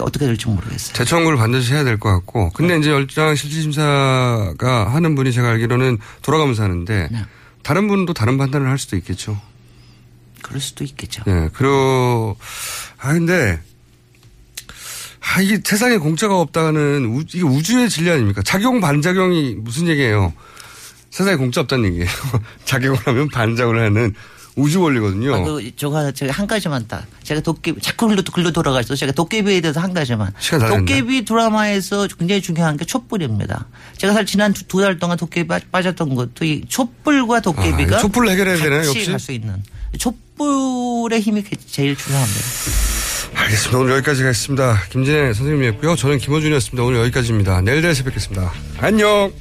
어떻게 0.00 0.26
될지 0.26 0.48
모르겠어요. 0.48 0.94
재청구를 0.94 1.36
반드시 1.38 1.72
해야 1.74 1.84
될 1.84 1.98
것 1.98 2.10
같고. 2.10 2.44
네. 2.44 2.50
근데 2.54 2.78
이제 2.78 2.90
열장 2.90 3.34
실질심사가 3.34 4.92
하는 4.94 5.14
분이 5.14 5.32
제가 5.32 5.50
알기로는 5.50 5.98
돌아가면서 6.22 6.62
하는데 6.62 7.08
네. 7.10 7.24
다른 7.62 7.86
분도 7.88 8.14
다른 8.14 8.38
판단을 8.38 8.68
할 8.68 8.78
수도 8.78 8.96
있겠죠. 8.96 9.40
그럴 10.42 10.60
수도 10.60 10.84
있겠죠. 10.84 11.22
네. 11.26 11.48
그러, 11.52 12.34
아, 12.98 13.12
근데, 13.12 13.60
아, 15.20 15.42
이게 15.42 15.60
세상에 15.62 15.98
공짜가 15.98 16.38
없다는 16.40 17.04
우, 17.06 17.20
이게 17.20 17.42
우주의 17.42 17.88
진리 17.90 18.10
아닙니까? 18.10 18.42
작용, 18.42 18.80
반작용이 18.80 19.56
무슨 19.58 19.86
얘기예요? 19.88 20.32
세상에 21.10 21.36
공짜 21.36 21.60
없다는 21.62 21.86
얘기예요. 21.86 22.08
작용을 22.64 22.96
하면 23.04 23.28
반작용을 23.28 23.80
하는 23.84 24.14
우주 24.56 24.80
원리거든요. 24.82 25.34
아, 25.34 25.42
그, 25.44 25.70
저가, 25.76 26.10
제가 26.12 26.32
한 26.32 26.46
가지만 26.46 26.84
딱. 26.88 27.04
제가 27.22 27.40
도깨비, 27.40 27.80
자꾸 27.80 28.08
글로, 28.08 28.20
글로 28.32 28.50
돌아가서 28.50 28.94
제가 28.96 29.12
도깨비에 29.12 29.60
대해서 29.60 29.80
한 29.80 29.94
가지만. 29.94 30.32
시간 30.38 30.60
다. 30.60 30.68
도깨비 30.68 31.24
드라마에서 31.24 32.08
굉장히 32.18 32.42
중요한 32.42 32.76
게 32.76 32.84
촛불입니다. 32.84 33.66
제가 33.96 34.12
사실 34.12 34.26
지난 34.26 34.52
두 34.52 34.80
달 34.80 34.98
동안 34.98 35.16
도깨비 35.16 35.46
빠- 35.46 35.60
빠졌던 35.70 36.14
것도 36.14 36.44
이 36.44 36.64
촛불과 36.68 37.40
도깨비가. 37.40 37.96
아, 37.96 38.00
촛불로 38.00 38.30
해결해야 38.30 38.56
되나요, 38.56 38.86
역시? 38.88 39.06
갈 39.10 39.18
수 39.20 39.32
있는. 39.32 39.62
촛불의 39.98 41.20
힘이 41.20 41.44
제일 41.66 41.96
중요합니다. 41.96 42.40
알겠습니다. 43.36 43.78
오늘 43.78 43.92
여기까지 43.96 44.22
가겠습니다. 44.22 44.82
김진애 44.90 45.32
선생님이었고요. 45.32 45.96
저는 45.96 46.18
김호준이었습니다. 46.18 46.82
오늘 46.82 47.00
여기까지입니다. 47.00 47.60
내일 47.62 47.82
다시 47.82 48.02
뵙겠습니다. 48.02 48.52
안녕! 48.78 49.32